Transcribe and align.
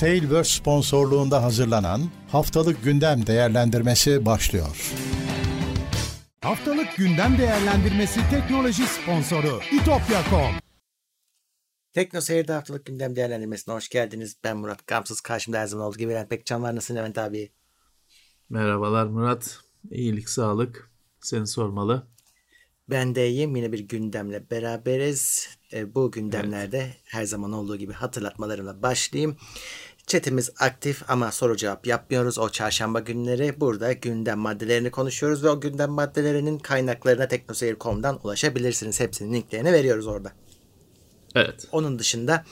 Tailverse 0.00 0.58
sponsorluğunda 0.58 1.42
hazırlanan 1.42 2.00
Haftalık 2.28 2.84
Gündem 2.84 3.26
Değerlendirmesi 3.26 4.26
başlıyor. 4.26 4.92
Haftalık 6.40 6.96
Gündem 6.96 7.38
Değerlendirmesi 7.38 8.20
teknoloji 8.30 8.82
sponsoru 8.82 9.60
itopya.com 9.72 10.54
Tekno 11.92 12.20
Seyir'de 12.20 12.52
haftalık 12.52 12.86
gündem 12.86 13.16
değerlendirmesine 13.16 13.74
hoş 13.74 13.88
geldiniz. 13.88 14.36
Ben 14.44 14.56
Murat 14.56 14.86
Gamsız. 14.86 15.20
Karşımda 15.20 15.58
her 15.58 15.66
zaman 15.66 15.86
olduğu 15.86 15.98
gibi 15.98 16.12
Levent 16.12 16.30
Pekcan 16.30 16.62
var. 16.62 16.76
Nasılsın 16.76 16.96
Levent 16.96 17.18
abi? 17.18 17.52
Merhabalar 18.48 19.06
Murat. 19.06 19.60
İyilik, 19.90 20.28
sağlık. 20.28 20.90
Seni 21.20 21.46
sormalı. 21.46 22.06
Ben 22.90 23.14
de 23.14 23.28
iyiyim. 23.28 23.56
Yine 23.56 23.72
bir 23.72 23.78
gündemle 23.78 24.50
beraberiz. 24.50 25.48
E, 25.72 25.94
bu 25.94 26.10
gündemlerde 26.10 26.78
evet. 26.78 26.96
her 27.04 27.24
zaman 27.24 27.52
olduğu 27.52 27.76
gibi 27.76 27.92
hatırlatmalarımla 27.92 28.82
başlayayım. 28.82 29.36
Chatimiz 30.06 30.50
aktif 30.58 31.02
ama 31.08 31.32
soru 31.32 31.56
cevap 31.56 31.86
yapmıyoruz 31.86 32.38
o 32.38 32.48
çarşamba 32.48 33.00
günleri. 33.00 33.60
Burada 33.60 33.92
gündem 33.92 34.38
maddelerini 34.38 34.90
konuşuyoruz 34.90 35.44
ve 35.44 35.48
o 35.48 35.60
gündem 35.60 35.90
maddelerinin 35.90 36.58
kaynaklarına 36.58 37.28
teknoseyir.com'dan 37.28 38.20
ulaşabilirsiniz. 38.24 39.00
Hepsinin 39.00 39.32
linklerini 39.32 39.72
veriyoruz 39.72 40.06
orada. 40.06 40.32
Evet. 41.34 41.68
Onun 41.72 41.98
dışında 41.98 42.44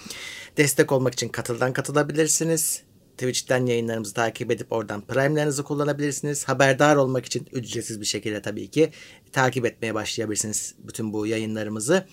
destek 0.56 0.92
olmak 0.92 1.12
için 1.12 1.28
katıldan 1.28 1.72
katılabilirsiniz. 1.72 2.82
Twitch'ten 3.18 3.66
yayınlarımızı 3.66 4.14
takip 4.14 4.50
edip 4.50 4.72
oradan 4.72 5.00
Prime'lerinizi 5.00 5.62
kullanabilirsiniz. 5.62 6.44
Haberdar 6.44 6.96
olmak 6.96 7.26
için 7.26 7.48
ücretsiz 7.52 8.00
bir 8.00 8.06
şekilde 8.06 8.42
tabii 8.42 8.70
ki 8.70 8.90
takip 9.32 9.66
etmeye 9.66 9.94
başlayabilirsiniz 9.94 10.74
bütün 10.78 11.12
bu 11.12 11.26
yayınlarımızı. 11.26 12.06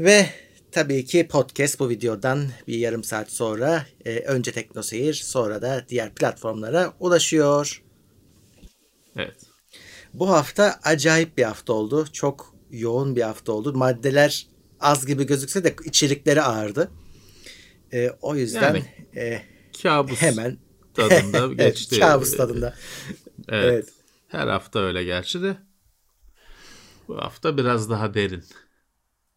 Ve 0.00 0.26
tabii 0.72 1.04
ki 1.04 1.28
podcast 1.28 1.80
bu 1.80 1.88
videodan 1.88 2.48
bir 2.68 2.78
yarım 2.78 3.04
saat 3.04 3.30
sonra 3.30 3.86
e, 4.04 4.18
önce 4.18 4.52
TeknoSeyir 4.52 5.14
sonra 5.14 5.62
da 5.62 5.84
diğer 5.88 6.14
platformlara 6.14 6.92
ulaşıyor. 7.00 7.82
Evet. 9.16 9.36
Bu 10.14 10.30
hafta 10.30 10.80
acayip 10.82 11.38
bir 11.38 11.42
hafta 11.42 11.72
oldu. 11.72 12.06
Çok 12.12 12.54
yoğun 12.70 13.16
bir 13.16 13.22
hafta 13.22 13.52
oldu. 13.52 13.72
Maddeler 13.74 14.46
az 14.80 15.06
gibi 15.06 15.26
gözükse 15.26 15.64
de 15.64 15.74
içerikleri 15.84 16.42
ağırdı. 16.42 16.90
E, 17.92 18.10
o 18.22 18.36
yüzden 18.36 18.62
yani, 18.62 18.84
e, 19.16 19.42
kabus 19.82 20.22
hemen 20.22 20.58
tadında 20.94 21.52
geçti. 21.64 22.00
kabus 22.00 22.36
tadında. 22.36 22.74
evet. 23.48 23.72
evet. 23.72 23.88
Her 24.28 24.46
hafta 24.46 24.78
öyle 24.78 25.04
gerçi 25.04 25.42
de. 25.42 25.56
Bu 27.08 27.16
hafta 27.18 27.56
biraz 27.56 27.90
daha 27.90 28.14
derin. 28.14 28.44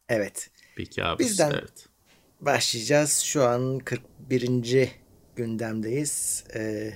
Evet. 0.09 0.50
Bir 0.78 0.86
kabus. 0.86 1.20
Bizden 1.20 1.52
evet. 1.52 1.88
başlayacağız. 2.42 3.20
Şu 3.20 3.44
an 3.44 3.80
41. 3.80 4.90
gündemdeyiz. 5.36 6.44
Ee, 6.56 6.94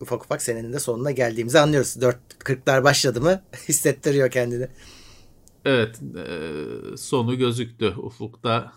ufak 0.00 0.24
ufak 0.24 0.42
senenin 0.42 0.72
de 0.72 0.78
sonuna 0.78 1.10
geldiğimizi 1.10 1.58
anlıyoruz. 1.58 1.96
4.40'lar 1.96 2.84
başladı 2.84 3.20
mı 3.20 3.42
hissettiriyor 3.68 4.30
kendini. 4.30 4.68
Evet. 5.64 6.00
E, 6.16 6.96
sonu 6.96 7.38
gözüktü. 7.38 7.94
Ufukta 7.96 8.72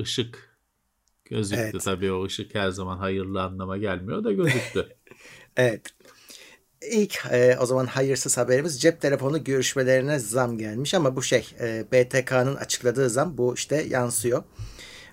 ışık 0.00 0.58
gözüktü. 1.24 1.62
Evet. 1.72 1.84
Tabii 1.84 2.12
o 2.12 2.24
ışık 2.24 2.54
her 2.54 2.70
zaman 2.70 2.98
hayırlı 2.98 3.42
anlama 3.42 3.76
gelmiyor 3.78 4.24
da 4.24 4.32
gözüktü. 4.32 4.96
evet. 5.56 5.93
İlk 6.90 7.22
e, 7.32 7.56
o 7.60 7.66
zaman 7.66 7.86
hayırsız 7.86 8.38
haberimiz 8.38 8.80
cep 8.80 9.00
telefonu 9.00 9.44
görüşmelerine 9.44 10.18
zam 10.18 10.58
gelmiş 10.58 10.94
ama 10.94 11.16
bu 11.16 11.22
şey 11.22 11.46
e, 11.60 11.84
BTK'nın 11.92 12.56
açıkladığı 12.56 13.10
zam 13.10 13.38
bu 13.38 13.54
işte 13.54 13.86
yansıyor. 13.88 14.42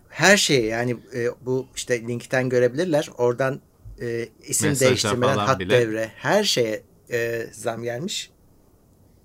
Her 0.09 0.37
şeyi 0.37 0.65
yani 0.65 0.97
e, 1.15 1.27
bu 1.41 1.67
işte 1.75 2.01
linkten 2.01 2.49
görebilirler. 2.49 3.09
Oradan 3.17 3.61
e, 4.01 4.29
isim 4.47 4.69
Mesajlar 4.69 4.89
değiştirmeden 4.89 5.37
hat 5.37 5.59
bile. 5.59 5.69
devre 5.69 6.11
her 6.15 6.43
şeye 6.43 6.83
e, 7.11 7.47
zam 7.51 7.83
gelmiş. 7.83 8.31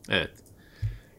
Evet. 0.08 0.30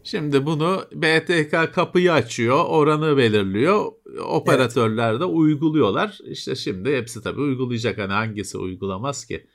Şimdi 0.03 0.45
bunu 0.45 0.85
BTK 0.93 1.73
kapıyı 1.73 2.13
açıyor, 2.13 2.65
oranı 2.65 3.17
belirliyor. 3.17 3.91
Operatörler 4.23 5.11
evet. 5.11 5.21
de 5.21 5.25
uyguluyorlar. 5.25 6.17
İşte 6.25 6.55
şimdi 6.55 6.97
hepsi 6.97 7.21
tabii 7.21 7.41
uygulayacak. 7.41 7.97
Hani 7.97 8.13
hangisi 8.13 8.57
uygulamaz 8.57 9.25
ki? 9.25 9.47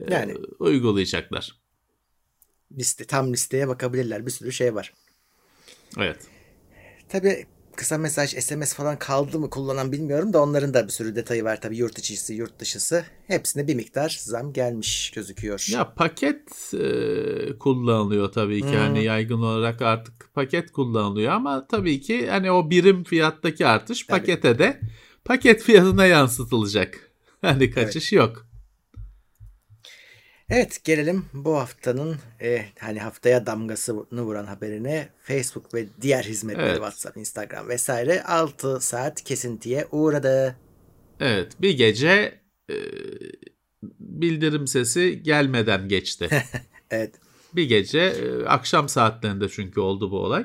Ee, 0.00 0.14
yani 0.14 0.34
uygulayacaklar. 0.58 1.58
Liste 2.78 3.04
tam 3.04 3.32
listeye 3.32 3.68
bakabilirler. 3.68 4.26
Bir 4.26 4.30
sürü 4.30 4.52
şey 4.52 4.74
var. 4.74 4.94
Evet. 5.98 6.18
Tabii 7.08 7.46
kısa 7.78 7.98
mesaj, 7.98 8.30
SMS 8.30 8.74
falan 8.74 8.98
kaldı 8.98 9.38
mı 9.38 9.50
kullanan 9.50 9.92
bilmiyorum 9.92 10.32
da 10.32 10.42
onların 10.42 10.74
da 10.74 10.86
bir 10.86 10.92
sürü 10.92 11.16
detayı 11.16 11.44
var 11.44 11.60
tabii 11.60 11.76
yurt 11.76 11.98
içisi, 11.98 12.34
yurt 12.34 12.58
dışısı. 12.58 13.04
Hepsine 13.26 13.66
bir 13.66 13.74
miktar 13.74 14.18
zam 14.20 14.52
gelmiş 14.52 15.10
gözüküyor. 15.10 15.66
Ya 15.72 15.94
paket 15.94 16.74
e, 16.74 17.58
kullanılıyor 17.58 18.32
tabii 18.32 18.60
ki. 18.60 18.72
Hmm. 18.72 18.78
Hani 18.78 19.04
yaygın 19.04 19.42
olarak 19.42 19.82
artık 19.82 20.34
paket 20.34 20.72
kullanılıyor 20.72 21.32
ama 21.32 21.66
tabii 21.66 22.00
ki 22.00 22.30
hani 22.30 22.50
o 22.50 22.70
birim 22.70 23.04
fiyattaki 23.04 23.66
artış 23.66 24.02
tabii. 24.02 24.20
pakete 24.20 24.58
de 24.58 24.80
paket 25.24 25.62
fiyatına 25.62 26.06
yansıtılacak. 26.06 27.04
Hani 27.40 27.70
kaçış 27.70 28.12
evet. 28.12 28.20
yok. 28.20 28.47
Evet 30.50 30.84
gelelim 30.84 31.24
bu 31.32 31.56
haftanın 31.56 32.16
e, 32.42 32.64
hani 32.78 33.00
haftaya 33.00 33.46
damgasını 33.46 34.22
vuran 34.22 34.44
haberine 34.44 35.08
Facebook 35.18 35.74
ve 35.74 35.86
diğer 36.00 36.24
hizmetleri 36.24 36.66
evet. 36.66 36.76
WhatsApp, 36.76 37.16
Instagram 37.16 37.68
vesaire 37.68 38.22
6 38.22 38.80
saat 38.80 39.24
kesintiye 39.24 39.86
uğradı. 39.92 40.56
Evet 41.20 41.52
bir 41.60 41.76
gece 41.76 42.40
e, 42.70 42.76
bildirim 44.00 44.66
sesi 44.66 45.22
gelmeden 45.22 45.88
geçti. 45.88 46.28
evet. 46.90 47.14
Bir 47.54 47.64
gece 47.64 48.00
e, 48.00 48.44
akşam 48.44 48.88
saatlerinde 48.88 49.48
çünkü 49.48 49.80
oldu 49.80 50.10
bu 50.10 50.18
olay. 50.18 50.42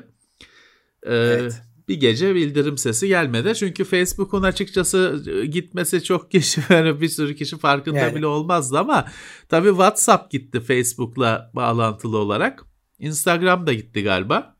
E, 1.02 1.14
evet 1.14 1.62
bir 1.88 2.00
gece 2.00 2.34
bildirim 2.34 2.78
sesi 2.78 3.08
gelmedi. 3.08 3.54
Çünkü 3.54 3.84
Facebook'un 3.84 4.42
açıkçası 4.42 5.24
e, 5.30 5.46
gitmesi 5.46 6.02
çok 6.04 6.30
kişi 6.30 6.60
yani 6.70 7.00
bir 7.00 7.08
sürü 7.08 7.36
kişi 7.36 7.58
farkında 7.58 7.98
yani. 7.98 8.14
bile 8.14 8.26
olmazdı 8.26 8.78
ama 8.78 9.08
tabii 9.48 9.68
WhatsApp 9.68 10.30
gitti 10.30 10.60
Facebook'la 10.60 11.50
bağlantılı 11.54 12.18
olarak. 12.18 12.64
Instagram 12.98 13.66
da 13.66 13.72
gitti 13.72 14.02
galiba. 14.02 14.56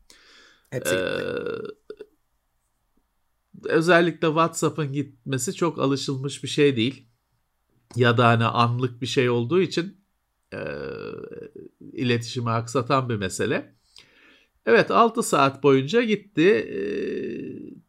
Hepsi 0.69 0.91
gitti. 0.91 1.23
özellikle 3.63 4.27
WhatsApp'ın 4.27 4.93
gitmesi 4.93 5.53
çok 5.53 5.79
alışılmış 5.79 6.43
bir 6.43 6.47
şey 6.47 6.75
değil. 6.75 7.07
Ya 7.95 8.17
da 8.17 8.27
hani 8.27 8.45
anlık 8.45 9.01
bir 9.01 9.07
şey 9.07 9.29
olduğu 9.29 9.61
için 9.61 10.05
e, 10.53 10.59
iletişimi 11.93 12.49
aksatan 12.49 13.09
bir 13.09 13.15
mesele. 13.15 13.75
Evet 14.65 14.91
6 14.91 15.23
saat 15.23 15.63
boyunca 15.63 16.01
gitti. 16.01 16.49
Ee, 16.49 16.79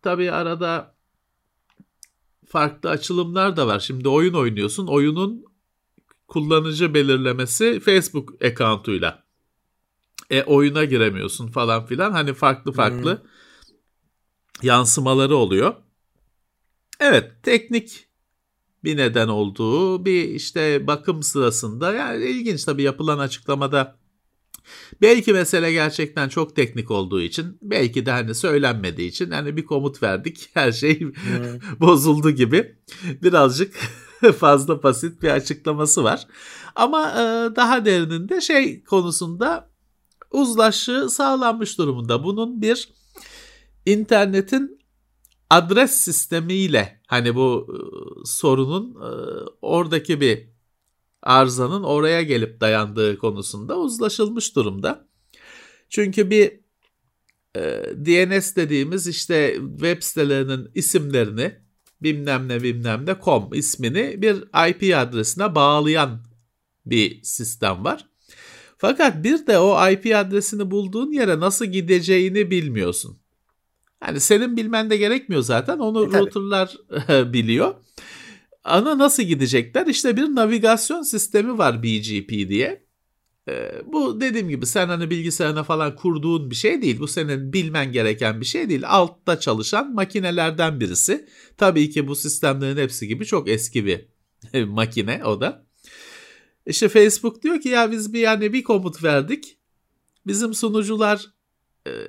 tabii 0.03 0.33
arada 0.33 0.95
farklı 2.47 2.91
açılımlar 2.91 3.57
da 3.57 3.67
var. 3.67 3.81
Şimdi 3.81 4.09
oyun 4.09 4.35
oynuyorsun. 4.35 4.87
Oyunun 4.87 5.45
kullanıcı 6.29 6.95
belirlemesi 6.95 7.81
Facebook 7.81 8.45
account'uyla. 8.45 9.27
E 10.31 10.43
oyuna 10.43 10.85
giremiyorsun 10.85 11.49
falan 11.49 11.87
filan. 11.87 12.13
Hani 12.13 12.35
farklı 12.35 12.73
farklı 12.73 13.23
hmm. 13.23 13.29
yansımaları 14.63 15.37
oluyor. 15.37 15.75
Evet 17.01 17.33
teknik 17.43 18.07
bir 18.85 18.97
neden 18.97 19.29
olduğu 19.29 20.05
bir 20.05 20.29
işte 20.29 20.87
bakım 20.87 21.23
sırasında 21.23 21.95
yani 21.95 22.25
ilginç 22.25 22.65
tabii 22.65 22.83
yapılan 22.83 23.19
açıklamada 23.19 23.99
Belki 25.03 25.33
mesele 25.33 25.73
gerçekten 25.73 26.29
çok 26.29 26.57
teknik 26.57 26.91
olduğu 26.91 27.21
için, 27.21 27.59
belki 27.63 28.07
de 28.07 28.11
hani 28.11 28.35
söylenmediği 28.35 29.09
için 29.09 29.31
hani 29.31 29.57
bir 29.57 29.65
komut 29.65 30.03
verdik, 30.03 30.51
her 30.55 30.73
şey 30.73 31.01
bozuldu 31.81 32.31
gibi. 32.31 32.77
Birazcık 33.23 33.75
fazla 34.39 34.83
basit 34.83 35.23
bir 35.23 35.29
açıklaması 35.29 36.05
var. 36.05 36.27
Ama 36.77 37.11
e, 37.11 37.57
daha 37.57 37.85
derininde 37.85 38.41
şey 38.41 38.85
konusunda 38.85 39.71
uzlaşı 40.31 41.09
sağlanmış 41.11 41.79
durumunda. 41.79 42.25
Bunun 42.25 42.63
bir 42.63 42.89
internetin 43.87 44.79
adres 45.51 45.91
sistemiyle 45.91 47.01
hani 47.07 47.35
bu 47.35 47.67
e, 47.71 47.77
sorunun 48.25 48.91
e, 48.91 49.11
oradaki 49.63 50.21
bir 50.21 50.56
arzanın 51.27 51.83
oraya 51.83 52.23
gelip 52.23 52.61
dayandığı 52.61 53.19
konusunda 53.19 53.79
uzlaşılmış 53.79 54.57
durumda. 54.57 55.09
Çünkü 55.89 56.31
bir 56.31 56.61
e, 57.57 57.61
DNS 58.07 58.57
dediğimiz 58.57 59.07
işte 59.07 59.57
web 59.79 60.03
sitelerinin 60.03 60.71
isimlerini 60.75 61.55
bilmem 62.03 62.49
ne 62.49 62.63
bilmem 62.63 63.07
ne 63.07 63.17
com 63.25 63.55
ismini 63.55 64.23
bir 64.23 64.37
IP 64.71 64.97
adresine 64.97 65.55
bağlayan 65.55 66.23
bir 66.87 67.23
sistem 67.23 67.85
var. 67.85 68.07
Fakat 68.79 69.25
bir 69.25 69.47
de 69.47 69.59
o 69.59 69.91
IP 69.91 70.17
adresini 70.17 70.71
bulduğun 70.71 71.13
yere 71.13 71.41
nasıl 71.41 71.65
gideceğini 71.65 72.51
bilmiyorsun. 72.51 73.19
Yani 74.07 74.21
senin 74.21 74.57
bilmen 74.57 74.91
de 74.91 74.97
gerekmiyor 74.97 75.43
zaten. 75.43 75.79
Onu 75.79 76.05
e, 76.05 76.19
routerlar 76.19 76.77
biliyor. 77.33 77.75
Ana 78.67 78.99
nasıl 78.99 79.23
gidecekler? 79.23 79.87
İşte 79.87 80.17
bir 80.17 80.23
navigasyon 80.23 81.03
sistemi 81.03 81.59
var 81.59 81.83
BGP 81.83 82.29
diye. 82.29 82.87
Ee, 83.49 83.83
bu 83.87 84.21
dediğim 84.21 84.49
gibi 84.49 84.67
sen 84.67 84.89
hani 84.89 85.11
bilgisayarına 85.11 85.65
falan 85.65 85.97
kurduğun 85.97 86.51
bir 86.51 86.55
şey 86.55 86.83
değil. 86.83 87.01
Bu 87.01 87.09
senin 87.09 87.53
bilmen 87.53 87.93
gereken 87.93 88.41
bir 88.41 88.47
şey 88.47 88.69
değil. 88.69 88.83
Altta 88.87 89.41
çalışan 89.41 89.95
makinelerden 89.95 90.81
birisi. 90.81 91.29
Tabii 91.57 91.91
ki 91.91 92.09
bu 92.09 92.17
sistemlerin 92.17 92.77
hepsi 92.77 93.09
gibi 93.09 93.27
çok 93.27 93.49
eski 93.49 93.87
bir 93.87 94.07
makine 94.67 95.25
o 95.25 95.41
da. 95.41 95.67
İşte 96.67 96.89
Facebook 96.89 97.43
diyor 97.43 97.61
ki 97.61 97.69
ya 97.69 97.93
biz 97.93 98.13
bir 98.13 98.21
yani 98.21 98.53
bir 98.53 98.63
komut 98.63 99.05
verdik. 99.05 99.59
Bizim 100.27 100.55
sunucular 100.55 101.36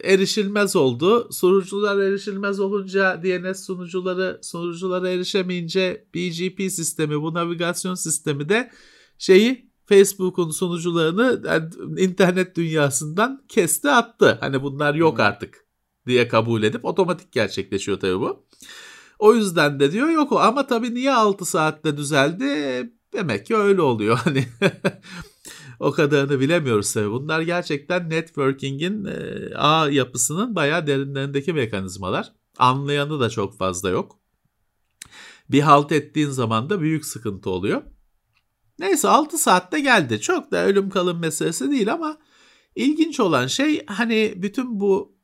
erişilmez 0.04 0.76
oldu. 0.76 1.30
Sunucular 1.32 1.98
erişilmez 1.98 2.60
olunca 2.60 3.24
DNS 3.24 3.66
sunucuları 3.66 4.40
sunuculara 4.44 5.10
erişemeyince 5.10 6.08
BGP 6.16 6.72
sistemi 6.72 7.22
bu 7.22 7.34
navigasyon 7.34 7.96
sistemi 7.96 8.50
de 8.50 8.72
şeyi 9.18 9.68
Facebook'un 9.86 10.50
sunucularını 10.50 11.42
yani 11.46 11.70
internet 12.02 12.56
dünyasından 12.56 13.44
kesti 13.48 13.90
attı. 13.90 14.38
Hani 14.42 14.64
bunlar 14.64 14.96
yok 14.96 15.20
artık 15.20 15.66
diye 16.08 16.28
kabul 16.28 16.64
edip 16.64 16.86
otomatik 16.86 17.32
gerçekleşiyor 17.32 18.00
tabii 18.00 18.20
bu. 18.20 18.46
O 19.20 19.34
yüzden 19.34 19.80
de 19.80 19.92
diyor 19.92 20.10
yok 20.10 20.32
o 20.32 20.40
ama 20.40 20.68
tabii 20.68 20.94
niye 20.94 21.14
6 21.14 21.46
saatte 21.46 21.98
düzeldi? 21.98 22.46
Demek 23.14 23.46
ki 23.46 23.56
öyle 23.56 23.82
oluyor 23.82 24.18
hani. 24.24 24.46
O 25.80 25.92
kadarını 25.92 26.40
bilemiyoruz 26.40 26.94
tabii. 26.94 27.12
Bunlar 27.12 27.42
gerçekten 27.42 28.10
networking'in 28.10 29.06
e, 29.06 29.56
ağ 29.56 29.90
yapısının 29.90 30.56
bayağı 30.56 30.88
derinlerindeki 30.88 31.54
mekanizmalar. 31.54 32.34
Anlayanı 32.58 33.20
da 33.20 33.30
çok 33.30 33.58
fazla 33.58 33.90
yok. 33.90 34.20
Bir 35.50 35.62
halt 35.62 35.92
ettiğin 35.92 36.30
zaman 36.30 36.70
da 36.70 36.82
büyük 36.82 37.06
sıkıntı 37.06 37.50
oluyor. 37.50 37.82
Neyse 38.80 39.08
6 39.08 39.38
saatte 39.38 39.80
geldi. 39.80 40.22
Çok 40.22 40.52
da 40.52 40.66
ölüm 40.66 40.90
kalım 40.90 41.20
meselesi 41.20 41.72
değil 41.72 41.94
ama 41.94 42.18
ilginç 42.76 43.20
olan 43.20 43.48
şey 43.48 43.86
hani 43.86 44.34
bütün 44.36 44.80
bu 44.80 45.18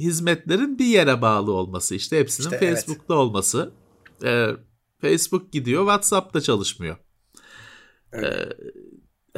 hizmetlerin 0.00 0.78
bir 0.78 0.84
yere 0.84 1.22
bağlı 1.22 1.52
olması. 1.52 1.94
İşte 1.94 2.18
hepsinin 2.18 2.54
işte, 2.54 2.58
Facebook'ta 2.58 3.14
evet. 3.14 3.20
olması. 3.20 3.72
Ee, 4.24 4.50
Facebook 5.00 5.52
gidiyor 5.52 5.82
WhatsApp'ta 5.82 6.40
çalışmıyor. 6.40 6.96
Evet. 8.12 8.34
Ee, 8.34 8.56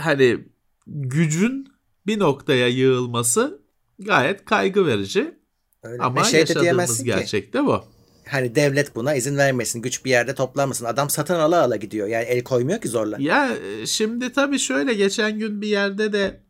hani 0.00 0.38
gücün 0.86 1.68
bir 2.06 2.18
noktaya 2.18 2.68
yığılması 2.68 3.60
gayet 3.98 4.44
kaygı 4.44 4.86
verici. 4.86 5.34
Öyle. 5.82 6.02
Ama 6.02 6.24
şey 6.24 6.40
yaşadığımız 6.40 7.04
gerçekte 7.04 7.58
ki. 7.58 7.66
bu 7.66 7.84
hani 8.30 8.54
devlet 8.54 8.96
buna 8.96 9.14
izin 9.14 9.36
vermesin. 9.36 9.82
Güç 9.82 10.04
bir 10.04 10.10
yerde 10.10 10.34
toplanmasın. 10.34 10.84
Adam 10.84 11.10
satın 11.10 11.34
ala 11.34 11.62
ala 11.62 11.76
gidiyor. 11.76 12.08
Yani 12.08 12.24
el 12.24 12.44
koymuyor 12.44 12.80
ki 12.80 12.88
zorla. 12.88 13.16
Ya 13.20 13.56
e, 13.56 13.86
şimdi 13.86 14.32
tabii 14.32 14.58
şöyle 14.58 14.94
geçen 14.94 15.38
gün 15.38 15.62
bir 15.62 15.68
yerde 15.68 16.12
de 16.12 16.40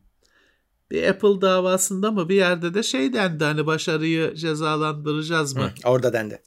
bir 0.91 1.08
Apple 1.08 1.41
davasında 1.41 2.11
mı 2.11 2.29
bir 2.29 2.35
yerde 2.35 2.75
de 2.75 2.82
şey 2.82 3.12
dendi 3.12 3.44
hani 3.44 3.67
başarıyı 3.67 4.35
cezalandıracağız 4.35 5.56
mı? 5.56 5.62
Hı, 5.62 5.88
orada 5.88 6.12
dendi. 6.12 6.43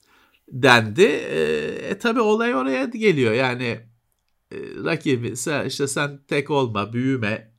Dendi. 0.51 1.03
E, 1.03 1.41
e 1.89 1.97
tabii 1.97 2.21
olay 2.21 2.55
oraya 2.55 2.83
geliyor. 2.83 3.33
Yani 3.33 3.79
rakibi 4.83 5.37
sen, 5.37 5.65
işte 5.65 5.87
sen 5.87 6.19
tek 6.27 6.49
olma, 6.49 6.93
büyüme. 6.93 7.53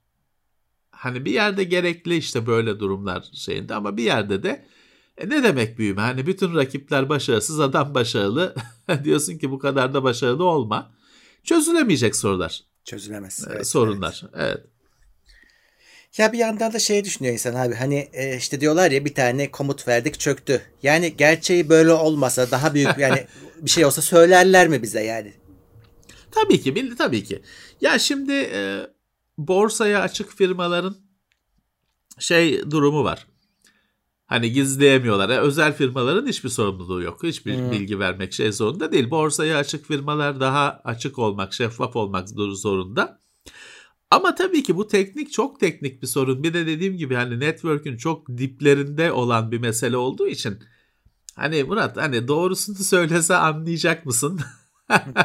Hani 0.90 1.24
bir 1.24 1.32
yerde 1.32 1.64
gerekli 1.64 2.16
işte 2.16 2.46
böyle 2.46 2.80
durumlar 2.80 3.24
şeyinde 3.32 3.74
ama 3.74 3.96
bir 3.96 4.02
yerde 4.02 4.42
de 4.42 4.66
e 5.18 5.28
ne 5.28 5.42
demek 5.42 5.78
büyüme? 5.78 6.00
Hani 6.00 6.26
bütün 6.26 6.54
rakipler 6.54 7.08
başarısız, 7.08 7.60
adam 7.60 7.94
başarılı. 7.94 8.54
Diyorsun 9.04 9.38
ki 9.38 9.50
bu 9.50 9.58
kadar 9.58 9.94
da 9.94 10.02
başarılı 10.02 10.44
olma. 10.44 10.94
Çözülemeyecek 11.44 12.16
sorular. 12.16 12.64
Çözülemez. 12.84 13.44
E, 13.48 13.52
evet, 13.52 13.66
sorunlar. 13.66 14.22
Evet. 14.34 14.56
evet. 14.56 14.66
Ya 16.18 16.32
bir 16.32 16.38
yandan 16.38 16.72
da 16.72 16.78
şey 16.78 17.04
düşünüyor 17.04 17.32
insan 17.32 17.54
abi 17.54 17.74
hani 17.74 18.08
e, 18.12 18.36
işte 18.36 18.60
diyorlar 18.60 18.90
ya 18.90 19.04
bir 19.04 19.14
tane 19.14 19.50
komut 19.50 19.88
verdik 19.88 20.20
çöktü. 20.20 20.62
Yani 20.82 21.16
gerçeği 21.16 21.68
böyle 21.68 21.92
olmasa 21.92 22.50
daha 22.50 22.74
büyük 22.74 22.98
yani 22.98 23.26
bir 23.60 23.70
şey 23.70 23.84
olsa 23.84 24.02
söylerler 24.02 24.68
mi 24.68 24.82
bize 24.82 25.02
yani? 25.04 25.32
Tabii 26.34 26.60
ki 26.60 26.96
tabii 26.98 27.24
ki. 27.24 27.42
Ya 27.80 27.98
şimdi 27.98 28.32
e, 28.32 28.90
borsaya 29.38 30.00
açık 30.00 30.32
firmaların 30.32 30.96
şey 32.18 32.70
durumu 32.70 33.04
var. 33.04 33.26
Hani 34.26 34.52
gizleyemiyorlar. 34.52 35.28
Yani 35.28 35.40
özel 35.40 35.76
firmaların 35.76 36.26
hiçbir 36.26 36.48
sorumluluğu 36.48 37.02
yok. 37.02 37.22
Hiçbir 37.22 37.58
hmm. 37.58 37.72
bilgi 37.72 37.98
vermek 37.98 38.32
şey 38.32 38.52
zorunda 38.52 38.92
değil. 38.92 39.10
Borsaya 39.10 39.58
açık 39.58 39.86
firmalar 39.86 40.40
daha 40.40 40.80
açık 40.84 41.18
olmak, 41.18 41.52
şeffaf 41.52 41.96
olmak 41.96 42.28
zorunda. 42.28 43.20
Ama 44.10 44.34
tabii 44.34 44.62
ki 44.62 44.76
bu 44.76 44.88
teknik 44.88 45.32
çok 45.32 45.60
teknik 45.60 46.02
bir 46.02 46.06
sorun. 46.06 46.42
Bir 46.42 46.54
de 46.54 46.66
dediğim 46.66 46.96
gibi 46.96 47.14
hani 47.14 47.40
network'ün 47.40 47.96
çok 47.96 48.28
diplerinde 48.28 49.12
olan 49.12 49.50
bir 49.50 49.58
mesele 49.58 49.96
olduğu 49.96 50.26
için 50.26 50.58
hani 51.36 51.64
Murat 51.64 51.96
hani 51.96 52.28
doğrusunu 52.28 52.76
söylese 52.84 53.36
anlayacak 53.36 54.06
mısın? 54.06 54.40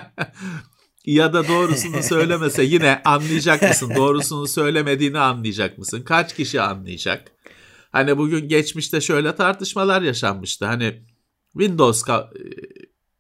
ya 1.05 1.33
da 1.33 1.47
doğrusunu 1.47 2.03
söylemese 2.03 2.63
yine 2.63 3.01
anlayacak 3.05 3.61
mısın? 3.61 3.91
Doğrusunu 3.95 4.47
söylemediğini 4.47 5.19
anlayacak 5.19 5.77
mısın? 5.77 6.01
Kaç 6.01 6.35
kişi 6.35 6.61
anlayacak? 6.61 7.31
Hani 7.91 8.17
bugün 8.17 8.47
geçmişte 8.47 9.01
şöyle 9.01 9.35
tartışmalar 9.35 10.01
yaşanmıştı. 10.01 10.65
Hani 10.65 11.03
Windows 11.51 12.03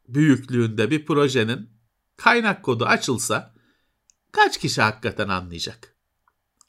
büyüklüğünde 0.07 0.91
bir 0.91 1.05
projenin 1.05 1.69
kaynak 2.17 2.63
kodu 2.63 2.85
açılsa 2.85 3.53
kaç 4.31 4.57
kişi 4.57 4.81
hakikaten 4.81 5.27
anlayacak? 5.27 5.95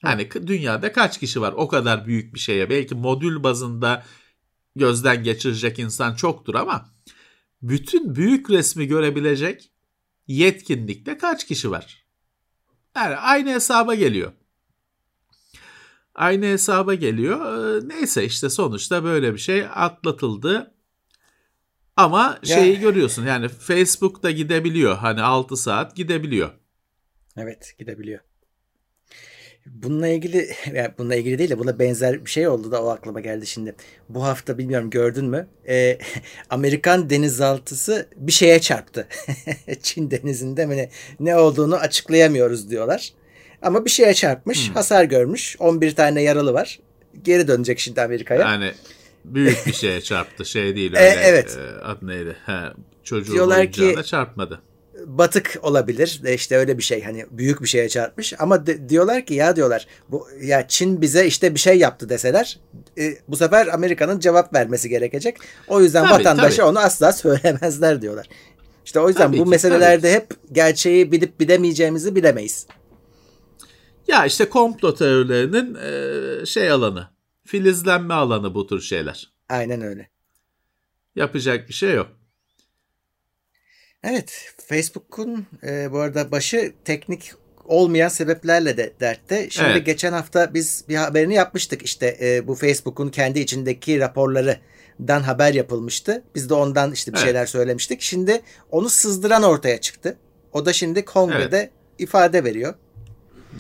Hani 0.03 0.31
dünyada 0.31 0.93
kaç 0.93 1.21
kişi 1.21 1.41
var 1.41 1.55
o 1.57 1.69
kadar 1.69 2.07
büyük 2.07 2.35
bir 2.35 2.41
şeye? 2.41 2.71
Belki 2.71 2.95
modül 2.95 3.43
bazında 3.43 4.05
gözden 4.77 5.25
geçirecek 5.25 5.79
insan 5.79 6.15
çoktur 6.15 6.55
ama 6.55 6.89
bütün 7.63 8.15
büyük 8.15 8.51
resmi 8.51 8.87
görebilecek 8.87 9.70
yetkinlikte 10.35 11.19
kaç 11.19 11.47
kişi 11.47 11.71
var? 11.71 12.05
Yani 12.97 13.17
aynı 13.17 13.51
hesaba 13.51 13.95
geliyor 13.95 14.33
aynı 16.21 16.47
hesaba 16.47 16.95
geliyor. 16.95 17.39
Ee, 17.39 17.89
neyse 17.89 18.25
işte 18.25 18.51
sonuçta 18.51 19.05
böyle 19.05 19.35
bir 19.35 19.39
şey 19.39 19.67
atlatıldı. 19.75 20.75
Ama 21.97 22.39
şeyi 22.43 22.75
ya. 22.75 22.81
görüyorsun 22.81 23.27
yani 23.27 23.49
Facebook'ta 23.49 24.31
gidebiliyor. 24.31 24.97
Hani 24.97 25.23
6 25.23 25.57
saat 25.57 25.97
gidebiliyor. 25.97 26.51
Evet 27.37 27.75
gidebiliyor. 27.79 28.21
Bununla 29.75 30.09
ilgili 30.09 30.49
yani 30.75 30.91
bununla 30.99 31.15
ilgili 31.15 31.39
değil 31.39 31.51
de 31.51 31.59
buna 31.59 31.79
benzer 31.79 32.25
bir 32.25 32.31
şey 32.31 32.49
oldu 32.49 32.73
da 32.73 32.83
o 32.83 32.89
aklıma 32.89 33.21
geldi 33.21 33.47
şimdi. 33.47 33.75
Bu 34.09 34.25
hafta 34.25 34.59
bilmiyorum 34.59 34.91
gördün 34.91 35.25
mü? 35.25 35.49
Ee, 35.69 35.99
Amerikan 36.51 37.11
denizaltısı 37.11 38.09
bir 38.17 38.33
şeye 38.33 38.61
çarptı. 38.61 39.09
Çin 39.83 40.11
denizinde 40.11 40.67
mi 40.67 40.77
ne, 40.77 40.91
ne 41.21 41.37
olduğunu 41.37 41.77
açıklayamıyoruz 41.77 42.71
diyorlar. 42.71 43.13
Ama 43.63 43.85
bir 43.85 43.91
şeye 43.91 44.15
çarpmış, 44.15 44.69
hmm. 44.69 44.75
hasar 44.75 45.05
görmüş. 45.05 45.57
11 45.59 45.95
tane 45.95 46.23
yaralı 46.23 46.53
var. 46.53 46.79
Geri 47.23 47.49
dönecek 47.49 47.79
şimdi 47.79 48.03
Amerika'ya. 48.03 48.41
Yani 48.41 48.73
büyük 49.25 49.67
bir 49.67 49.73
şeye 49.73 50.01
çarptı. 50.01 50.45
Şey 50.45 50.77
değil 50.77 50.95
e, 50.95 50.99
öyle. 50.99 51.21
E, 51.21 51.25
evet. 51.25 51.59
E, 51.59 51.85
adı 51.85 52.07
neydi? 52.07 52.37
He, 52.47 52.59
çocuğu 53.05 53.33
Diyorlar 53.33 53.73
ki 53.73 53.97
çarpmadı. 54.07 54.63
Batık 55.19 55.59
olabilir. 55.63 56.21
E 56.25 56.35
işte 56.35 56.57
öyle 56.57 56.79
bir 56.79 56.83
şey 56.83 57.03
hani 57.03 57.27
büyük 57.31 57.63
bir 57.63 57.69
şeye 57.69 57.89
çarpmış 57.89 58.35
ama 58.39 58.67
de, 58.67 58.89
diyorlar 58.89 59.27
ki 59.27 59.35
ya 59.35 59.57
diyorlar 59.57 59.87
bu 60.09 60.29
ya 60.43 60.69
Çin 60.69 61.01
bize 61.01 61.27
işte 61.27 61.55
bir 61.55 61.61
şey 61.61 61.79
yaptı 61.79 62.09
deseler 62.09 62.59
e, 62.99 63.15
bu 63.29 63.37
sefer 63.37 63.67
Amerika'nın 63.67 64.21
cevap 64.21 64.55
vermesi 64.55 64.89
gerekecek. 64.89 65.37
O 65.69 65.81
yüzden 65.81 66.05
tabii, 66.07 66.19
vatandaşa 66.19 66.57
tabii. 66.57 66.67
onu 66.67 66.79
asla 66.79 67.13
söylemezler 67.13 68.03
diyorlar. 68.03 68.29
İşte 68.85 69.01
o 69.01 69.09
yüzden 69.09 69.27
tabii 69.27 69.39
bu 69.39 69.45
ki, 69.45 69.51
meselelerde 69.51 70.13
tabii. 70.13 70.13
hep 70.13 70.53
gerçeği 70.53 71.13
bilip 71.13 71.41
bilemeyeceğimizi 71.41 72.17
bilemeyiz. 72.17 72.67
Ya 74.09 74.27
işte 74.27 74.49
komplo 74.49 74.95
teorilerinin 74.95 75.75
e, 75.75 76.47
şey 76.47 76.71
alanı, 76.71 77.09
filizlenme 77.47 78.15
alanı 78.15 78.55
bu 78.55 78.67
tür 78.67 78.81
şeyler. 78.81 79.33
Aynen 79.49 79.83
öyle. 79.83 80.11
Yapacak 81.17 81.69
bir 81.69 81.75
şey 81.75 81.95
yok. 81.95 82.20
Evet, 84.05 84.55
Facebook'un 84.67 85.47
e, 85.63 85.93
bu 85.93 85.99
arada 85.99 86.31
başı 86.31 86.73
teknik 86.85 87.33
olmayan 87.65 88.09
sebeplerle 88.09 88.77
de 88.77 88.95
dertte. 89.01 89.51
Şimdi 89.51 89.71
evet. 89.71 89.87
geçen 89.87 90.13
hafta 90.13 90.55
biz 90.55 90.85
bir 90.89 90.97
haberini 90.97 91.35
yapmıştık. 91.35 91.83
İşte 91.83 92.19
e, 92.21 92.47
bu 92.47 92.55
Facebook'un 92.55 93.09
kendi 93.09 93.41
içindeki 93.41 94.01
raporlarından 94.01 95.21
haber 95.21 95.55
yapılmıştı. 95.55 96.23
Biz 96.35 96.51
de 96.51 96.55
ondan 96.55 96.93
işte 96.93 97.13
bir 97.13 97.17
evet. 97.17 97.27
şeyler 97.27 97.47
söylemiştik. 97.47 98.01
Şimdi 98.01 98.43
onu 98.71 98.89
sızdıran 98.89 99.43
ortaya 99.43 99.81
çıktı. 99.81 100.19
O 100.53 100.67
da 100.67 100.73
şimdi 100.73 101.05
kongrede 101.05 101.59
evet. 101.59 101.71
ifade 101.99 102.45
veriyor 102.45 102.75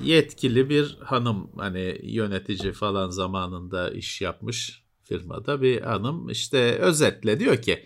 yetkili 0.02 0.70
bir 0.70 0.99
hanım 1.00 1.50
hani 1.56 1.99
yönetici 2.02 2.73
falan 2.73 3.11
zamanında 3.11 3.90
iş 3.90 4.20
yapmış 4.20 4.82
firmada 5.04 5.62
bir 5.62 5.80
hanım 5.80 6.30
işte 6.30 6.59
özetle 6.59 7.40
diyor 7.40 7.62
ki 7.62 7.85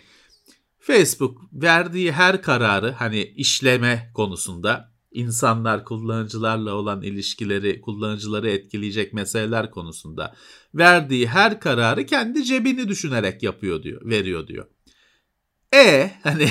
Facebook 0.85 1.41
verdiği 1.53 2.11
her 2.11 2.41
kararı 2.41 2.91
hani 2.91 3.23
işleme 3.23 4.11
konusunda 4.13 4.91
insanlar 5.11 5.85
kullanıcılarla 5.85 6.73
olan 6.73 7.01
ilişkileri, 7.01 7.81
kullanıcıları 7.81 8.49
etkileyecek 8.49 9.13
meseleler 9.13 9.71
konusunda 9.71 10.35
verdiği 10.75 11.27
her 11.27 11.59
kararı 11.59 12.05
kendi 12.05 12.43
cebini 12.43 12.87
düşünerek 12.87 13.43
yapıyor 13.43 13.83
diyor, 13.83 14.01
veriyor 14.05 14.47
diyor. 14.47 14.65
E 15.75 16.11
hani 16.23 16.47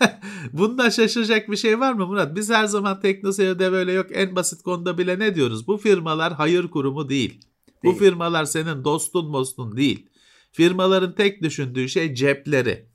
bunda 0.52 0.90
şaşıracak 0.90 1.50
bir 1.50 1.56
şey 1.56 1.80
var 1.80 1.92
mı 1.92 2.06
Murat? 2.06 2.36
Biz 2.36 2.50
her 2.50 2.64
zaman 2.64 3.00
teknoseyirde 3.00 3.72
böyle 3.72 3.92
yok 3.92 4.06
en 4.12 4.36
basit 4.36 4.62
konuda 4.62 4.98
bile 4.98 5.18
ne 5.18 5.34
diyoruz? 5.34 5.66
Bu 5.66 5.76
firmalar 5.76 6.32
hayır 6.32 6.68
kurumu 6.68 7.08
değil. 7.08 7.30
değil. 7.30 7.40
Bu 7.84 7.98
firmalar 7.98 8.44
senin 8.44 8.84
dostun 8.84 9.30
mostun 9.30 9.76
değil. 9.76 10.06
Firmaların 10.52 11.14
tek 11.14 11.42
düşündüğü 11.42 11.88
şey 11.88 12.14
cepleri. 12.14 12.89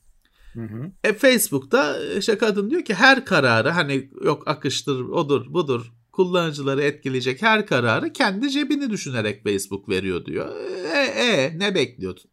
Hı 0.56 0.62
hı. 0.62 0.92
E 1.04 1.14
Facebook'ta 1.14 1.98
işte 2.18 2.38
kadın 2.38 2.70
diyor 2.70 2.86
ki 2.86 2.94
her 2.94 3.26
kararı 3.26 3.70
hani 3.70 4.10
yok 4.24 4.48
akıştır 4.48 5.00
odur 5.00 5.54
budur 5.54 5.92
kullanıcıları 6.16 6.82
etkileyecek 6.84 7.42
her 7.42 7.66
kararı 7.66 8.14
kendi 8.14 8.50
cebini 8.50 8.90
düşünerek 8.90 9.44
Facebook 9.44 9.90
veriyor 9.90 10.26
diyor. 10.26 10.56
E, 10.96 11.00
e 11.00 11.60
ne 11.60 11.76
bekliyordun? 11.76 12.24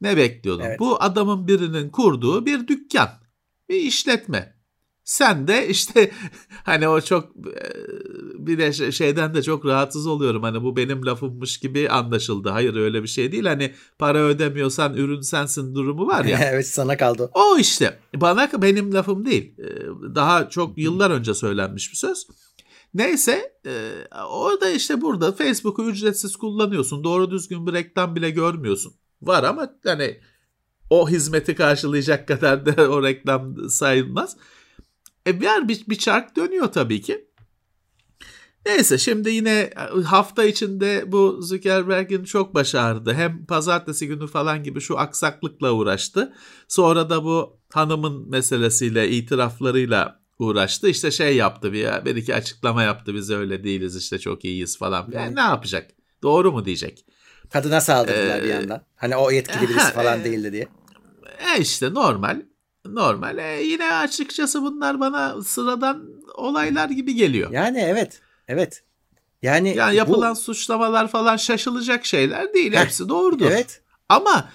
Ne 0.00 0.16
bekliyordun? 0.16 0.64
Evet. 0.64 0.80
Bu 0.80 1.02
adamın 1.02 1.48
birinin 1.48 1.90
kurduğu 1.90 2.46
bir 2.46 2.66
dükkan, 2.66 3.08
bir 3.68 3.76
işletme. 3.76 4.51
Sen 5.04 5.48
de 5.48 5.68
işte 5.68 6.10
hani 6.64 6.88
o 6.88 7.00
çok 7.00 7.24
e, 7.24 7.68
bir 8.46 8.58
de 8.58 8.92
şeyden 8.92 9.34
de 9.34 9.42
çok 9.42 9.66
rahatsız 9.66 10.06
oluyorum. 10.06 10.42
Hani 10.42 10.62
bu 10.62 10.76
benim 10.76 11.06
lafımmış 11.06 11.58
gibi 11.58 11.88
anlaşıldı. 11.88 12.48
Hayır 12.48 12.74
öyle 12.74 13.02
bir 13.02 13.08
şey 13.08 13.32
değil. 13.32 13.44
Hani 13.44 13.74
para 13.98 14.18
ödemiyorsan 14.18 14.94
ürün 14.94 15.20
sensin 15.20 15.74
durumu 15.74 16.06
var 16.06 16.24
ya. 16.24 16.38
evet 16.52 16.66
sana 16.66 16.96
kaldı. 16.96 17.30
O 17.34 17.58
işte 17.58 17.98
bana 18.16 18.50
benim 18.62 18.94
lafım 18.94 19.26
değil. 19.26 19.54
E, 19.58 19.68
daha 20.14 20.48
çok 20.48 20.78
yıllar 20.78 21.10
önce 21.10 21.34
söylenmiş 21.34 21.92
bir 21.92 21.96
söz. 21.96 22.26
Neyse 22.94 23.52
e, 23.66 23.92
orada 24.30 24.70
işte 24.70 25.00
burada 25.00 25.32
Facebook'u 25.32 25.90
ücretsiz 25.90 26.36
kullanıyorsun. 26.36 27.04
Doğru 27.04 27.30
düzgün 27.30 27.66
bir 27.66 27.72
reklam 27.72 28.16
bile 28.16 28.30
görmüyorsun. 28.30 28.94
Var 29.22 29.44
ama 29.44 29.74
hani 29.84 30.20
o 30.90 31.08
hizmeti 31.08 31.54
karşılayacak 31.54 32.28
kadar 32.28 32.66
da 32.66 32.90
o 32.90 33.02
reklam 33.02 33.70
sayılmaz. 33.70 34.36
E 35.26 35.40
bir, 35.40 35.68
bir, 35.68 35.84
bir 35.88 35.98
çark 35.98 36.36
dönüyor 36.36 36.72
tabii 36.72 37.00
ki. 37.00 37.28
Neyse 38.66 38.98
şimdi 38.98 39.30
yine 39.30 39.70
hafta 40.04 40.44
içinde 40.44 41.12
bu 41.12 41.38
Zuckerberg'in 41.42 42.24
çok 42.24 42.54
başardı. 42.54 43.14
Hem 43.14 43.46
pazartesi 43.46 44.08
günü 44.08 44.26
falan 44.26 44.62
gibi 44.62 44.80
şu 44.80 44.98
aksaklıkla 44.98 45.72
uğraştı. 45.72 46.32
Sonra 46.68 47.10
da 47.10 47.24
bu 47.24 47.60
hanımın 47.72 48.30
meselesiyle, 48.30 49.10
itiraflarıyla 49.10 50.22
uğraştı. 50.38 50.88
İşte 50.88 51.10
şey 51.10 51.36
yaptı 51.36 51.72
bir, 51.72 52.04
bir 52.04 52.16
iki 52.16 52.34
açıklama 52.34 52.82
yaptı. 52.82 53.14
Biz 53.14 53.30
öyle 53.30 53.64
değiliz 53.64 53.96
işte 53.96 54.18
çok 54.18 54.44
iyiyiz 54.44 54.78
falan. 54.78 55.08
Yani 55.12 55.36
ne 55.36 55.40
yapacak? 55.40 55.90
Doğru 56.22 56.52
mu 56.52 56.64
diyecek? 56.64 57.04
Kadına 57.50 57.80
saldırdılar 57.80 58.38
ee, 58.38 58.42
bir 58.42 58.48
yandan. 58.48 58.82
Hani 58.96 59.16
o 59.16 59.30
yetkili 59.30 59.68
birisi 59.68 59.92
falan 59.92 60.20
e, 60.20 60.24
değildi 60.24 60.52
diye. 60.52 60.68
E 61.56 61.60
işte 61.60 61.94
normal. 61.94 62.42
Normal. 62.86 63.38
E, 63.38 63.62
yine 63.62 63.94
açıkçası 63.94 64.62
bunlar 64.62 65.00
bana 65.00 65.42
sıradan 65.42 66.08
olaylar 66.34 66.90
gibi 66.90 67.14
geliyor. 67.14 67.50
Yani 67.50 67.78
evet. 67.78 68.20
Evet. 68.48 68.82
Yani, 69.42 69.76
yani 69.76 69.96
yapılan 69.96 70.34
bu... 70.34 70.38
suçlamalar 70.38 71.08
falan 71.08 71.36
şaşılacak 71.36 72.06
şeyler 72.06 72.54
değil. 72.54 72.72
Heh, 72.72 72.80
hepsi 72.80 73.08
doğrudur. 73.08 73.46
Evet. 73.46 73.82
Ama 74.08 74.48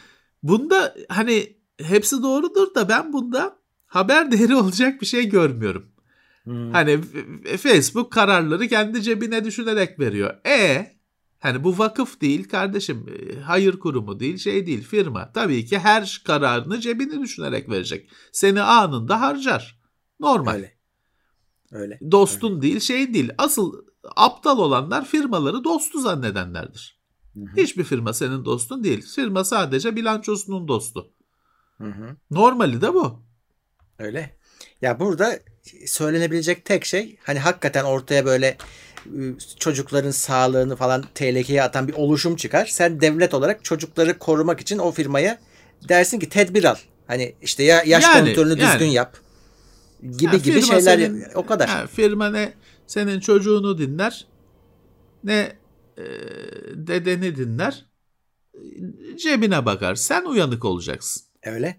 bunda 0.43 0.95
hani 1.09 1.57
hepsi 1.81 2.23
doğrudur 2.23 2.75
da 2.75 2.89
ben 2.89 3.13
bunda 3.13 3.57
haber 3.87 4.31
değeri 4.31 4.55
olacak 4.55 5.01
bir 5.01 5.05
şey 5.05 5.29
görmüyorum. 5.29 5.91
Hmm. 6.43 6.71
Hani 6.71 6.99
Facebook 7.57 8.11
kararları 8.11 8.67
kendi 8.67 9.01
cebine 9.01 9.45
düşünerek 9.45 9.99
veriyor. 9.99 10.33
E 10.47 10.87
Hani 11.47 11.63
bu 11.63 11.77
vakıf 11.77 12.21
değil 12.21 12.49
kardeşim, 12.49 13.05
e, 13.09 13.39
hayır 13.39 13.79
kurumu 13.79 14.19
değil, 14.19 14.37
şey 14.37 14.65
değil, 14.65 14.83
firma. 14.83 15.31
Tabii 15.31 15.65
ki 15.65 15.79
her 15.79 16.21
kararını 16.25 16.79
cebini 16.79 17.21
düşünerek 17.21 17.69
verecek. 17.69 18.09
Seni 18.31 18.61
anında 18.61 19.21
harcar. 19.21 19.79
Normal. 20.19 20.53
Öyle. 20.53 20.77
Öyle. 21.71 21.99
Dostun 22.11 22.51
Öyle. 22.51 22.61
değil, 22.61 22.79
şey 22.79 23.13
değil. 23.13 23.31
Asıl 23.37 23.73
aptal 24.15 24.57
olanlar 24.57 25.05
firmaları 25.05 25.63
dostu 25.63 25.99
zannedenlerdir. 25.99 26.99
Hı 27.33 27.39
hı. 27.39 27.61
Hiçbir 27.61 27.83
firma 27.83 28.13
senin 28.13 28.45
dostun 28.45 28.83
değil. 28.83 29.05
Firma 29.15 29.43
sadece 29.43 29.95
bilançosunun 29.95 30.67
dostu. 30.67 31.11
Hı 31.77 31.87
hı. 31.87 32.15
Normali 32.31 32.81
de 32.81 32.93
bu. 32.93 33.23
Öyle. 33.99 34.37
Ya 34.81 34.99
burada 34.99 35.39
söylenebilecek 35.85 36.65
tek 36.65 36.85
şey 36.85 37.17
hani 37.23 37.39
hakikaten 37.39 37.83
ortaya 37.83 38.25
böyle 38.25 38.57
çocukların 39.59 40.11
sağlığını 40.11 40.75
falan 40.75 41.03
tehlikeye 41.15 41.63
atan 41.63 41.87
bir 41.87 41.93
oluşum 41.93 42.35
çıkar. 42.35 42.65
Sen 42.65 43.01
devlet 43.01 43.33
olarak 43.33 43.63
çocukları 43.63 44.19
korumak 44.19 44.61
için 44.61 44.77
o 44.77 44.91
firmaya 44.91 45.39
dersin 45.89 46.19
ki 46.19 46.29
tedbir 46.29 46.63
al. 46.63 46.75
Hani 47.07 47.35
işte 47.41 47.63
ya 47.63 47.83
yaş 47.85 48.03
yani, 48.03 48.25
kontrolünü 48.25 48.61
yani. 48.61 48.73
düzgün 48.73 48.91
yap. 48.91 49.17
Gibi 50.01 50.23
yani 50.23 50.41
gibi 50.41 50.61
şeyler 50.61 50.97
senin, 50.97 51.23
o 51.35 51.45
kadar. 51.45 51.67
Yani 51.67 51.87
firma 51.87 52.29
ne 52.29 52.53
senin 52.87 53.19
çocuğunu 53.19 53.77
dinler 53.77 54.27
ne 55.23 55.51
e, 55.97 56.03
dedeni 56.73 57.35
dinler 57.35 57.85
cebine 59.17 59.65
bakar. 59.65 59.95
Sen 59.95 60.25
uyanık 60.25 60.65
olacaksın. 60.65 61.23
Öyle. 61.45 61.77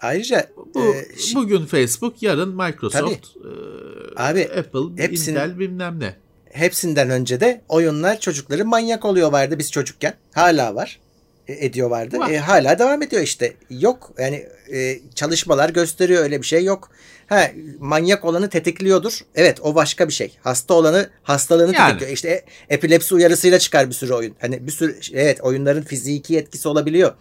Ayrıca 0.00 0.50
bu, 0.74 0.80
e, 0.80 1.06
bugün 1.34 1.66
Facebook, 1.66 2.22
yarın 2.22 2.56
Microsoft, 2.56 3.26
e, 3.36 4.22
Abi, 4.22 4.48
Apple, 4.58 5.02
hepsinin, 5.02 5.36
Intel 5.36 5.58
bilmem 5.58 6.00
ne. 6.00 6.16
Hepsinden 6.54 7.10
önce 7.10 7.40
de 7.40 7.60
oyunlar 7.68 8.20
çocukları 8.20 8.64
manyak 8.64 9.04
oluyor 9.04 9.32
vardı 9.32 9.58
biz 9.58 9.72
çocukken. 9.72 10.14
Hala 10.32 10.74
var. 10.74 11.00
E, 11.48 11.66
ediyor 11.66 11.90
vardı. 11.90 12.18
E, 12.30 12.38
hala 12.38 12.78
devam 12.78 13.02
ediyor 13.02 13.22
işte. 13.22 13.52
Yok 13.70 14.12
yani 14.18 14.46
e, 14.72 14.98
çalışmalar 15.14 15.70
gösteriyor 15.70 16.22
öyle 16.22 16.42
bir 16.42 16.46
şey 16.46 16.64
yok. 16.64 16.90
Ha 17.26 17.50
manyak 17.78 18.24
olanı 18.24 18.48
tetikliyordur. 18.48 19.20
Evet 19.34 19.60
o 19.62 19.74
başka 19.74 20.08
bir 20.08 20.12
şey. 20.12 20.36
Hasta 20.42 20.74
olanı 20.74 21.10
hastalığını 21.22 21.74
yani. 21.74 21.88
tetikliyor. 21.88 22.12
İşte 22.12 22.28
e, 22.28 22.44
epilepsi 22.74 23.14
uyarısıyla 23.14 23.58
çıkar 23.58 23.88
bir 23.88 23.94
sürü 23.94 24.12
oyun. 24.12 24.34
Hani 24.40 24.66
bir 24.66 24.72
sürü 24.72 24.98
evet 25.12 25.40
oyunların 25.40 25.82
fiziki 25.82 26.38
etkisi 26.38 26.68
olabiliyor. 26.68 27.14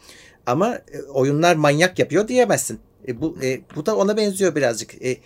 Ama 0.45 0.75
e, 0.75 1.01
oyunlar 1.01 1.55
manyak 1.55 1.99
yapıyor 1.99 2.27
diyemezsin. 2.27 2.79
E, 3.07 3.21
bu 3.21 3.37
e, 3.43 3.61
bu 3.75 3.85
da 3.85 3.95
ona 3.95 4.17
benziyor 4.17 4.55
birazcık. 4.55 5.05
E, 5.05 5.17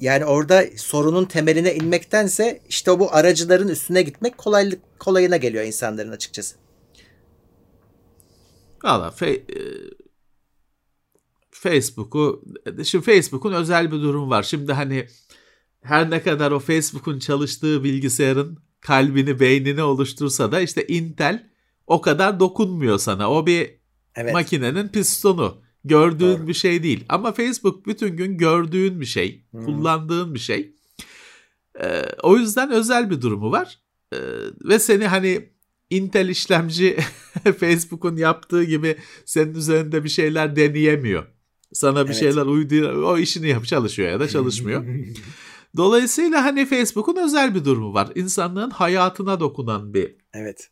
yani 0.00 0.24
orada 0.24 0.64
sorunun 0.76 1.24
temeline 1.24 1.74
inmektense 1.74 2.60
işte 2.68 2.98
bu 2.98 3.14
aracıların 3.14 3.68
üstüne 3.68 4.02
gitmek 4.02 4.38
kolaylık 4.38 4.98
kolayına 4.98 5.36
geliyor 5.36 5.64
insanların 5.64 6.12
açıkçası. 6.12 6.56
Valla 8.84 9.10
fe, 9.10 9.30
e, 9.30 9.42
Facebook'u 11.50 12.44
şimdi 12.84 13.04
Facebook'un 13.04 13.52
özel 13.52 13.92
bir 13.92 13.96
durum 13.96 14.30
var. 14.30 14.42
Şimdi 14.42 14.72
hani 14.72 15.06
her 15.82 16.10
ne 16.10 16.22
kadar 16.22 16.50
o 16.50 16.58
Facebook'un 16.58 17.18
çalıştığı 17.18 17.84
bilgisayarın 17.84 18.58
kalbini, 18.80 19.40
beynini 19.40 19.82
oluştursa 19.82 20.52
da 20.52 20.60
işte 20.60 20.86
Intel 20.86 21.50
o 21.86 22.00
kadar 22.00 22.40
dokunmuyor 22.40 22.98
sana. 22.98 23.30
O 23.30 23.46
bir 23.46 23.70
evet. 24.14 24.32
makinenin 24.32 24.88
pistonu. 24.88 25.65
Gördüğün 25.88 26.38
Doğru. 26.38 26.46
bir 26.46 26.54
şey 26.54 26.82
değil. 26.82 27.04
Ama 27.08 27.32
Facebook 27.32 27.86
bütün 27.86 28.16
gün 28.16 28.38
gördüğün 28.38 29.00
bir 29.00 29.06
şey, 29.06 29.44
hmm. 29.50 29.64
kullandığın 29.64 30.34
bir 30.34 30.38
şey. 30.38 30.74
Ee, 31.80 32.02
o 32.22 32.36
yüzden 32.36 32.70
özel 32.70 33.10
bir 33.10 33.22
durumu 33.22 33.50
var. 33.50 33.78
Ee, 34.12 34.16
ve 34.64 34.78
seni 34.78 35.06
hani 35.06 35.48
Intel 35.90 36.28
işlemci 36.28 36.96
Facebook'un 37.60 38.16
yaptığı 38.16 38.64
gibi 38.64 38.96
senin 39.24 39.54
üzerinde 39.54 40.04
bir 40.04 40.08
şeyler 40.08 40.56
deneyemiyor. 40.56 41.26
Sana 41.72 42.04
bir 42.04 42.10
evet. 42.10 42.20
şeyler 42.20 42.46
uyduruyor. 42.46 43.02
O 43.02 43.18
işini 43.18 43.48
yap 43.48 43.66
çalışıyor 43.66 44.10
ya 44.10 44.20
da 44.20 44.28
çalışmıyor. 44.28 44.84
Dolayısıyla 45.76 46.44
hani 46.44 46.66
Facebook'un 46.66 47.16
özel 47.16 47.54
bir 47.54 47.64
durumu 47.64 47.94
var. 47.94 48.08
İnsanlığın 48.14 48.70
hayatına 48.70 49.40
dokunan 49.40 49.94
bir 49.94 50.16
evet. 50.34 50.70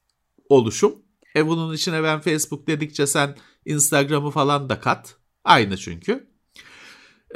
oluşum. 0.49 0.94
E 1.37 1.47
bunun 1.47 1.75
içine 1.75 2.02
ben 2.02 2.21
Facebook 2.21 2.66
dedikçe 2.66 3.06
sen 3.06 3.37
Instagram'ı 3.66 4.30
falan 4.30 4.68
da 4.68 4.80
kat. 4.80 5.16
Aynı 5.44 5.76
çünkü. 5.76 6.26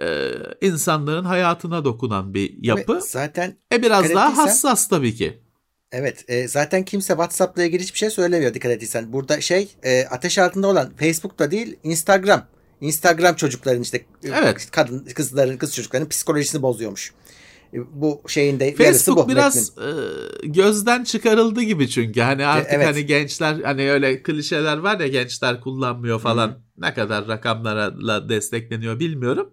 Ee, 0.01 0.31
insanların 0.61 1.25
hayatına 1.25 1.85
dokunan 1.85 2.35
bir 2.35 2.57
yapı. 2.63 2.93
Evet, 2.93 3.11
zaten 3.11 3.57
e 3.73 3.83
biraz 3.83 4.15
daha 4.15 4.37
hassas 4.37 4.89
tabii 4.89 5.15
ki. 5.15 5.43
Evet 5.93 6.25
e, 6.29 6.49
zaten 6.49 6.85
kimse 6.85 7.13
WhatsApp'la 7.13 7.65
ilgili 7.65 7.83
hiçbir 7.83 7.99
şey 7.99 8.11
söylemiyor 8.11 8.55
dikkat 8.55 8.73
ettiysen. 8.73 9.13
Burada 9.13 9.41
şey 9.41 9.69
e, 9.83 10.05
ateş 10.05 10.39
altında 10.39 10.67
olan 10.67 10.93
Facebook'ta 10.97 11.51
değil 11.51 11.77
Instagram. 11.83 12.47
Instagram 12.81 13.35
çocukların 13.35 13.83
işte 13.83 13.97
e, 13.97 14.29
evet. 14.29 14.69
kadın 14.71 15.05
kızların 15.05 15.57
kız 15.57 15.75
çocukların 15.75 16.09
psikolojisini 16.09 16.63
bozuyormuş. 16.63 17.13
E, 17.75 17.79
bu 17.93 18.23
şeyin 18.29 18.61
de 18.61 18.75
yarısı 18.79 19.17
bu. 19.17 19.29
biraz 19.29 19.79
e, 19.79 19.91
gözden 20.47 21.05
çıkarıldı 21.05 21.63
gibi 21.63 21.89
çünkü 21.89 22.21
hani 22.21 22.47
artık 22.47 22.73
evet. 22.73 22.87
hani 22.87 23.07
gençler 23.07 23.61
hani 23.61 23.91
öyle 23.91 24.23
klişeler 24.23 24.79
var 24.79 25.01
ya 25.01 25.07
gençler 25.07 25.61
kullanmıyor 25.61 26.21
falan. 26.21 26.59
Ne 26.79 26.95
kadar 26.95 27.29
rakamlarla 27.29 28.29
destekleniyor 28.29 29.01
bilmiyorum. 29.01 29.51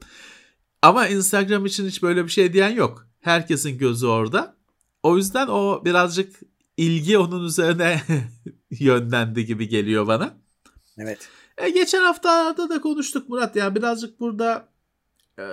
Ama 0.81 1.07
Instagram 1.07 1.65
için 1.65 1.88
hiç 1.88 2.03
böyle 2.03 2.24
bir 2.24 2.29
şey 2.29 2.53
diyen 2.53 2.69
yok. 2.69 3.07
Herkesin 3.22 3.77
gözü 3.77 4.05
orada. 4.05 4.55
O 5.03 5.17
yüzden 5.17 5.48
o 5.48 5.86
birazcık 5.86 6.36
ilgi 6.77 7.17
onun 7.17 7.45
üzerine 7.45 8.01
yönlendi 8.79 9.45
gibi 9.45 9.67
geliyor 9.67 10.07
bana. 10.07 10.34
Evet. 10.98 11.29
E, 11.57 11.69
geçen 11.69 12.01
haftada 12.01 12.69
da 12.69 12.81
konuştuk 12.81 13.29
Murat 13.29 13.55
ya 13.55 13.75
birazcık 13.75 14.19
burada 14.19 14.69
e, 15.39 15.45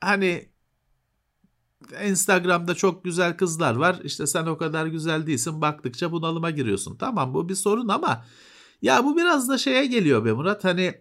hani 0.00 0.48
Instagram'da 2.04 2.74
çok 2.74 3.04
güzel 3.04 3.36
kızlar 3.36 3.74
var. 3.74 4.00
İşte 4.04 4.26
sen 4.26 4.46
o 4.46 4.58
kadar 4.58 4.86
güzel 4.86 5.26
değilsin. 5.26 5.60
Baktıkça 5.60 6.12
bunalıma 6.12 6.50
giriyorsun. 6.50 6.96
Tamam 6.96 7.34
bu 7.34 7.48
bir 7.48 7.54
sorun 7.54 7.88
ama 7.88 8.24
ya 8.82 9.04
bu 9.04 9.16
biraz 9.16 9.48
da 9.48 9.58
şeye 9.58 9.86
geliyor 9.86 10.24
be 10.24 10.32
Murat. 10.32 10.64
Hani 10.64 10.94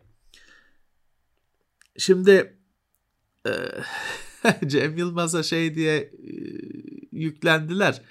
şimdi 1.97 2.59
e, 3.47 3.51
Cem 4.67 4.97
Yılmaz'a 4.97 5.43
şey 5.43 5.75
diye 5.75 5.95
e, 5.97 6.11
yüklendiler. 7.11 8.01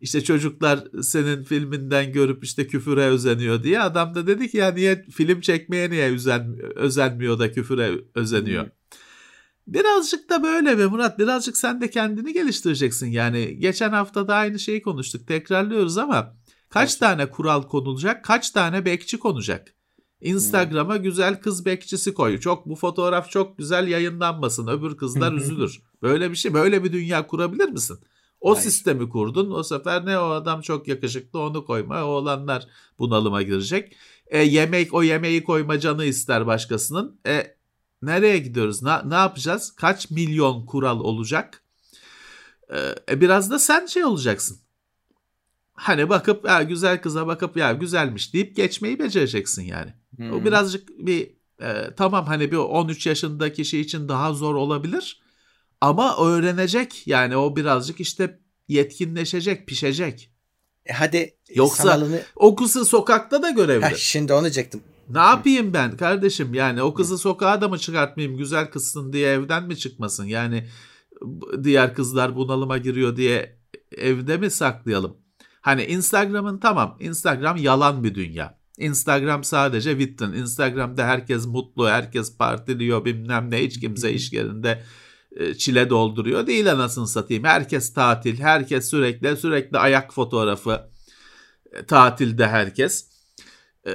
İşte 0.00 0.24
çocuklar 0.24 0.84
senin 1.02 1.44
filminden 1.44 2.12
görüp 2.12 2.44
işte 2.44 2.66
küfüre 2.66 3.04
özeniyor 3.04 3.62
diye. 3.62 3.80
Adam 3.80 4.14
da 4.14 4.26
dedi 4.26 4.50
ki 4.50 4.56
ya 4.56 4.70
niye 4.70 5.04
film 5.10 5.40
çekmeye 5.40 5.90
niye 5.90 6.10
özen, 6.10 6.58
özenmiyor 6.76 7.38
da 7.38 7.52
küfüre 7.52 7.90
özeniyor. 8.14 8.64
Hmm. 8.64 8.79
Birazcık 9.66 10.30
da 10.30 10.42
böyle 10.42 10.78
be 10.78 10.86
Murat. 10.86 11.18
Birazcık 11.18 11.56
sen 11.56 11.80
de 11.80 11.90
kendini 11.90 12.32
geliştireceksin. 12.32 13.06
Yani 13.06 13.58
geçen 13.58 13.90
hafta 13.90 14.28
da 14.28 14.34
aynı 14.34 14.58
şeyi 14.58 14.82
konuştuk. 14.82 15.26
Tekrarlıyoruz 15.26 15.98
ama 15.98 16.36
kaç 16.68 16.90
evet. 16.90 17.00
tane 17.00 17.30
kural 17.30 17.62
konulacak? 17.62 18.24
Kaç 18.24 18.50
tane 18.50 18.84
bekçi 18.84 19.18
konacak? 19.18 19.74
Instagram'a 20.20 20.96
hmm. 20.96 21.02
güzel 21.02 21.40
kız 21.40 21.64
bekçisi 21.64 22.14
koy. 22.14 22.40
Çok 22.40 22.66
bu 22.66 22.76
fotoğraf 22.76 23.30
çok 23.30 23.58
güzel 23.58 23.88
yayınlanmasın. 23.88 24.66
Öbür 24.66 24.96
kızlar 24.96 25.32
üzülür. 25.32 25.82
Böyle 26.02 26.30
bir 26.30 26.36
şey, 26.36 26.54
böyle 26.54 26.84
bir 26.84 26.92
dünya 26.92 27.26
kurabilir 27.26 27.68
misin? 27.68 27.98
O 28.40 28.54
Hayır. 28.54 28.62
sistemi 28.62 29.08
kurdun. 29.08 29.50
O 29.50 29.62
sefer 29.62 30.06
ne 30.06 30.18
o 30.18 30.30
adam 30.30 30.60
çok 30.60 30.88
yakışıklı 30.88 31.40
onu 31.40 31.64
koyma. 31.64 32.04
O 32.04 32.08
olanlar 32.08 32.66
bunalıma 32.98 33.42
girecek. 33.42 33.96
E, 34.26 34.42
yemek 34.42 34.94
o 34.94 35.02
yemeği 35.02 35.44
koyma 35.44 35.78
canı 35.78 36.04
ister 36.04 36.46
başkasının. 36.46 37.20
E, 37.26 37.56
nereye 38.02 38.38
gidiyoruz? 38.38 38.82
Na, 38.82 39.02
ne 39.02 39.14
yapacağız? 39.14 39.72
Kaç 39.76 40.10
milyon 40.10 40.66
kural 40.66 41.00
olacak? 41.00 41.62
E, 42.70 42.94
e, 43.10 43.20
biraz 43.20 43.50
da 43.50 43.58
sen 43.58 43.86
şey 43.86 44.04
olacaksın. 44.04 44.58
Hani 45.72 46.08
bakıp 46.08 46.44
ya 46.44 46.62
güzel 46.62 47.02
kıza 47.02 47.26
bakıp 47.26 47.56
ya 47.56 47.72
güzelmiş 47.72 48.34
deyip 48.34 48.56
geçmeyi 48.56 48.98
becereceksin 48.98 49.62
yani. 49.62 49.94
Hmm. 50.16 50.32
O 50.32 50.44
birazcık 50.44 50.88
bir 50.98 51.30
e, 51.62 51.94
tamam 51.96 52.26
hani 52.26 52.52
bir 52.52 52.56
13 52.56 53.06
yaşındaki 53.06 53.56
kişi 53.56 53.80
için 53.80 54.08
daha 54.08 54.32
zor 54.32 54.54
olabilir. 54.54 55.20
Ama 55.80 56.16
öğrenecek 56.16 57.06
yani 57.06 57.36
o 57.36 57.56
birazcık 57.56 58.00
işte 58.00 58.40
yetkinleşecek, 58.68 59.66
pişecek. 59.66 60.30
E 60.86 60.92
hadi 60.92 61.36
Yoksa 61.54 61.82
sanalını... 61.82 62.22
o 62.36 62.54
kızı 62.54 62.84
sokakta 62.84 63.42
da 63.42 63.50
görebilir. 63.50 63.90
Heh, 63.90 63.96
şimdi 63.96 64.32
onu 64.32 64.42
diyecektim. 64.42 64.82
Ne 65.10 65.18
yapayım 65.18 65.74
ben 65.74 65.96
kardeşim 65.96 66.54
yani 66.54 66.82
o 66.82 66.94
kızı 66.94 67.18
sokağa 67.18 67.60
da 67.60 67.68
mı 67.68 67.78
çıkartmayayım 67.78 68.38
güzel 68.38 68.70
kızsın 68.70 69.12
diye 69.12 69.32
evden 69.32 69.66
mi 69.66 69.76
çıkmasın? 69.76 70.24
Yani 70.24 70.68
diğer 71.62 71.94
kızlar 71.94 72.36
bunalıma 72.36 72.78
giriyor 72.78 73.16
diye 73.16 73.58
evde 73.96 74.36
mi 74.36 74.50
saklayalım? 74.50 75.16
Hani 75.60 75.84
Instagram'ın 75.84 76.58
tamam 76.58 76.96
Instagram 77.00 77.56
yalan 77.56 78.04
bir 78.04 78.14
dünya. 78.14 78.60
Instagram 78.78 79.44
sadece 79.44 79.98
vitrin. 79.98 80.32
Instagram'da 80.32 81.04
herkes 81.04 81.46
mutlu, 81.46 81.88
herkes 81.88 82.36
partiliyor 82.36 83.04
bilmem 83.04 83.50
ne 83.50 83.62
hiç 83.62 83.80
kimse 83.80 84.12
iş 84.12 84.32
yerinde 84.32 84.82
e, 85.36 85.54
çile 85.54 85.90
dolduruyor 85.90 86.46
değil 86.46 86.72
anasını 86.72 87.08
satayım. 87.08 87.44
Herkes 87.44 87.92
tatil, 87.94 88.40
herkes 88.40 88.90
sürekli 88.90 89.36
sürekli 89.36 89.78
ayak 89.78 90.14
fotoğrafı 90.14 90.90
e, 91.72 91.86
tatilde 91.86 92.48
herkes. 92.48 93.09
E, 93.86 93.92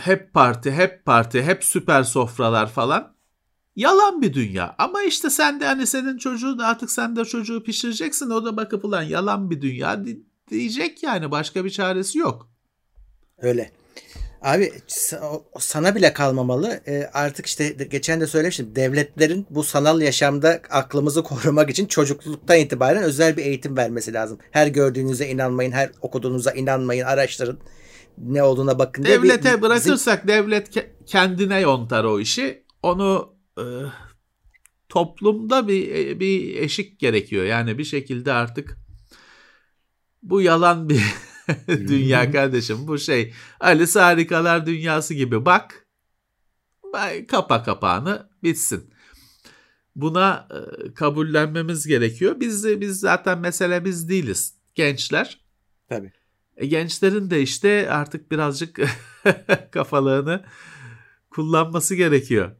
hep 0.00 0.32
parti, 0.32 0.72
hep 0.72 1.04
parti, 1.04 1.42
hep 1.42 1.64
süper 1.64 2.02
sofralar 2.02 2.70
falan. 2.70 3.14
Yalan 3.76 4.22
bir 4.22 4.34
dünya. 4.34 4.74
Ama 4.78 5.02
işte 5.02 5.30
sen 5.30 5.60
de 5.60 5.66
hani 5.66 5.86
senin 5.86 6.18
çocuğu 6.18 6.58
da 6.58 6.66
artık 6.66 6.90
sen 6.90 7.16
de 7.16 7.24
çocuğu 7.24 7.62
pişireceksin. 7.62 8.30
O 8.30 8.44
da 8.44 8.56
bakıp 8.56 8.84
ulan 8.84 9.02
yalan 9.02 9.50
bir 9.50 9.60
dünya 9.60 10.04
diyecek 10.50 11.02
yani. 11.02 11.30
Başka 11.30 11.64
bir 11.64 11.70
çaresi 11.70 12.18
yok. 12.18 12.48
Öyle. 13.38 13.72
Abi 14.42 14.72
sana 15.58 15.94
bile 15.94 16.12
kalmamalı. 16.12 16.80
E, 16.86 17.10
artık 17.12 17.46
işte 17.46 17.68
geçen 17.68 18.20
de 18.20 18.26
söylemiştim. 18.26 18.72
Devletlerin 18.76 19.46
bu 19.50 19.64
sanal 19.64 20.00
yaşamda 20.00 20.60
aklımızı 20.70 21.22
korumak 21.22 21.70
için 21.70 21.86
çocukluktan 21.86 22.58
itibaren 22.58 23.02
özel 23.02 23.36
bir 23.36 23.44
eğitim 23.44 23.76
vermesi 23.76 24.12
lazım. 24.12 24.38
Her 24.50 24.66
gördüğünüze 24.66 25.28
inanmayın, 25.28 25.72
her 25.72 25.90
okuduğunuza 26.00 26.52
inanmayın, 26.52 27.04
araştırın. 27.04 27.58
Ne 28.18 28.42
olduğuna 28.42 28.78
bakın. 28.78 29.04
Devlete 29.04 29.56
bir, 29.56 29.62
bırakırsak 29.62 30.28
devlet 30.28 30.70
kendine 31.06 31.60
yontar 31.60 32.04
o 32.04 32.20
işi. 32.20 32.64
Onu 32.82 33.34
e, 33.58 33.64
toplumda 34.88 35.68
bir 35.68 36.20
bir 36.20 36.56
eşik 36.56 36.98
gerekiyor. 36.98 37.44
Yani 37.44 37.78
bir 37.78 37.84
şekilde 37.84 38.32
artık 38.32 38.78
bu 40.22 40.42
yalan 40.42 40.88
bir 40.88 41.02
dünya 41.68 42.30
kardeşim. 42.30 42.88
Bu 42.88 42.98
şey 42.98 43.32
Alice 43.60 44.00
Harikalar 44.00 44.66
Dünyası 44.66 45.14
gibi 45.14 45.44
bak. 45.44 45.86
Kapa 47.28 47.62
kapağını 47.62 48.28
bitsin. 48.42 48.94
Buna 49.96 50.48
e, 50.50 50.94
kabullenmemiz 50.94 51.86
gerekiyor. 51.86 52.40
Biz 52.40 52.80
biz 52.80 53.00
zaten 53.00 53.38
mesele 53.38 53.84
biz 53.84 54.08
değiliz. 54.08 54.54
Gençler. 54.74 55.40
Tabii. 55.88 56.12
E, 56.56 56.66
gençlerin 56.66 57.30
de 57.30 57.42
işte 57.42 57.90
artık 57.90 58.30
birazcık 58.30 58.80
kafalarını 59.70 60.44
kullanması 61.30 61.94
gerekiyor. 61.94 62.56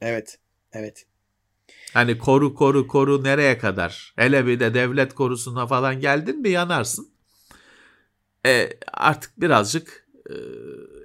Evet. 0.00 0.38
Evet. 0.72 1.06
Hani 1.94 2.18
koru 2.18 2.54
koru 2.54 2.86
koru 2.86 3.24
nereye 3.24 3.58
kadar? 3.58 4.12
Hele 4.16 4.46
bir 4.46 4.60
de 4.60 4.74
devlet 4.74 5.14
korusuna 5.14 5.66
falan 5.66 6.00
geldin 6.00 6.40
mi 6.40 6.48
yanarsın 6.48 7.14
e, 8.46 8.70
artık 8.92 9.40
birazcık 9.40 10.03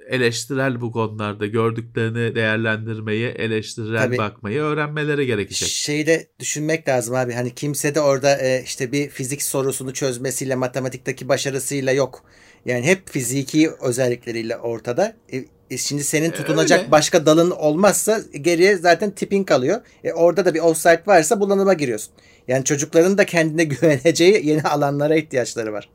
eleştirel 0.09 0.81
bu 0.81 0.91
konularda 0.91 1.45
gördüklerini 1.45 2.35
değerlendirmeyi, 2.35 3.27
eleştirel 3.27 4.03
Tabii. 4.03 4.17
bakmayı 4.17 4.61
öğrenmeleri 4.61 5.25
gerekecek. 5.25 5.69
Şeyi 5.69 6.07
de 6.07 6.27
düşünmek 6.39 6.87
lazım 6.87 7.15
abi. 7.15 7.33
Hani 7.33 7.55
kimse 7.55 7.95
de 7.95 8.01
orada 8.01 8.37
e, 8.37 8.63
işte 8.63 8.91
bir 8.91 9.09
fizik 9.09 9.43
sorusunu 9.43 9.93
çözmesiyle, 9.93 10.55
matematikteki 10.55 11.29
başarısıyla 11.29 11.91
yok. 11.91 12.23
Yani 12.65 12.85
hep 12.85 13.09
fiziki 13.09 13.71
özellikleriyle 13.81 14.57
ortada. 14.57 15.15
E, 15.33 15.45
e 15.69 15.77
şimdi 15.77 16.03
senin 16.03 16.31
tutunacak 16.31 16.79
Öyle. 16.79 16.91
başka 16.91 17.25
dalın 17.25 17.51
olmazsa 17.51 18.19
geriye 18.41 18.77
zaten 18.77 19.11
tipin 19.11 19.43
kalıyor. 19.43 19.81
E 20.03 20.13
orada 20.13 20.45
da 20.45 20.53
bir 20.53 20.59
offside 20.59 21.03
varsa 21.07 21.39
bulanıma 21.39 21.73
giriyorsun. 21.73 22.13
Yani 22.47 22.63
çocukların 22.63 23.17
da 23.17 23.25
kendine 23.25 23.63
güveneceği 23.73 24.47
yeni 24.47 24.61
alanlara 24.61 25.15
ihtiyaçları 25.15 25.73
var. 25.73 25.89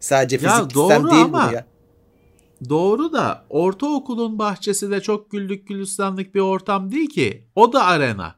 Sadece 0.00 0.38
fizik 0.38 0.50
ya 0.50 0.74
doğru 0.74 1.10
değil 1.10 1.24
ama, 1.24 1.50
ya. 1.54 1.66
Doğru 2.68 3.12
da 3.12 3.46
ortaokulun 3.48 4.38
bahçesi 4.38 4.90
de 4.90 5.00
çok 5.00 5.30
güllük 5.30 5.68
gülistanlık 5.68 6.34
bir 6.34 6.40
ortam 6.40 6.92
değil 6.92 7.08
ki. 7.08 7.48
O 7.54 7.72
da 7.72 7.84
arena. 7.84 8.34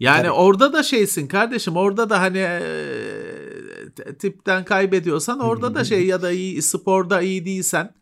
Yani 0.00 0.22
Tabii. 0.22 0.30
orada 0.30 0.72
da 0.72 0.82
şeysin 0.82 1.26
kardeşim 1.26 1.76
orada 1.76 2.10
da 2.10 2.20
hani 2.20 2.38
e, 2.38 4.16
tipten 4.18 4.64
kaybediyorsan 4.64 5.40
orada 5.40 5.74
da 5.74 5.84
şey 5.84 6.06
ya 6.06 6.22
da 6.22 6.30
iyi 6.30 6.62
sporda 6.62 7.20
iyi 7.20 7.44
değilsen 7.44 7.94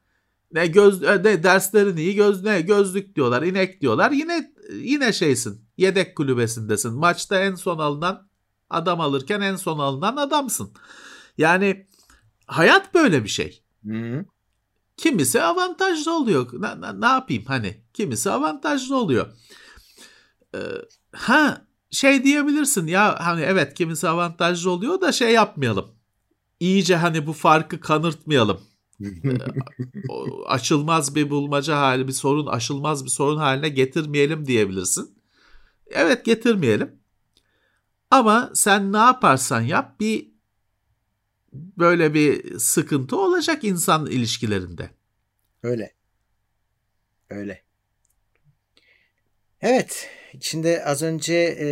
ne 0.53 0.67
göz 0.67 1.03
ne 1.03 1.43
derslerin 1.43 1.97
iyi 1.97 2.15
göz 2.15 2.45
ne 2.45 2.61
gözlük 2.61 3.17
diyorlar 3.17 3.43
inek 3.43 3.81
diyorlar 3.81 4.11
yine 4.11 4.53
yine 4.73 5.13
şeysin 5.13 5.65
yedek 5.77 6.17
kulübesindesin 6.17 6.93
maçta 6.93 7.41
en 7.41 7.55
son 7.55 7.79
alınan 7.79 8.29
adam 8.71 9.01
alırken 9.01 9.41
en 9.41 9.57
son 9.57 9.79
alınan 9.79 10.17
adamsın. 10.17 10.71
Yani 11.39 11.87
hayat 12.47 12.95
böyle 12.95 13.25
bir 13.25 13.29
şey. 13.29 13.63
Hı-hı. 13.87 14.25
Kimisi 15.01 15.43
avantajlı 15.43 16.17
oluyor. 16.17 16.63
Ne, 16.63 16.81
ne, 16.81 17.01
ne 17.01 17.07
yapayım 17.07 17.45
hani? 17.47 17.77
Kimisi 17.95 18.31
avantajlı 18.31 18.97
oluyor. 18.97 19.27
Ee, 20.55 20.59
ha 21.13 21.67
şey 21.91 22.25
diyebilirsin 22.25 22.87
ya 22.87 23.17
hani 23.21 23.41
evet 23.41 23.75
kimisi 23.75 24.09
avantajlı 24.09 24.71
oluyor 24.71 25.01
da 25.01 25.13
şey 25.13 25.33
yapmayalım. 25.33 25.87
İyice 26.61 26.97
hani 26.97 27.27
bu 27.27 27.33
farkı 27.33 27.81
kanırtmayalım. 27.81 28.61
ee, 29.01 29.39
açılmaz 30.47 31.15
bir 31.15 31.31
bulmaca 31.31 31.77
hali 31.77 32.09
bir 32.09 32.13
sorun 32.13 32.47
aşılmaz 32.47 33.05
bir 33.05 33.11
sorun 33.11 33.37
haline 33.37 33.69
getirmeyelim 33.69 34.47
diyebilirsin. 34.47 35.19
Evet 35.87 36.25
getirmeyelim. 36.25 37.01
Ama 38.11 38.51
sen 38.55 38.93
ne 38.93 38.99
yaparsan 38.99 39.61
yap 39.61 40.01
bir 40.01 40.30
böyle 41.53 42.15
bir 42.15 42.59
sıkıntı 42.59 43.17
olacak 43.17 43.65
insan 43.65 44.07
ilişkilerinde. 44.07 44.91
Öyle. 45.63 45.93
Öyle. 47.31 47.63
Evet. 49.61 50.09
Şimdi 50.41 50.83
az 50.85 51.03
önce 51.03 51.35
e, 51.35 51.69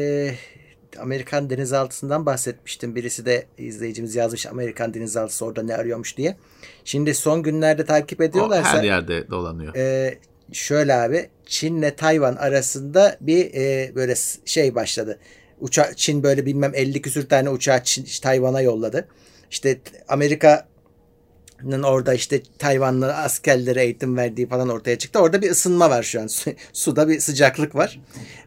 Amerikan 0.98 1.50
denizaltısından 1.50 2.26
bahsetmiştim. 2.26 2.94
Birisi 2.94 3.26
de 3.26 3.46
izleyicimiz 3.58 4.14
yazmış 4.14 4.46
Amerikan 4.46 4.94
denizaltısı 4.94 5.44
orada 5.44 5.62
ne 5.62 5.74
arıyormuş 5.74 6.16
diye. 6.16 6.36
Şimdi 6.84 7.14
son 7.14 7.42
günlerde 7.42 7.84
takip 7.84 8.20
O 8.20 8.24
ediyorlarsa 8.24 8.78
her 8.78 8.84
yerde 8.84 9.30
dolanıyor. 9.30 9.74
e, 9.76 10.18
şöyle 10.52 10.94
abi 10.94 11.30
Çin'le 11.46 11.90
Tayvan 11.96 12.36
arasında 12.36 13.16
bir 13.20 13.54
e, 13.54 13.92
böyle 13.94 14.14
şey 14.44 14.74
başladı. 14.74 15.18
Uça 15.60 15.94
Çin 15.96 16.22
böyle 16.22 16.46
bilmem 16.46 16.72
50 16.74 17.02
küsür 17.02 17.28
tane 17.28 17.50
uçağı 17.50 17.84
Çin, 17.84 18.06
Tayvan'a 18.22 18.60
yolladı. 18.60 19.08
İşte 19.50 19.80
Amerika'nın 20.08 21.82
orada 21.82 22.14
işte 22.14 22.42
Tayvanlı 22.58 23.14
askerlere 23.16 23.82
eğitim 23.84 24.16
verdiği 24.16 24.48
falan 24.48 24.68
ortaya 24.68 24.98
çıktı. 24.98 25.18
Orada 25.18 25.42
bir 25.42 25.50
ısınma 25.50 25.90
var 25.90 26.02
şu 26.02 26.20
an. 26.20 26.26
Su- 26.26 26.52
Suda 26.72 27.08
bir 27.08 27.20
sıcaklık 27.20 27.74
var. 27.74 28.00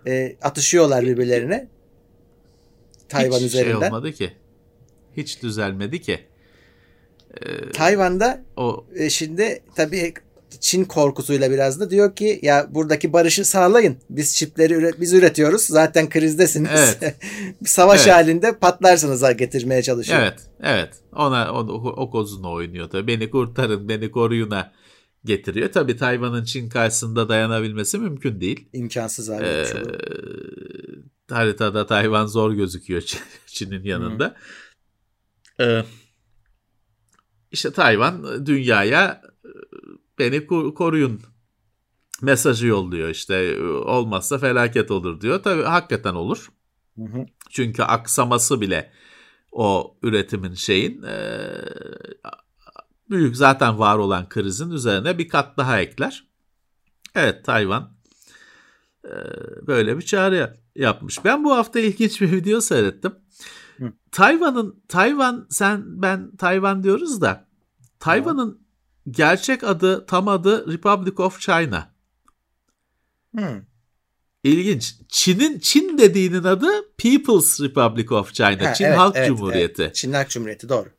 E, 0.08 0.36
atışıyorlar 0.42 1.04
birbirlerine. 1.06 1.68
Tayvan 3.10 3.38
Hiç 3.38 3.46
üzerinden. 3.46 3.80
şey 3.80 3.88
olmadı 3.88 4.12
ki. 4.12 4.34
Hiç 5.18 5.42
düzelmedi 5.44 6.02
ki. 6.02 6.20
Tayvan'da 7.74 8.42
O 8.58 8.86
E, 8.96 9.10
şimdi 9.10 9.64
tabii 9.76 10.14
Çin 10.60 10.86
korkusuyla 10.86 11.52
biraz 11.52 11.80
da 11.80 11.90
diyor 11.90 12.16
ki 12.16 12.40
ya 12.42 12.68
buradaki 12.70 13.14
barışı 13.14 13.46
sağlayın. 13.46 13.98
Biz 14.10 14.36
çipleri 14.36 14.74
üret, 14.74 15.02
biz 15.02 15.14
üretiyoruz. 15.14 15.62
Zaten 15.62 16.10
krizdesiniz. 16.10 16.98
Evet. 17.02 17.16
Savaş 17.66 18.02
Evet. 18.08 18.14
halinde 18.16 18.58
patlarsınız 18.58 19.38
getirmeye 19.38 19.84
çalışıyor. 19.84 20.20
evet, 20.22 20.40
evet. 20.64 20.94
Ona 21.16 21.54
o, 21.54 21.60
o 21.90 22.10
kozunu 22.12 22.52
oynuyor 22.52 22.90
tabii. 22.90 23.08
Beni 23.08 23.30
kurtarın, 23.30 23.90
beni 23.90 24.12
koruyuna 24.12 24.72
getiriyor. 25.26 25.72
Tabii 25.72 25.98
Tayvan'ın 25.98 26.44
Çin 26.44 26.70
karşısında 26.70 27.30
dayanabilmesi 27.30 27.98
mümkün 27.98 28.42
değil. 28.42 28.70
İmkansız 28.74 29.30
abi. 29.30 29.46
Ee, 29.46 29.66
haritada 31.30 31.86
Tayvan 31.86 32.26
zor 32.26 32.52
gözüküyor 32.52 33.02
Çin'in 33.46 33.84
yanında. 33.84 34.36
Ee, 35.60 35.84
işte 37.52 37.72
Tayvan 37.72 38.46
dünyaya 38.46 39.22
beni 40.22 40.38
ko- 40.38 40.74
koruyun 40.74 41.22
mesajı 42.22 42.68
yolluyor 42.68 43.10
işte 43.10 43.62
olmazsa 43.64 44.38
felaket 44.38 44.92
olur 44.92 45.22
diyor. 45.22 45.44
Tabii 45.44 45.64
hakikaten 45.64 46.14
olur. 46.14 46.52
Hı 46.96 47.04
hı. 47.04 47.26
Çünkü 47.50 47.84
aksaması 47.84 48.62
bile 48.62 48.92
o 49.52 49.98
üretimin 50.04 50.54
şeyin 50.54 51.04
e, 51.04 51.40
büyük 53.10 53.38
zaten 53.38 53.80
var 53.80 53.98
olan 53.98 54.30
krizin 54.30 54.72
üzerine 54.72 55.18
bir 55.18 55.30
kat 55.30 55.58
daha 55.58 55.80
ekler. 55.80 56.28
Evet 57.16 57.46
Tayvan 57.46 57.94
e, 59.06 59.14
böyle 59.68 59.98
bir 59.98 60.02
çağrı 60.02 60.58
yapmış. 60.76 61.26
Ben 61.26 61.44
bu 61.44 61.56
hafta 61.56 61.80
ilginç 61.80 62.22
bir 62.22 62.32
video 62.32 62.62
seyrettim. 62.62 63.16
Tayvan'ın 64.12 64.84
Tayvan 64.88 65.48
sen 65.50 66.02
ben 66.02 66.36
Tayvan 66.36 66.84
diyoruz 66.84 67.22
da 67.22 67.48
Tayvan'ın 68.00 68.61
gerçek 69.10 69.64
adı 69.64 70.06
tam 70.06 70.28
adı 70.28 70.74
Republic 70.74 71.14
of 71.18 71.40
China. 71.40 71.92
Hı. 73.38 73.62
İlginç. 74.44 74.96
Çin'in 75.08 75.60
Çin 75.60 75.98
dediğinin 75.98 76.44
adı 76.44 76.68
People's 76.98 77.62
Republic 77.62 78.12
of 78.12 78.34
China. 78.34 78.70
Ha, 78.70 78.74
Çin 78.74 78.86
evet, 78.86 78.98
Halk 78.98 79.16
evet, 79.16 79.28
Cumhuriyeti. 79.28 79.82
evet. 79.84 79.96
Çin 79.96 80.14
Halk 80.14 80.30
Cumhuriyeti 80.30 80.70
doğru. 80.70 80.90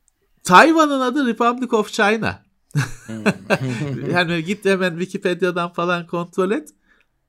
Tayvan'ın 0.45 1.01
adı 1.01 1.27
Republic 1.27 1.77
of 1.77 1.93
China. 1.93 2.43
Hmm. 3.07 4.11
yani 4.13 4.45
git 4.45 4.65
hemen 4.65 4.99
Wikipedia'dan 4.99 5.73
falan 5.73 6.07
kontrol 6.07 6.51
et. 6.51 6.69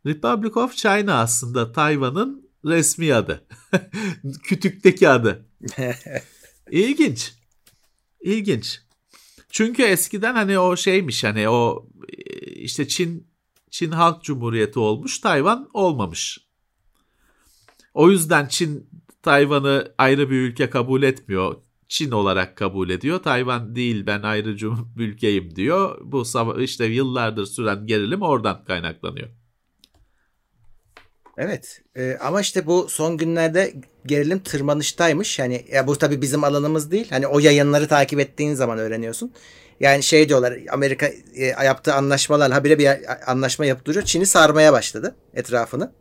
Republic 0.06 0.52
of 0.56 0.76
China 0.76 1.20
aslında 1.20 1.72
Tayvan'ın 1.72 2.50
resmi 2.66 3.14
adı. 3.14 3.46
Kütükteki 4.44 5.10
adı. 5.10 5.46
İlginç. 6.72 7.34
İlginç. 8.22 8.82
Çünkü 9.54 9.84
eskiden 9.84 10.34
hani 10.36 10.60
o 10.60 10.76
şeymiş 10.76 11.24
hani 11.24 11.50
o 11.50 11.90
e, 12.10 12.24
işte 12.52 12.88
Çin 12.88 13.28
Çin 13.72 13.92
Halk 13.92 14.24
Cumhuriyeti 14.24 14.80
olmuş, 14.80 15.20
Tayvan 15.20 15.70
olmamış. 15.74 16.40
O 17.94 18.10
yüzden 18.10 18.48
Çin 18.48 18.90
Tayvan'ı 19.22 19.94
ayrı 19.98 20.30
bir 20.30 20.36
ülke 20.36 20.70
kabul 20.70 21.04
etmiyor. 21.04 21.56
Çin 21.88 22.12
olarak 22.12 22.58
kabul 22.58 22.90
ediyor. 22.90 23.24
Tayvan 23.24 23.76
değil 23.76 24.06
ben 24.06 24.22
ayrı 24.22 24.58
ülkeyim 24.98 25.56
diyor. 25.56 25.98
Bu 26.04 26.24
işte 26.62 26.86
yıllardır 26.86 27.46
süren 27.46 27.88
gerilim 27.88 28.22
oradan 28.22 28.64
kaynaklanıyor. 28.64 29.30
Evet 31.38 31.82
Ee, 31.98 32.18
ama 32.22 32.42
işte 32.42 32.66
bu 32.66 32.90
son 32.90 33.18
günlerde 33.18 33.74
gerilim 34.06 34.40
tırmanıştaymış. 34.40 35.40
Yani 35.40 35.66
ya 35.72 35.88
bu 35.88 35.98
tabii 35.98 36.22
bizim 36.22 36.44
alanımız 36.44 36.92
değil. 36.92 37.08
Hani 37.10 37.28
o 37.28 37.40
yayınları 37.40 37.88
takip 37.88 38.20
ettiğin 38.20 38.54
zaman 38.54 38.78
öğreniyorsun. 38.78 39.34
Yani 39.80 40.04
şey 40.04 40.30
diyorlar 40.30 40.60
Amerika 40.70 41.06
e, 41.36 41.46
yaptığı 41.46 41.94
anlaşmalarla 41.94 42.56
habire 42.56 42.80
bir 42.80 42.90
anlaşma 43.32 43.66
yapıp 43.66 43.86
duruyor. 43.86 44.06
Çin'i 44.06 44.26
sarmaya 44.26 44.74
başladı 44.74 45.16
etrafını. 45.34 45.92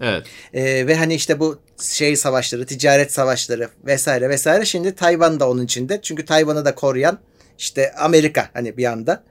Evet. 0.00 0.26
Ee, 0.54 0.86
ve 0.86 0.96
hani 0.96 1.14
işte 1.14 1.40
bu 1.40 1.58
şey 1.80 2.16
savaşları, 2.16 2.66
ticaret 2.66 3.12
savaşları 3.12 3.68
vesaire 3.86 4.28
vesaire. 4.28 4.64
Şimdi 4.64 4.94
Tayvan 4.94 5.40
da 5.40 5.50
onun 5.50 5.64
içinde. 5.64 5.98
Çünkü 6.02 6.24
Tayvan'ı 6.24 6.64
da 6.64 6.74
koruyan 6.74 7.18
işte 7.58 7.92
Amerika 7.92 8.48
hani 8.52 8.76
bir 8.76 8.84
anda. 8.84 9.24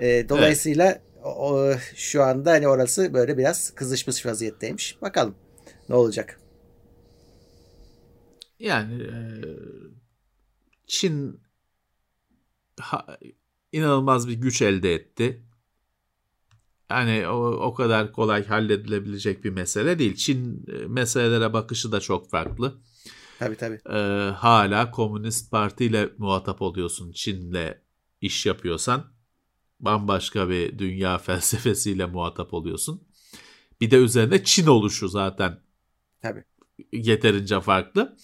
Ee, 0.00 0.28
dolayısıyla 0.28 0.92
o, 0.92 0.98
o- 1.24 1.74
şu 1.94 2.22
anda 2.22 2.50
hani 2.52 2.68
orası 2.68 3.14
böyle 3.14 3.38
biraz 3.38 3.70
kızışmış 3.74 4.26
vaziyetteymiş. 4.26 5.02
Bakalım 5.02 5.34
ne 5.88 5.94
olacak. 5.94 6.40
Yani 8.58 9.02
e, 9.02 9.14
Çin 10.86 11.40
ha- 12.80 13.18
inanılmaz 13.72 14.28
bir 14.28 14.32
güç 14.34 14.62
elde 14.62 14.94
etti. 14.94 15.42
Yani 16.90 17.28
o, 17.28 17.50
o 17.50 17.74
kadar 17.74 18.12
kolay 18.12 18.46
halledilebilecek 18.46 19.44
bir 19.44 19.50
mesele 19.50 19.98
değil. 19.98 20.14
Çin 20.16 20.66
e, 20.68 20.86
meselelere 20.86 21.52
bakışı 21.52 21.92
da 21.92 22.00
çok 22.00 22.30
farklı. 22.30 22.78
Tabii 23.38 23.56
tabii. 23.56 23.80
E, 23.90 23.98
hala 24.30 24.90
Komünist 24.90 25.50
Parti 25.50 25.84
ile 25.84 26.10
muhatap 26.18 26.62
oluyorsun. 26.62 27.12
Çin'le 27.12 27.74
iş 28.20 28.46
yapıyorsan 28.46 29.17
bambaşka 29.80 30.48
bir 30.48 30.78
dünya 30.78 31.18
felsefesiyle 31.28 32.06
muhatap 32.06 32.54
oluyorsun. 32.54 33.08
Bir 33.80 33.90
de 33.90 33.96
üzerine 33.96 34.44
Çin 34.44 34.66
oluşu 34.66 35.08
zaten 35.08 35.60
Tabii. 36.22 36.44
yeterince 36.92 37.60
farklı. 37.60 38.16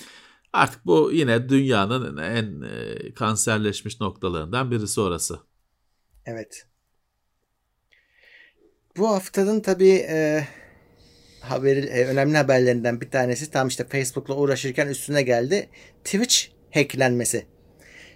Artık 0.52 0.86
bu 0.86 1.10
yine 1.12 1.48
dünyanın 1.48 2.16
en 2.16 2.62
e, 2.62 3.14
kanserleşmiş 3.14 4.00
noktalarından 4.00 4.70
birisi 4.70 5.00
orası. 5.00 5.38
Evet. 6.26 6.66
Bu 8.96 9.08
haftanın 9.08 9.60
tabii 9.60 10.06
e, 10.08 10.46
haberi, 11.40 11.80
e, 11.80 12.06
önemli 12.06 12.36
haberlerinden 12.36 13.00
bir 13.00 13.10
tanesi 13.10 13.50
tam 13.50 13.68
işte 13.68 13.88
Facebook'la 13.88 14.34
uğraşırken 14.34 14.88
üstüne 14.88 15.22
geldi. 15.22 15.68
Twitch 16.04 16.36
hacklenmesi. 16.74 17.53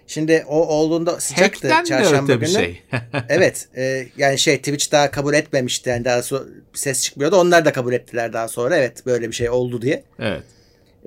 Şimdi 0.09 0.45
o 0.47 0.67
olduğunda 0.67 1.19
sıcaktı 1.19 1.73
Hack'ten 1.73 1.83
çarşamba 1.83 2.33
günü. 2.33 2.47
şey. 2.49 2.83
Evet. 3.29 3.67
e, 3.77 4.07
yani 4.17 4.39
şey 4.39 4.57
Twitch 4.57 4.91
daha 4.91 5.11
kabul 5.11 5.33
etmemişti. 5.33 5.89
Yani 5.89 6.05
daha 6.05 6.23
sonra 6.23 6.43
ses 6.73 7.03
çıkmıyordu. 7.03 7.35
Onlar 7.35 7.65
da 7.65 7.73
kabul 7.73 7.93
ettiler 7.93 8.33
daha 8.33 8.47
sonra. 8.47 8.77
Evet 8.77 9.05
böyle 9.05 9.27
bir 9.27 9.33
şey 9.35 9.49
oldu 9.49 9.81
diye. 9.81 10.03
evet. 10.19 10.43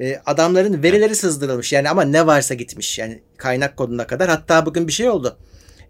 E, 0.00 0.20
adamların 0.26 0.82
verileri 0.82 1.16
sızdırılmış. 1.16 1.72
Yani 1.72 1.90
ama 1.90 2.02
ne 2.02 2.26
varsa 2.26 2.54
gitmiş. 2.54 2.98
Yani 2.98 3.20
kaynak 3.36 3.76
koduna 3.76 4.06
kadar. 4.06 4.28
Hatta 4.28 4.66
bugün 4.66 4.88
bir 4.88 4.92
şey 4.92 5.08
oldu. 5.08 5.38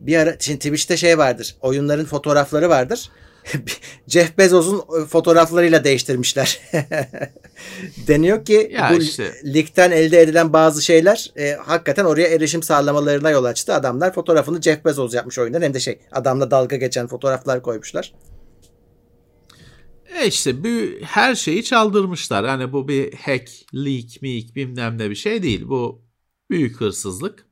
Bir 0.00 0.16
ara 0.16 0.36
şimdi 0.38 0.58
Twitch'te 0.58 0.96
şey 0.96 1.18
vardır. 1.18 1.56
Oyunların 1.60 2.04
fotoğrafları 2.04 2.68
vardır. 2.68 3.10
Jeff 4.08 4.38
Bezos'un 4.38 5.06
fotoğraflarıyla 5.06 5.84
değiştirmişler. 5.84 6.60
Deniyor 8.06 8.44
ki 8.44 8.70
Ya 8.72 8.90
bu 8.92 9.02
işte. 9.02 9.32
ligden 9.44 9.90
elde 9.90 10.20
edilen 10.20 10.52
bazı 10.52 10.82
şeyler 10.82 11.30
e, 11.36 11.50
hakikaten 11.52 12.04
oraya 12.04 12.28
erişim 12.28 12.62
sağlamalarına 12.62 13.30
yol 13.30 13.44
açtı. 13.44 13.74
Adamlar 13.74 14.14
fotoğrafını 14.14 14.62
Jeff 14.62 14.84
Bezos 14.84 15.14
yapmış 15.14 15.38
oyundan 15.38 15.62
hem 15.62 15.74
de 15.74 15.80
şey 15.80 15.98
adamla 16.12 16.50
dalga 16.50 16.76
geçen 16.76 17.06
fotoğraflar 17.06 17.62
koymuşlar. 17.62 18.12
E 20.20 20.26
işte 20.26 20.64
bu 20.64 21.04
her 21.04 21.34
şeyi 21.34 21.64
çaldırmışlar. 21.64 22.46
Hani 22.46 22.72
bu 22.72 22.88
bir 22.88 23.14
hack, 23.14 23.50
leak, 23.74 24.22
meek 24.22 24.56
bilmem 24.56 24.98
ne 24.98 25.10
bir 25.10 25.14
şey 25.14 25.42
değil. 25.42 25.68
Bu 25.68 26.02
büyük 26.50 26.80
hırsızlık. 26.80 27.46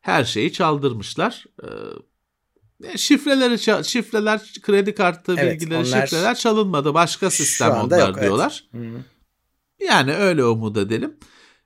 Her 0.00 0.24
şeyi 0.24 0.52
çaldırmışlar. 0.52 1.44
Ee, 1.62 1.66
şifreleri 2.96 3.54
ça- 3.54 3.84
şifreler, 3.84 4.52
kredi 4.62 4.94
kartı 4.94 5.34
Evet, 5.38 5.60
bilgileri, 5.60 5.78
onlar 5.78 6.06
şifreler 6.06 6.34
çalınmadı. 6.34 6.94
Başka 6.94 7.30
sistem 7.30 7.70
onlar 7.70 7.98
yok, 7.98 8.08
evet. 8.12 8.22
diyorlar. 8.22 8.64
Yani 9.80 10.14
öyle 10.14 10.44
umut 10.44 10.76
edelim. 10.76 11.16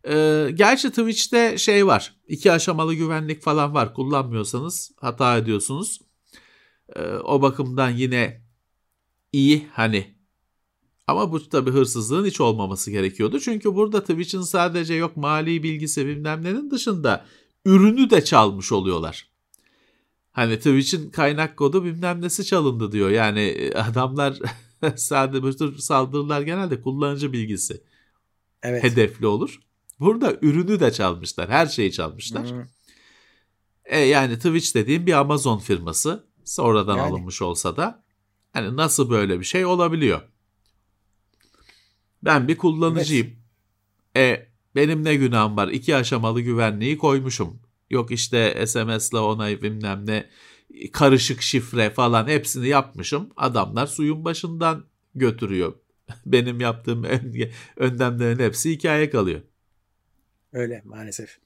Ee, 0.08 0.48
gerçi 0.54 0.90
Twitch'te 0.90 1.58
şey 1.58 1.86
var. 1.86 2.14
iki 2.28 2.52
aşamalı 2.52 2.94
güvenlik 2.94 3.42
falan 3.42 3.74
var. 3.74 3.94
Kullanmıyorsanız 3.94 4.92
hata 5.00 5.36
ediyorsunuz. 5.36 6.00
Ee, 6.96 7.02
o 7.02 7.42
bakımdan 7.42 7.90
yine 7.90 8.42
iyi 9.32 9.68
hani 9.72 10.14
Ama 11.06 11.32
bu 11.32 11.48
tabii 11.48 11.70
hırsızlığın 11.70 12.26
hiç 12.26 12.40
olmaması 12.40 12.90
gerekiyordu. 12.90 13.40
Çünkü 13.40 13.74
burada 13.74 14.00
Twitch'in 14.00 14.40
sadece 14.40 14.94
yok 14.94 15.16
mali 15.16 15.62
bilgisi 15.62 16.06
bilmem 16.06 16.44
nenin 16.44 16.70
dışında 16.70 17.26
ürünü 17.64 18.10
de 18.10 18.24
çalmış 18.24 18.72
oluyorlar. 18.72 19.31
Hani 20.32 20.56
Twitch'in 20.56 21.10
kaynak 21.10 21.56
kodu 21.56 21.84
bilmem 21.84 22.22
nesi 22.22 22.44
çalındı 22.44 22.92
diyor. 22.92 23.10
Yani 23.10 23.40
e, 23.40 23.72
adamlar 23.72 24.38
sadece 24.96 25.42
bu 25.42 25.56
tür 25.56 25.78
saldırılar 25.78 26.40
genelde 26.42 26.80
kullanıcı 26.82 27.32
bilgisi 27.32 27.82
Evet. 28.62 28.82
hedefli 28.84 29.26
olur. 29.26 29.60
Burada 30.00 30.36
ürünü 30.42 30.80
de 30.80 30.92
çalmışlar. 30.92 31.50
Her 31.50 31.66
şeyi 31.66 31.92
çalmışlar. 31.92 32.50
Hı. 32.50 32.66
E 33.84 33.98
yani 33.98 34.36
Twitch 34.36 34.74
dediğim 34.74 35.06
bir 35.06 35.12
Amazon 35.12 35.58
firması. 35.58 36.26
Sonradan 36.44 36.96
Yani. 36.96 37.10
alınmış 37.10 37.42
olsa 37.42 37.76
da 37.76 38.04
hani 38.52 38.76
nasıl 38.76 39.10
böyle 39.10 39.40
bir 39.40 39.44
şey 39.44 39.64
olabiliyor? 39.64 40.20
Ben 42.22 42.48
bir 42.48 42.56
kullanıcıyım. 42.56 43.36
E 44.16 44.46
benim 44.74 45.04
ne 45.04 45.14
günahım 45.14 45.56
var? 45.56 45.68
İki 45.68 45.96
aşamalı 45.96 46.40
güvenliği 46.40 46.98
koymuşum. 46.98 47.61
Yok 47.92 48.10
işte 48.10 48.66
SMS'le 48.66 49.14
onay 49.14 49.62
bilmem 49.62 50.06
ne 50.06 50.26
karışık 50.92 51.42
şifre 51.42 51.90
falan 51.90 52.28
hepsini 52.28 52.68
yapmışım. 52.68 53.30
Adamlar 53.36 53.86
suyun 53.86 54.24
başından 54.24 54.84
götürüyor. 55.14 55.74
Benim 56.26 56.60
yaptığım 56.60 57.04
ön- 57.04 57.50
önlemlerin 57.76 58.38
hepsi 58.38 58.70
hikaye 58.70 59.10
kalıyor. 59.10 59.40
Öyle 60.52 60.82
maalesef. 60.84 61.38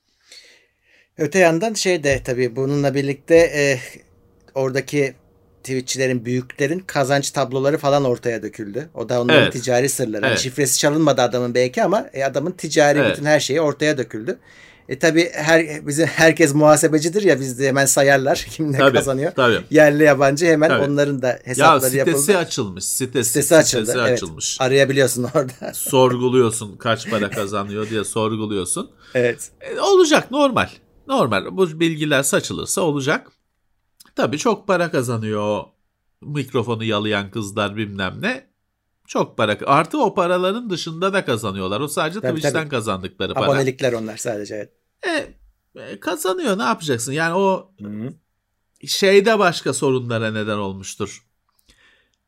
Öte 1.19 1.39
yandan 1.39 1.75
şey 1.75 2.05
de 2.05 2.23
tabii 2.25 2.57
bununla 2.57 2.95
birlikte 2.95 3.37
e, 3.37 3.81
oradaki 4.55 5.15
Twitch'çilerin, 5.65 6.25
büyüklerin 6.25 6.79
kazanç 6.79 7.31
tabloları 7.31 7.79
falan 7.79 8.05
ortaya 8.05 8.43
döküldü. 8.43 8.91
O 8.95 9.09
da 9.09 9.21
onların 9.23 9.43
Evet. 9.43 9.53
ticari 9.53 9.89
sırları. 9.89 10.23
Yani 10.23 10.31
Evet. 10.31 10.39
şifresi 10.41 10.79
çalınmadı 10.79 11.23
adamın 11.23 11.55
belki 11.55 11.83
ama 11.83 12.11
e, 12.13 12.25
adamın 12.25 12.53
ticari 12.53 12.99
Evet. 12.99 13.13
bütün 13.13 13.25
her 13.25 13.41
şeyi 13.41 13.61
ortaya 13.61 13.99
döküldü. 13.99 14.39
E 14.89 14.99
tabii 14.99 15.31
her 15.35 15.87
bizim 15.87 16.07
herkes 16.07 16.55
muhasebecidir 16.55 17.23
ya 17.23 17.41
bizde 17.41 17.69
hemen 17.69 17.87
sayarlar 17.87 18.47
kim 18.51 18.73
ne 18.73 18.79
Tabii, 18.79 18.97
kazanıyor. 18.97 19.33
tabii. 19.33 19.61
Yerli 19.71 20.03
yabancı 20.03 20.47
hemen 20.47 20.69
Tabii. 20.69 20.85
onların 20.91 21.23
da 21.23 21.29
Ya 21.29 21.39
hesapları 21.45 21.91
sitesi 21.91 21.97
yapıldı. 22.11 22.37
açılmış. 22.39 22.85
Sitesi, 22.85 23.29
Sitesi 23.29 23.57
açıldı. 23.57 23.87
sitesi 23.87 23.99
evet. 24.05 24.13
açılmış. 24.13 24.57
Arayabiliyorsun 24.61 25.23
orada. 25.35 25.73
Sorguluyorsun 25.75 26.77
kaç 26.77 27.11
para 27.11 27.31
kazanıyor 27.31 27.91
diye 27.91 28.05
sorguluyorsun. 28.05 28.91
evet. 29.15 29.51
E, 29.61 29.81
olacak 29.81 30.31
normal. 30.31 30.69
Normal. 31.09 31.45
Bu 31.57 31.81
bilgiler 31.81 32.23
saçılırsa 32.23 32.81
olacak. 32.81 33.27
Tabii 34.17 34.39
çok 34.39 34.67
para 34.67 34.91
kazanıyor 34.91 35.63
mikrofonu 36.23 36.85
yalayan 36.85 37.31
kızlar 37.31 37.77
bilmem 37.77 38.15
ne. 38.21 38.47
Çok 39.07 39.37
para. 39.37 39.59
Artı 39.67 39.99
o 39.99 40.15
paraların 40.15 40.71
dışında 40.71 41.13
da 41.13 41.25
kazanıyorlar. 41.25 41.81
O 41.81 41.89
sadece 41.89 42.21
Tabii, 42.21 42.37
Twitch'ten 42.37 42.61
tabii. 42.61 42.69
kazandıkları 42.69 43.35
para. 43.35 43.45
Abonelikler 43.45 43.93
onlar 43.93 44.17
sadece. 44.17 44.73
Evet. 45.03 45.35
E, 45.77 45.81
e, 45.81 46.01
kazanıyor 46.01 46.59
ne 46.59 46.63
yapacaksın? 46.63 47.13
Yani 47.13 47.35
o 47.35 47.71
Hı. 47.81 48.13
şeyde 48.87 49.39
başka 49.39 49.73
sorunlara 49.73 50.31
neden 50.31 50.57
olmuştur. 50.57 51.27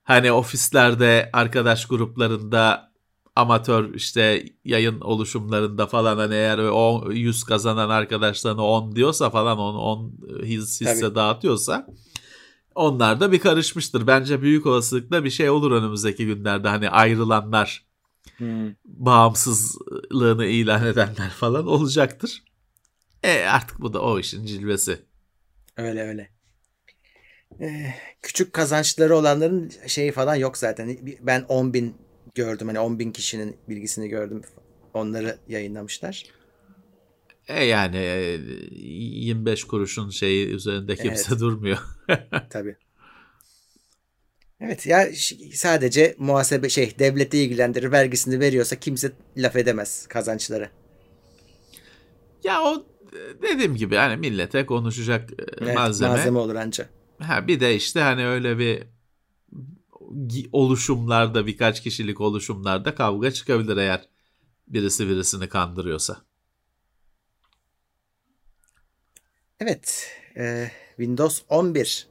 Hani 0.02 0.32
ofislerde, 0.32 1.30
arkadaş 1.32 1.86
gruplarında, 1.86 2.92
amatör 3.36 3.94
işte 3.94 4.44
yayın 4.64 5.00
oluşumlarında 5.00 5.86
falan 5.86 6.16
hani 6.16 6.34
eğer 6.34 6.58
o 6.58 7.12
100 7.12 7.44
kazanan 7.44 7.90
arkadaşlarına 7.90 8.62
10 8.64 8.96
diyorsa 8.96 9.30
falan 9.30 9.58
10, 9.58 9.74
10 9.74 10.12
his, 10.42 10.80
hisse 10.80 11.00
Tabii. 11.00 11.14
dağıtıyorsa 11.14 11.86
onlar 12.78 13.20
da 13.20 13.32
bir 13.32 13.38
karışmıştır. 13.38 14.06
Bence 14.06 14.42
büyük 14.42 14.66
olasılıkla 14.66 15.24
bir 15.24 15.30
şey 15.30 15.50
olur 15.50 15.72
önümüzdeki 15.72 16.26
günlerde. 16.26 16.68
Hani 16.68 16.90
ayrılanlar, 16.90 17.86
Hı. 18.38 18.74
bağımsızlığını 18.84 20.46
ilan 20.46 20.86
edenler 20.86 21.30
falan 21.30 21.66
olacaktır. 21.66 22.42
E 23.22 23.44
artık 23.44 23.80
bu 23.80 23.94
da 23.94 24.02
o 24.02 24.18
işin 24.18 24.46
cilvesi. 24.46 24.98
Öyle 25.76 26.02
öyle. 26.02 26.30
Ee, 27.60 27.94
küçük 28.22 28.52
kazançları 28.52 29.16
olanların 29.16 29.72
şeyi 29.86 30.12
falan 30.12 30.34
yok 30.34 30.58
zaten. 30.58 30.98
Ben 31.20 31.44
10 31.48 31.74
bin 31.74 31.96
gördüm. 32.34 32.66
Hani 32.66 32.80
10 32.80 32.98
bin 32.98 33.12
kişinin 33.12 33.56
bilgisini 33.68 34.08
gördüm. 34.08 34.42
Onları 34.94 35.38
yayınlamışlar. 35.48 36.37
E 37.48 37.64
yani 37.64 37.96
e, 37.96 38.38
25 38.70 39.64
kuruşun 39.64 40.10
şeyi 40.10 40.46
üzerinde 40.48 40.96
kimse 40.96 41.26
Evet. 41.30 41.40
durmuyor. 41.40 41.78
Tabii. 42.50 42.76
Evet 44.60 44.86
ya 44.86 45.08
sadece 45.54 46.14
muhasebe 46.18 46.68
şey 46.68 46.98
devleti 46.98 47.38
ilgilendirir 47.38 47.92
vergisini 47.92 48.40
veriyorsa 48.40 48.76
kimse 48.76 49.12
laf 49.36 49.56
edemez 49.56 50.06
kazançları. 50.08 50.70
ya 52.44 52.62
o 52.62 52.86
e, 53.12 53.42
dediğim 53.42 53.76
gibi 53.76 53.96
hani 53.96 54.16
millete 54.16 54.66
konuşacak 54.66 55.30
e, 55.32 55.44
Evet, 55.60 55.74
malzeme. 55.76 56.10
malzeme 56.10 56.38
olur 56.38 56.54
anca. 56.54 56.88
Ha 57.22 57.46
bir 57.48 57.60
de 57.60 57.74
işte 57.74 58.00
hani 58.00 58.26
öyle 58.26 58.58
bir 58.58 58.82
oluşumlarda 60.52 61.46
birkaç 61.46 61.82
kişilik 61.82 62.20
oluşumlarda 62.20 62.94
kavga 62.94 63.30
çıkabilir 63.30 63.76
eğer 63.76 64.08
birisi 64.68 65.08
birisini 65.08 65.48
kandırıyorsa. 65.48 66.27
Evet. 69.60 70.06
e, 70.36 70.66
Windows 70.96 71.42
11 71.48 71.84
çıktı. 71.84 72.08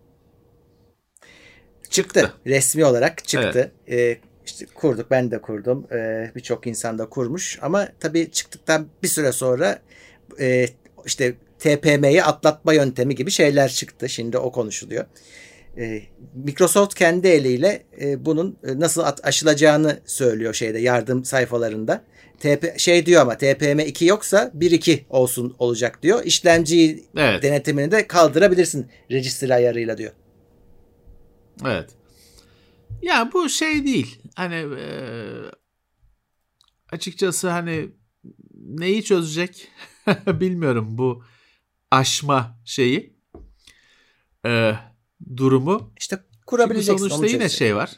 Çıktı. 1.89 2.33
Resmi 2.45 2.85
olarak 2.85 3.27
çıktı. 3.27 3.71
E, 3.89 4.17
işte 4.45 4.65
kurduk. 4.75 5.11
Ben 5.11 5.31
de 5.31 5.41
kurdum. 5.41 5.87
E, 5.93 6.31
Birçok 6.35 6.67
insan 6.67 6.99
da 6.99 7.09
kurmuş. 7.09 7.59
Ama 7.61 7.89
tabii 7.99 8.31
çıktıktan 8.31 8.87
bir 9.03 9.07
süre 9.07 9.31
sonra 9.31 9.79
e, 10.39 10.67
işte 11.05 11.33
TPM'yi 11.59 12.23
atlatma 12.23 12.73
yöntemi 12.73 13.15
gibi 13.15 13.31
şeyler 13.31 13.69
çıktı. 13.69 14.09
Şimdi 14.09 14.37
o 14.37 14.51
konuşuluyor. 14.51 15.05
E, 15.77 16.01
Microsoft 16.35 16.93
kendi 16.95 17.27
eliyle 17.27 17.83
e, 18.01 18.25
bunun 18.25 18.57
e, 18.63 18.79
nasıl 18.79 19.01
at- 19.01 19.25
aşılacağını 19.27 19.99
söylüyor 20.05 20.53
şeyde 20.53 20.79
yardım 20.79 21.25
sayfalarında. 21.25 22.03
TP, 22.39 22.79
şey 22.79 23.05
diyor 23.05 23.21
ama 23.21 23.37
TPM 23.37 23.79
2 23.79 24.05
yoksa 24.05 24.51
1.2 24.57 25.03
olsun 25.09 25.55
olacak 25.59 26.03
diyor. 26.03 26.23
İşlemci 26.25 27.05
Evet. 27.17 27.43
denetimini 27.43 27.91
de 27.91 28.07
kaldırabilirsin 28.07 28.87
registry 29.11 29.53
ayarıyla 29.53 29.97
diyor. 29.97 30.11
Evet. 31.65 31.89
Ya 33.01 33.29
bu 33.33 33.49
şey 33.49 33.85
değil. 33.85 34.19
Hani 34.35 34.55
e, 34.55 34.85
açıkçası 36.91 37.49
hani 37.49 37.89
neyi 38.55 39.03
çözecek 39.03 39.67
bilmiyorum 40.27 40.97
bu 40.97 41.23
aşma 41.91 42.59
şeyi 42.65 43.13
e, 44.45 44.73
durumu. 45.37 45.93
İşte 45.99 46.15
Çünkü 46.15 46.45
kurabileceksin. 46.45 46.97
sonuçta 46.97 47.17
onu 47.17 47.25
yine 47.27 47.49
şey 47.49 47.75
var. 47.75 47.91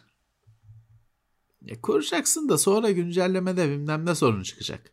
E, 1.69 1.82
kuracaksın 1.82 2.49
da 2.49 2.58
sonra 2.58 2.91
güncellemede 2.91 3.69
bilmem 3.69 4.05
ne 4.05 4.15
sorun 4.15 4.43
çıkacak. 4.43 4.91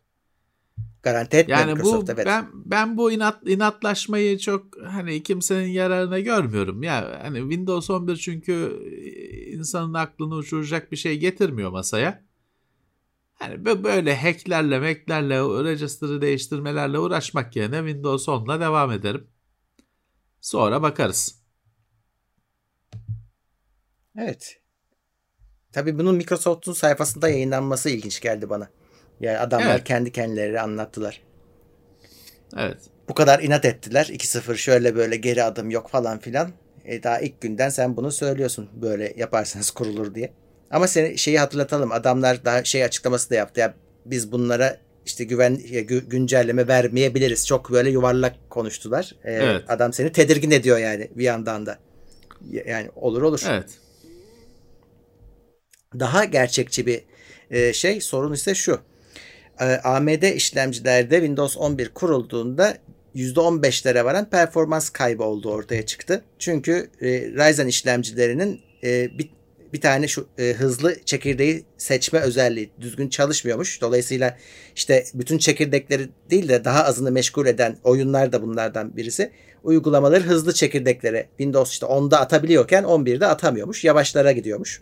Garanti 1.03 1.37
etmiyor 1.37 1.59
Yani 1.59 1.71
bu 1.71 1.75
Microsoft 1.75 2.09
evet. 2.09 2.25
ben 2.25 2.47
ben 2.53 2.97
bu 2.97 3.11
inat 3.11 3.49
inatlaşmayı 3.49 4.39
çok 4.39 4.83
hani 4.83 5.23
kimsenin 5.23 5.67
yararına 5.67 6.19
görmüyorum 6.19 6.83
ya. 6.83 7.19
Hani 7.23 7.39
Windows 7.39 7.89
11 7.89 8.15
çünkü 8.15 8.81
e, 8.91 9.51
insanın 9.51 9.93
aklını 9.93 10.35
uçuracak 10.35 10.91
bir 10.91 10.97
şey 10.97 11.19
getirmiyor 11.19 11.71
masaya. 11.71 12.23
Hani 13.33 13.53
bö- 13.55 13.83
böyle 13.83 14.15
hacklerle, 14.15 14.79
meklerle, 14.79 15.39
register'ı 15.39 16.21
değiştirmelerle 16.21 16.99
uğraşmak 16.99 17.55
yerine 17.55 17.77
Windows 17.77 18.27
10'la 18.27 18.59
devam 18.59 18.91
ederim. 18.91 19.27
Sonra 20.41 20.81
bakarız. 20.81 21.41
Evet. 24.17 24.61
Tabii 25.73 25.99
bunun 25.99 26.15
Microsoft'un 26.15 26.73
sayfasında 26.73 27.29
yayınlanması 27.29 27.89
ilginç 27.89 28.19
geldi 28.21 28.49
bana. 28.49 28.69
Yani 29.19 29.37
adamlar 29.37 29.75
Evet. 29.75 29.83
kendi 29.83 30.11
kendileri 30.11 30.61
anlattılar. 30.61 31.21
Evet. 32.57 32.77
Bu 33.09 33.13
kadar 33.13 33.39
inat 33.39 33.65
ettiler. 33.65 34.05
2-0 34.05 34.55
şöyle 34.57 34.95
böyle 34.95 35.15
geri 35.15 35.43
adım 35.43 35.69
yok 35.69 35.89
falan 35.89 36.19
filan. 36.19 36.51
E 36.85 37.03
daha 37.03 37.19
ilk 37.19 37.41
günden 37.41 37.69
sen 37.69 37.97
bunu 37.97 38.11
söylüyorsun. 38.11 38.69
Böyle 38.81 39.13
yaparsanız 39.17 39.71
kurulur 39.71 40.15
diye. 40.15 40.33
Ama 40.71 40.87
seni 40.87 41.17
şeyi 41.17 41.39
hatırlatalım. 41.39 41.91
Adamlar 41.91 42.45
daha 42.45 42.63
şey 42.63 42.83
açıklaması 42.83 43.29
da 43.29 43.35
yaptı. 43.35 43.59
Ya 43.59 43.73
biz 44.05 44.31
bunlara 44.31 44.77
işte 45.05 45.23
güven 45.23 45.55
gü- 45.55 46.09
güncelleme 46.09 46.67
vermeyebiliriz. 46.67 47.47
Çok 47.47 47.71
böyle 47.71 47.89
yuvarlak 47.89 48.35
konuştular. 48.49 49.15
E, 49.23 49.31
Evet. 49.33 49.63
Adam 49.69 49.93
seni 49.93 50.11
tedirgin 50.11 50.51
ediyor 50.51 50.77
yani 50.77 51.09
bir 51.15 51.23
yandan 51.23 51.65
da. 51.65 51.77
Ya- 52.49 52.63
Yani 52.67 52.89
olur 52.95 53.21
olur. 53.21 53.41
Evet. 53.49 53.69
Daha 55.99 56.25
gerçekçi 56.25 56.85
bir 56.85 57.01
e, 57.51 57.73
şey 57.73 58.01
sorun 58.01 58.33
ise 58.33 58.55
şu. 58.55 58.79
E, 59.59 59.65
AMD 59.65 60.35
işlemcilerde 60.35 61.15
Windows 61.15 61.57
11 61.57 61.89
kurulduğunda 61.89 62.77
%15'lere 63.15 64.03
varan 64.05 64.29
performans 64.29 64.89
kaybı 64.89 65.23
olduğu 65.23 65.51
ortaya 65.51 65.85
çıktı. 65.85 66.23
Çünkü 66.39 66.89
e, 67.01 67.07
Ryzen 67.09 67.67
işlemcilerinin 67.67 68.61
bir 68.83 69.29
bir 69.73 69.81
tane 69.81 70.07
şu 70.07 70.27
e, 70.37 70.53
hızlı 70.53 70.95
çekirdeği 71.05 71.65
seçme 71.77 72.19
özelliği 72.19 72.69
düzgün 72.81 73.09
çalışmıyormuş. 73.09 73.81
Dolayısıyla 73.81 74.37
işte 74.75 75.05
bütün 75.13 75.37
çekirdekleri 75.37 76.09
değil 76.29 76.49
de 76.49 76.65
daha 76.65 76.83
azını 76.83 77.11
meşgul 77.11 77.45
eden 77.45 77.77
oyunlar 77.83 78.31
da 78.31 78.41
bunlardan 78.41 78.97
birisi. 78.97 79.31
Uygulamaları 79.63 80.23
hızlı 80.23 80.53
çekirdeklere 80.53 81.27
Windows 81.29 81.71
işte 81.71 81.85
10'da 81.85 82.19
atabiliyorken 82.19 82.83
11'de 82.83 83.27
atamıyormuş. 83.27 83.83
Yavaşlara 83.83 84.31
gidiyormuş. 84.31 84.81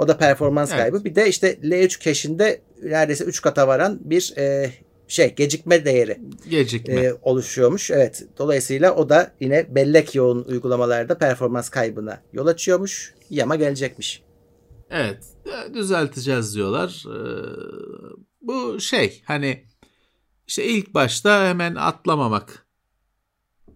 O 0.00 0.08
da 0.08 0.16
performans 0.18 0.70
Evet. 0.72 0.80
kaybı. 0.82 1.04
Bir 1.04 1.14
de 1.14 1.28
işte 1.28 1.58
L3 1.62 2.00
cache'inde 2.04 2.60
neredeyse 2.82 3.24
3 3.24 3.42
kata 3.42 3.68
varan 3.68 3.98
bir 4.04 4.34
e, 4.36 4.72
şey 5.08 5.34
gecikme 5.34 5.84
değeri 5.84 6.18
Gecikme. 6.48 6.94
e, 6.94 7.14
oluşuyormuş. 7.22 7.90
Evet. 7.90 8.24
Dolayısıyla 8.38 8.94
o 8.94 9.08
da 9.08 9.34
yine 9.40 9.74
bellek 9.74 10.14
yoğun 10.14 10.44
uygulamalarda 10.44 11.18
performans 11.18 11.68
kaybına 11.68 12.22
yol 12.32 12.46
açıyormuş. 12.46 13.14
Yama 13.30 13.56
gelecekmiş. 13.56 14.22
Evet, 14.90 15.24
düzelteceğiz 15.74 16.54
diyorlar. 16.54 17.04
Ee, 17.06 17.20
bu 18.42 18.80
şey 18.80 19.22
hani 19.24 19.64
işte 20.46 20.64
ilk 20.64 20.94
başta 20.94 21.48
hemen 21.48 21.74
atlamamak 21.74 22.66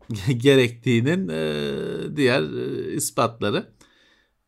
gerektiğinin 0.36 1.28
e, 1.28 2.16
diğer 2.16 2.42
e, 2.42 2.92
ispatları 2.92 3.73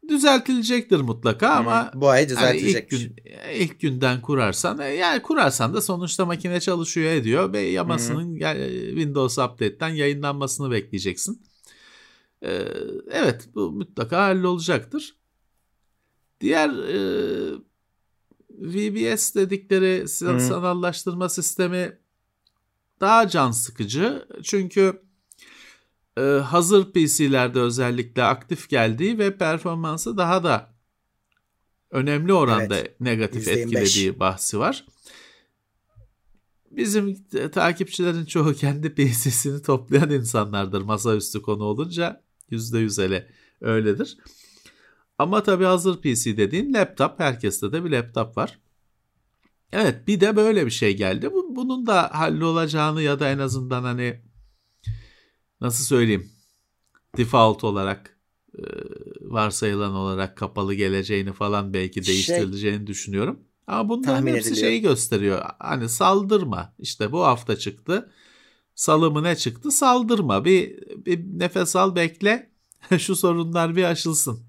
düzeltilecektir 0.08 1.00
mutlaka 1.00 1.48
ama 1.48 1.90
Bu 1.94 2.08
ay 2.08 2.28
hani 2.34 2.58
ilk, 2.58 2.90
gün, 2.90 3.16
ilk 3.54 3.80
günden 3.80 4.22
kurarsan 4.22 4.78
e, 4.78 4.84
yani 4.84 5.22
kurarsan 5.22 5.74
da 5.74 5.80
sonuçta 5.80 6.26
makine 6.26 6.60
çalışıyor 6.60 7.10
ediyor 7.10 7.52
ve 7.52 7.60
yamasının 7.60 8.40
e, 8.40 8.88
Windows 8.88 9.38
Update'ten 9.38 9.88
yayınlanmasını 9.88 10.70
bekleyeceksin. 10.70 11.42
Ee, 12.42 12.68
evet 13.10 13.48
bu 13.54 13.72
mutlaka 13.72 14.22
hallolacaktır. 14.24 15.16
Diğer 16.40 16.68
e, 16.68 16.98
VBS 18.50 19.34
dedikleri 19.34 20.02
Hı. 20.02 20.08
sanallaştırma 20.40 21.28
sistemi 21.28 21.98
daha 23.00 23.28
can 23.28 23.50
sıkıcı. 23.50 24.28
Çünkü 24.42 25.02
e, 26.18 26.20
hazır 26.20 26.92
PC'lerde 26.92 27.60
özellikle 27.60 28.24
aktif 28.24 28.68
geldiği 28.68 29.18
ve 29.18 29.36
performansı 29.38 30.16
daha 30.16 30.44
da 30.44 30.74
önemli 31.90 32.32
oranda 32.32 32.76
Evet. 32.78 33.00
negatif 33.00 33.46
%25. 33.48 33.50
etkilediği 33.58 34.20
bahsi 34.20 34.58
var. 34.58 34.84
Bizim 36.70 37.24
takipçilerin 37.52 38.24
çoğu 38.24 38.54
kendi 38.54 38.94
PC'sini 38.94 39.62
toplayan 39.62 40.10
insanlardır 40.10 40.82
masaüstü 40.82 41.42
konu 41.42 41.62
olunca 41.64 42.22
%100 42.50 43.02
hele 43.02 43.28
öyledir. 43.60 44.16
Ama 45.18 45.42
tabii 45.42 45.64
hazır 45.64 45.96
PC 46.00 46.36
dediğin 46.36 46.74
laptop. 46.74 47.20
Herkeste 47.20 47.72
de 47.72 47.84
bir 47.84 47.90
laptop 47.90 48.36
var. 48.36 48.58
Evet 49.72 50.06
bir 50.08 50.20
de 50.20 50.36
böyle 50.36 50.66
bir 50.66 50.70
şey 50.70 50.96
geldi. 50.96 51.32
Bu- 51.32 51.56
Bunun 51.56 51.86
da 51.86 52.02
hallolacağını 52.12 53.02
ya 53.02 53.20
da 53.20 53.30
en 53.30 53.38
azından 53.38 53.82
hani 53.82 54.20
nasıl 55.60 55.84
söyleyeyim 55.84 56.30
default 57.16 57.64
olarak 57.64 58.18
e, 58.58 58.62
varsayılan 59.20 59.94
olarak 59.94 60.36
kapalı 60.36 60.74
geleceğini 60.74 61.32
falan 61.32 61.74
belki 61.74 62.04
Şey- 62.04 62.14
değiştirileceğini 62.14 62.86
düşünüyorum. 62.86 63.40
Ama 63.66 63.88
bunların 63.88 64.26
hepsi 64.26 64.48
ediliyor. 64.48 64.68
şeyi 64.68 64.80
gösteriyor. 64.80 65.42
Hani 65.58 65.88
saldırma. 65.88 66.74
İşte 66.78 67.12
bu 67.12 67.24
hafta 67.24 67.56
çıktı. 67.56 68.12
Salı 68.74 69.10
mı 69.10 69.22
ne 69.22 69.36
çıktı? 69.36 69.70
Saldırma. 69.70 70.44
Bir, 70.44 70.78
bir 71.06 71.38
nefes 71.38 71.76
al 71.76 71.96
bekle. 71.96 72.50
Şu 72.98 73.16
sorunlar 73.16 73.76
bir 73.76 73.84
aşılsın. 73.84 74.40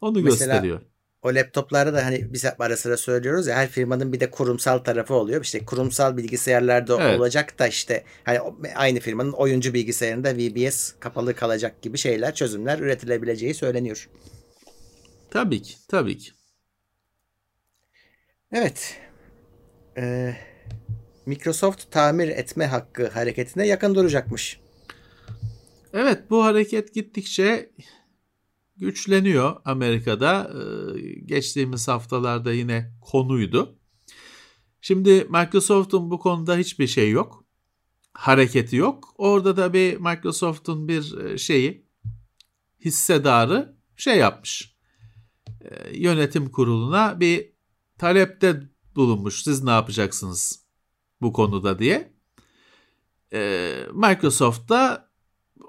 Onu 0.00 0.22
Mesela 0.22 0.54
gösteriyor. 0.54 0.80
O 1.22 1.34
laptoplarda 1.34 1.94
da 1.94 2.04
hani 2.04 2.32
biz 2.32 2.44
hep 2.44 2.60
ara 2.60 2.76
sıra 2.76 2.96
söylüyoruz 2.96 3.46
ya 3.46 3.56
her 3.56 3.68
firmanın 3.68 4.12
bir 4.12 4.20
de 4.20 4.30
kurumsal 4.30 4.78
tarafı 4.78 5.14
oluyor. 5.14 5.44
İşte 5.44 5.64
kurumsal 5.64 6.16
bilgisayarlarda 6.16 7.02
Evet. 7.02 7.20
olacak 7.20 7.58
da 7.58 7.68
işte 7.68 8.04
hani 8.24 8.38
aynı 8.74 9.00
firmanın 9.00 9.32
oyuncu 9.32 9.74
bilgisayarında 9.74 10.36
VBS 10.36 10.94
kapalı 11.00 11.34
kalacak 11.34 11.82
gibi 11.82 11.98
şeyler, 11.98 12.34
çözümler 12.34 12.78
üretilebileceği 12.78 13.54
söyleniyor. 13.54 14.08
Tabii 15.30 15.62
ki. 15.62 15.74
Tabii 15.88 16.18
ki. 16.18 16.30
Evet. 18.52 18.96
Ee, 19.96 20.36
Microsoft 21.26 21.90
tamir 21.90 22.28
etme 22.28 22.66
hakkı 22.66 23.08
hareketine 23.08 23.66
yakın 23.66 23.94
duracakmış. 23.94 24.60
Evet 25.92 26.18
bu 26.30 26.44
hareket 26.44 26.94
gittikçe 26.94 27.70
güçleniyor 28.80 29.56
Amerika'da. 29.64 30.52
Ee, 30.54 31.00
geçtiğimiz 31.24 31.88
haftalarda 31.88 32.52
yine 32.52 32.92
konuydu. 33.00 33.78
Şimdi 34.80 35.26
Microsoft'un 35.30 36.10
bu 36.10 36.18
konuda 36.18 36.56
hiçbir 36.56 36.86
şey 36.86 37.10
yok. 37.10 37.44
Hareketi 38.12 38.76
yok. 38.76 39.14
Orada 39.18 39.56
da 39.56 39.72
bir 39.72 39.96
Microsoft'un 39.96 40.88
bir 40.88 41.18
e, 41.18 41.38
şeyi 41.38 41.86
hissedarı 42.84 43.76
şey 43.96 44.18
yapmış. 44.18 44.76
Ee, 45.60 45.98
Yönetim 45.98 46.50
kuruluna 46.50 47.20
bir 47.20 47.52
talepte 47.98 48.62
bulunmuş. 48.96 49.42
Siz 49.42 49.64
ne 49.64 49.70
yapacaksınız 49.70 50.64
bu 51.20 51.32
konuda 51.32 51.78
diye. 51.78 52.12
Ee, 53.32 53.86
Microsoft 53.92 54.68
da 54.68 55.10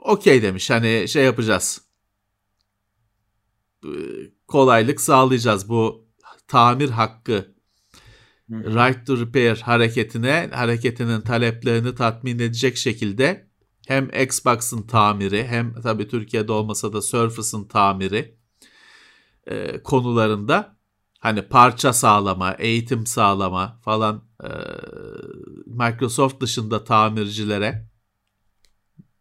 okey 0.02 0.42
demiş. 0.42 0.70
Hani 0.70 1.08
şey 1.08 1.26
yapacağız. 1.26 1.91
Ee, 3.86 3.90
Kolaylık 4.48 5.02
sağlayacağız. 5.02 5.70
Bu 5.70 6.08
tamir 6.48 6.90
hakkı 6.90 7.56
right 8.50 9.08
to 9.08 9.18
repair 9.18 9.58
hareketine 9.58 10.50
hareketinin 10.54 11.22
taleplerini 11.22 11.96
tatmin 11.96 12.36
edecek 12.40 12.78
şekilde 12.78 13.52
hem 13.88 14.10
Xbox'ın 14.24 14.82
tamiri 14.82 15.48
hem 15.48 15.82
tabii 15.82 16.08
Türkiye'de 16.08 16.52
olmasa 16.52 16.94
da 16.94 17.02
Surface'ın 17.02 17.68
tamiri 17.68 18.38
e, 19.48 19.84
konularında 19.84 20.78
hani 21.20 21.42
parça 21.42 21.94
sağlama, 21.94 22.54
eğitim 22.54 23.06
sağlama 23.06 23.80
falan 23.84 24.24
e, 24.44 24.50
Microsoft 25.66 26.42
dışında 26.42 26.84
tamircilere 26.84 27.90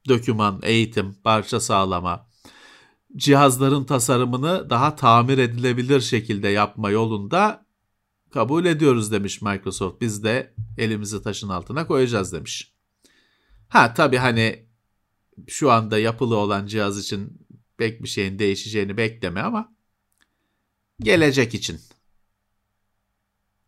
döküman, 0.09 0.61
eğitim, 0.63 1.15
parça 1.15 1.61
sağlama, 1.61 2.30
cihazların 3.17 3.85
tasarımını 3.85 4.71
daha 4.71 4.97
tamir 4.97 5.39
edilebilir 5.39 6.01
şekilde 6.01 6.49
yapma 6.49 6.91
yolunda 6.91 7.67
kabul 8.31 8.65
ediyoruz 8.65 9.13
demiş 9.13 9.43
Microsoft. 9.43 10.01
Biz 10.01 10.25
de 10.25 10.55
elimizi 10.79 11.23
taşın 11.23 11.49
altına 11.49 11.87
koyacağız 11.87 12.33
demiş. 12.33 12.75
Ha 13.69 13.95
tabii 13.95 14.17
hani 14.17 14.67
şu 15.49 15.71
anda 15.71 15.99
yapılı 15.99 16.37
olan 16.37 16.67
cihaz 16.67 16.99
için 16.99 17.47
pek 17.77 18.03
bir 18.03 18.09
şeyin 18.09 18.39
değişeceğini 18.39 18.97
bekleme 18.97 19.41
ama 19.41 19.75
gelecek 21.01 21.55
için 21.55 21.81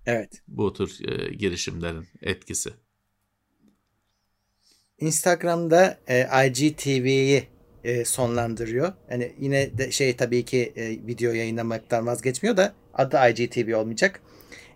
Evet. 0.07 0.43
bu 0.49 0.73
tür 0.73 1.09
e, 1.09 1.35
girişimlerin 1.35 2.09
etkisi. 2.23 2.73
Instagram'da 4.99 6.01
e, 6.07 6.47
IGTV'yi 6.47 7.52
e, 7.85 8.05
sonlandırıyor. 8.05 8.93
Yani 9.11 9.33
yine 9.41 9.79
de 9.79 9.91
şey 9.91 10.17
tabii 10.17 10.45
ki 10.45 10.73
e, 10.77 10.89
video 10.91 11.33
yayınlamaktan 11.33 12.07
vazgeçmiyor 12.07 12.57
da 12.57 12.73
adı 12.95 13.17
IGTV 13.31 13.77
olmayacak. 13.77 14.21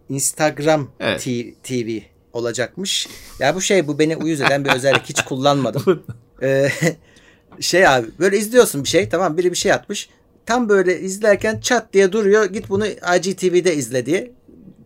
Instagram 0.09 0.91
Evet. 1.01 1.23
T- 1.23 1.55
TV 1.55 1.99
olacakmış. 2.33 3.09
Ya 3.39 3.55
bu 3.55 3.61
şey 3.61 3.87
bu 3.89 3.99
beni 3.99 4.17
uyuz 4.17 4.41
eden 4.41 4.65
bir 4.65 4.71
özellik 4.71 5.05
hiç 5.05 5.23
kullanmadım. 5.25 6.03
Ee, 6.43 6.69
şey 7.61 7.87
abi 7.87 8.07
böyle 8.19 8.39
izliyorsun 8.39 8.85
bir 8.85 8.89
şey 8.89 9.09
tamam 9.09 9.37
biri 9.37 9.51
bir 9.51 9.57
şey 9.57 9.73
atmış. 9.73 10.09
Tam 10.47 10.69
böyle 10.69 11.01
izlerken 11.01 11.61
çat 11.61 11.93
diye 11.93 12.13
duruyor. 12.13 12.45
Git 12.45 12.69
bunu 12.69 12.87
IGTV'de 12.87 13.75
izle 13.77 14.07
diye. 14.07 14.31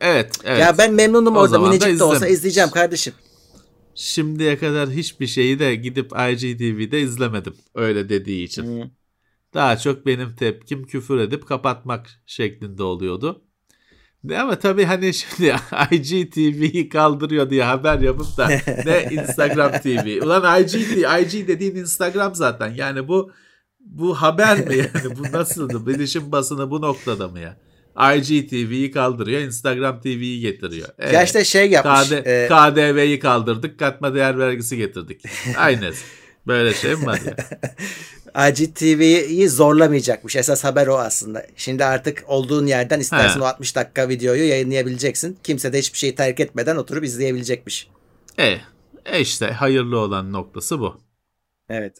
Evet, 0.01 0.31
evet. 0.45 0.61
Ya 0.61 0.79
ben 0.79 0.95
memnunum 0.95 1.37
O 1.37 1.41
orada 1.41 1.59
minicik 1.59 1.99
de 1.99 2.05
olsa 2.05 2.27
izleyeceğim 2.27 2.71
kardeşim. 2.71 3.15
Şimdiye 4.01 4.59
kadar 4.59 4.91
hiçbir 4.91 5.27
şeyi 5.27 5.59
de 5.59 5.75
gidip 5.75 6.13
IGTV'de 6.13 7.01
izlemedim 7.01 7.55
öyle 7.75 8.09
dediği 8.09 8.45
için. 8.45 8.93
Daha 9.55 9.79
çok 9.79 10.07
benim 10.07 10.35
tepkim 10.35 10.87
küfür 10.87 11.19
edip 11.19 11.47
kapatmak 11.47 12.23
şeklinde 12.27 12.83
oluyordu. 12.83 13.45
Ama 14.37 14.59
tabii 14.59 14.85
hani 14.85 15.15
şimdi 15.15 15.57
IGTV'yi 15.91 16.89
kaldırıyor 16.89 17.51
diye 17.51 17.65
haber 17.65 17.99
yapıp 17.99 18.37
da 18.37 18.49
ne 18.85 19.09
Instagram 19.11 19.73
TV. 19.73 20.25
Ulan 20.25 20.63
IGT, 20.63 20.97
IG 20.99 21.49
dediğin 21.49 21.77
Instagram 21.77 22.35
zaten. 22.35 22.75
Yani 22.75 23.09
bu 23.09 23.33
bu 23.81 24.15
haber 24.15 24.67
mi 24.69 24.77
yani? 24.77 25.19
Bu 25.19 25.33
nasıldı? 25.33 25.87
Bilişim 25.87 26.33
basını 26.33 26.71
bu 26.71 26.81
noktada 26.81 27.29
mı 27.29 27.41
ya? 27.41 27.57
IGTV'yi 28.01 28.91
kaldırıyor, 28.91 29.41
Instagram 29.41 30.01
TV'yi 30.01 30.41
getiriyor. 30.41 30.89
Ya 30.89 30.95
Evet. 30.99 31.27
işte 31.27 31.45
şey 31.45 31.71
yapmış. 31.71 32.09
KD, 32.09 32.13
e, 32.13 32.49
KDV'yi 32.49 33.21
kaldırdık, 33.21 33.79
katma 33.79 34.15
değer 34.15 34.39
vergisi 34.39 34.77
getirdik. 34.77 35.23
Aynı. 35.57 35.93
Böyle 36.47 36.75
şey 36.75 36.95
mi 36.95 37.07
var 37.07 37.21
ya? 37.27 37.37
IGTV'yi 38.49 39.49
zorlamayacakmış. 39.49 40.37
Esas 40.37 40.65
haber 40.65 40.87
o 40.87 40.99
aslında. 40.99 41.47
Şimdi 41.57 41.85
artık 41.85 42.25
olduğun 42.27 42.67
yerden 42.67 43.01
istersen 43.01 43.41
He. 43.41 43.43
o 43.43 43.47
60 43.47 43.77
dakika 43.77 44.09
videoyu 44.09 44.49
yayınlayabileceksin. 44.49 45.39
Kimse 45.45 45.73
de 45.73 45.79
hiçbir 45.79 45.99
şeyi 45.99 46.15
terk 46.15 46.41
etmeden 46.41 46.77
oturup 46.77 47.05
izleyebilecekmiş. 47.05 47.89
E, 48.39 48.59
e 49.05 49.21
işte 49.21 49.47
hayırlı 49.47 49.99
olan 49.99 50.33
noktası 50.33 50.81
bu. 50.81 51.01
Evet. 51.69 51.99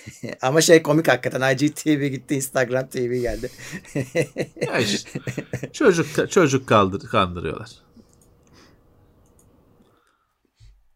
Ama 0.42 0.60
şey 0.60 0.82
komik 0.82 1.08
hakikaten. 1.08 1.54
IGTV 1.54 2.06
gitti, 2.06 2.34
Instagram 2.34 2.88
TV 2.88 2.98
geldi. 3.20 3.50
Ya 4.66 4.78
işte, 4.78 5.20
çocuk 5.72 6.30
çocuk 6.30 6.66
kaldır, 6.68 7.08
kandırıyorlar. 7.08 7.70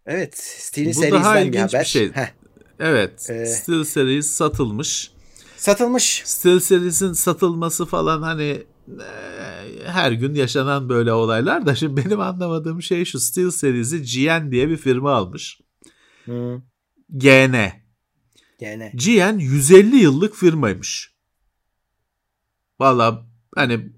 evet. 0.06 0.38
Steel 0.38 0.86
Bu 0.86 1.02
daha 1.02 1.02
Series'den 1.02 1.36
bir 1.36 1.48
ilginç 1.48 1.54
bir 1.72 1.76
haber. 1.76 1.84
şey. 1.84 2.12
Heh. 2.12 2.28
Evet, 2.78 3.30
Ee, 3.30 3.46
Steel 3.46 3.84
Series 3.84 4.30
satılmış. 4.30 5.10
Satılmış. 5.56 6.22
Steel 6.24 6.60
Series'in 6.60 7.12
satılması 7.12 7.86
falan 7.86 8.22
hani 8.22 8.62
e, 8.88 9.06
her 9.86 10.12
gün 10.12 10.34
yaşanan 10.34 10.88
böyle 10.88 11.12
olaylar 11.12 11.66
da 11.66 11.74
şimdi 11.74 12.04
benim 12.04 12.20
anlamadığım 12.20 12.82
şey 12.82 13.04
şu 13.04 13.20
Steel 13.20 13.50
Series'i 13.50 14.02
GN 14.02 14.50
diye 14.52 14.68
bir 14.68 14.76
firma 14.76 15.12
almış. 15.12 15.60
Hı. 16.24 16.62
GN. 17.10 17.79
Gene. 18.60 18.92
GN 18.94 19.38
150 19.38 19.96
yıllık 19.96 20.34
firmaymış. 20.34 21.14
Valla 22.80 23.26
hani 23.54 23.92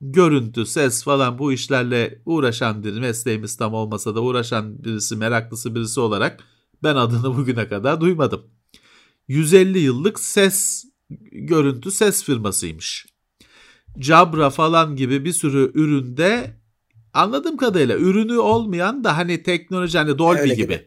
görüntü, 0.00 0.66
ses 0.66 1.04
falan 1.04 1.38
bu 1.38 1.52
işlerle 1.52 2.22
uğraşan 2.26 2.84
biri, 2.84 3.00
mesleğimiz 3.00 3.56
tam 3.56 3.74
olmasa 3.74 4.14
da 4.14 4.22
uğraşan 4.22 4.84
birisi, 4.84 5.16
meraklısı 5.16 5.74
birisi 5.74 6.00
olarak 6.00 6.44
ben 6.82 6.96
adını 6.96 7.36
bugüne 7.36 7.68
kadar 7.68 8.00
duymadım. 8.00 8.42
150 9.28 9.78
yıllık 9.78 10.20
ses, 10.20 10.84
görüntü, 11.32 11.90
ses 11.90 12.24
firmasıymış. 12.24 13.06
Jabra 14.00 14.50
falan 14.50 14.96
gibi 14.96 15.24
bir 15.24 15.32
sürü 15.32 15.72
üründe 15.74 16.56
anladığım 17.12 17.56
kadarıyla 17.56 17.96
ürünü 17.96 18.38
olmayan 18.38 19.04
da 19.04 19.16
hani 19.16 19.42
teknoloji 19.42 19.98
hani 19.98 20.18
Dolby 20.18 20.40
Öyle 20.40 20.54
gibi. 20.54 20.62
gibi. 20.62 20.86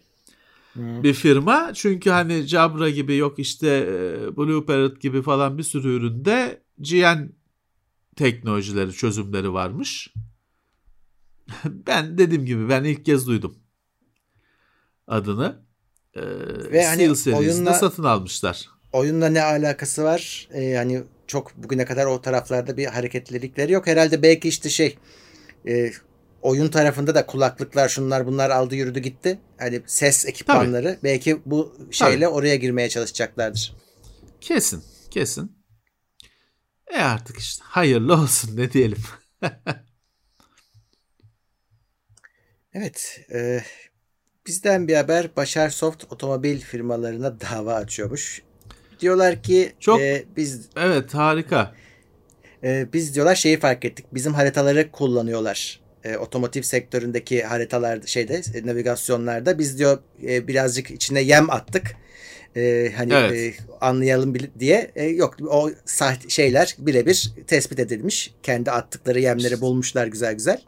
Bir 0.76 1.14
firma. 1.14 1.72
Çünkü 1.74 2.10
hani 2.10 2.42
Jabra 2.42 2.90
gibi 2.90 3.16
yok 3.16 3.40
işte 3.40 3.68
e, 3.68 4.38
Blue 4.38 4.66
Parrot 4.66 5.02
gibi 5.02 5.22
falan 5.22 5.58
bir 5.58 5.64
sürü 5.64 5.96
üründe 5.96 6.62
GN 6.80 7.30
teknolojileri, 8.16 8.94
çözümleri 8.94 9.54
varmış. 9.54 10.14
ben 11.66 12.18
dediğim 12.18 12.46
gibi 12.46 12.70
ben 12.70 12.84
ilk 12.84 13.06
kez 13.06 13.28
duydum 13.28 13.56
adını. 15.08 15.66
Ee, 16.16 16.22
Ve 16.72 16.86
hani 16.86 17.10
oyunla- 17.36 17.74
satın 17.74 18.04
almışlar. 18.04 18.70
Oyunla 18.94 19.30
ne 19.30 19.44
alakası 19.44 20.04
var? 20.04 20.48
Ee, 20.54 20.76
hani 20.76 21.04
çok 21.28 21.58
bugüne 21.58 21.86
kadar 21.86 22.06
o 22.06 22.22
taraflarda 22.22 22.78
bir 22.78 22.86
hareketlilikleri 22.86 23.72
yok. 23.72 23.88
Herhalde 23.88 24.22
belki 24.22 24.48
işte 24.48 24.70
şey 24.70 24.98
e, 25.68 25.92
oyun 26.46 26.68
tarafında 26.68 27.16
da 27.16 27.26
kulaklıklar 27.26 27.90
şunlar 27.90 28.28
bunlar 28.28 28.50
aldı 28.50 28.76
yürüdü 28.76 29.00
gitti. 29.00 29.40
Hani 29.58 29.82
ses 29.86 30.26
ekipmanları 30.26 31.00
belki 31.04 31.42
bu 31.46 31.78
şeyle 31.92 32.28
oraya 32.28 32.56
girmeye 32.56 32.90
çalışacaklardır. 32.90 33.76
Kesin, 34.42 34.84
kesin. 35.12 35.52
E 36.88 36.98
artık 36.98 37.38
işte 37.40 37.64
hayırlı 37.68 38.14
olsun 38.14 38.58
ne 38.58 38.72
diyelim. 38.72 39.04
Evet. 42.78 43.20
e, 43.34 43.64
bizden 44.48 44.88
bir 44.88 44.96
haber 44.96 45.36
Başar 45.36 45.70
Soft 45.70 46.04
otomobil 46.14 46.60
firmalarına 46.60 47.42
dava 47.42 47.74
açıyormuş. 47.74 48.42
Diyorlar 49.00 49.44
ki 49.44 49.74
Çok- 49.80 50.02
e, 50.02 50.26
biz 50.38 50.70
evet 50.76 51.14
harika. 51.14 51.76
e, 52.64 52.94
biz 52.94 53.16
diyorlar 53.16 53.36
şeyi 53.36 53.60
fark 53.60 53.86
ettik. 53.86 54.06
Bizim 54.14 54.34
haritaları 54.34 54.92
kullanıyorlar. 54.92 55.85
E, 56.06 56.18
otomotiv 56.18 56.62
sektöründeki 56.62 57.44
haritalar 57.44 58.00
şeyde 58.06 58.42
e, 58.54 58.68
navigasyonlarda 58.68 59.60
biz 59.60 59.80
diyor 59.80 59.98
e, 60.28 60.48
birazcık 60.48 60.92
içine 60.92 61.22
yem 61.22 61.50
attık. 61.50 61.96
E, 62.56 62.94
hani 62.98 63.14
Evet. 63.14 63.34
e, 63.34 63.54
anlayalım 63.82 64.34
diye 64.60 64.92
E, 64.96 65.06
yok 65.06 65.36
o 65.50 65.72
sahte 65.86 66.30
şeyler 66.30 66.76
birebir 66.80 67.32
tespit 67.48 67.80
edilmiş. 67.80 68.34
Kendi 68.44 68.72
attıkları 68.72 69.20
yemleri 69.20 69.62
bulmuşlar 69.62 70.08
güzel 70.08 70.34
güzel. 70.34 70.62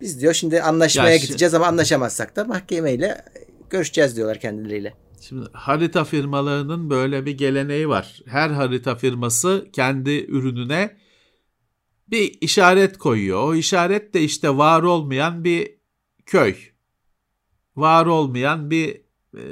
Biz 0.00 0.20
diyor 0.20 0.34
şimdi 0.34 0.62
anlaşmaya 0.62 1.10
Ya 1.10 1.16
gideceğiz 1.16 1.54
ama 1.54 1.66
anlaşamazsak 1.66 2.36
da 2.36 2.44
mahkemeyle 2.44 3.24
görüşeceğiz 3.70 4.16
diyorlar 4.16 4.40
kendileriyle. 4.40 4.94
Şimdi 5.20 5.46
harita 5.52 6.04
firmalarının 6.04 6.90
böyle 6.90 7.26
bir 7.26 7.38
geleneği 7.38 7.88
var. 7.88 8.22
Her 8.26 8.50
harita 8.50 8.94
firması 8.94 9.66
kendi 9.72 10.24
ürününe 10.24 10.90
bir 12.08 12.38
işaret 12.40 12.98
koyuyor. 12.98 13.48
O 13.48 13.54
işaret 13.54 14.14
de 14.14 14.22
işte 14.22 14.56
var 14.56 14.82
olmayan 14.82 15.44
bir 15.44 15.74
köy. 16.26 16.54
Var 17.76 18.06
olmayan 18.06 18.70
bir 18.70 19.00
e, 19.36 19.44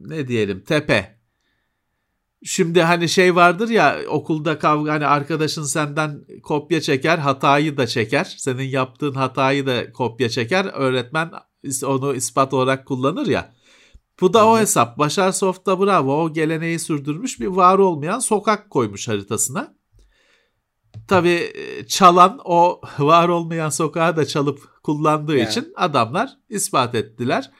ne 0.00 0.28
diyelim 0.28 0.64
tepe. 0.64 1.22
Şimdi 2.44 2.82
hani 2.82 3.08
şey 3.08 3.34
vardır 3.34 3.68
ya 3.68 3.98
okulda 4.08 4.58
kavga 4.58 4.92
hani 4.92 5.06
arkadaşın 5.06 5.62
senden 5.62 6.24
kopya 6.42 6.80
çeker 6.80 7.18
hatayı 7.18 7.76
da 7.76 7.86
çeker. 7.86 8.34
Senin 8.38 8.62
yaptığın 8.62 9.14
hatayı 9.14 9.66
da 9.66 9.92
kopya 9.92 10.28
çeker. 10.28 10.64
Öğretmen 10.64 11.30
onu 11.84 12.14
ispat 12.14 12.54
olarak 12.54 12.86
kullanır 12.86 13.26
ya. 13.26 13.54
Bu 14.20 14.32
da 14.32 14.48
o 14.48 14.58
hesap. 14.58 14.98
Başar 14.98 15.32
Soft'ta 15.32 15.80
bravo 15.80 16.22
o 16.22 16.32
geleneği 16.32 16.78
sürdürmüş 16.78 17.40
bir 17.40 17.46
var 17.46 17.78
olmayan 17.78 18.18
sokak 18.18 18.70
koymuş 18.70 19.08
haritasına. 19.08 19.74
Tabii 21.08 21.28
e, 21.54 21.86
çalan 21.86 22.40
o 22.44 22.80
var 22.98 23.28
olmayan 23.28 23.68
sokağı 23.68 24.16
da 24.16 24.26
çalıp 24.26 24.82
kullandığı 24.82 25.36
Ya. 25.36 25.48
için 25.48 25.72
adamlar 25.76 26.30
ispat 26.48 26.94
ettiler. 26.94 27.50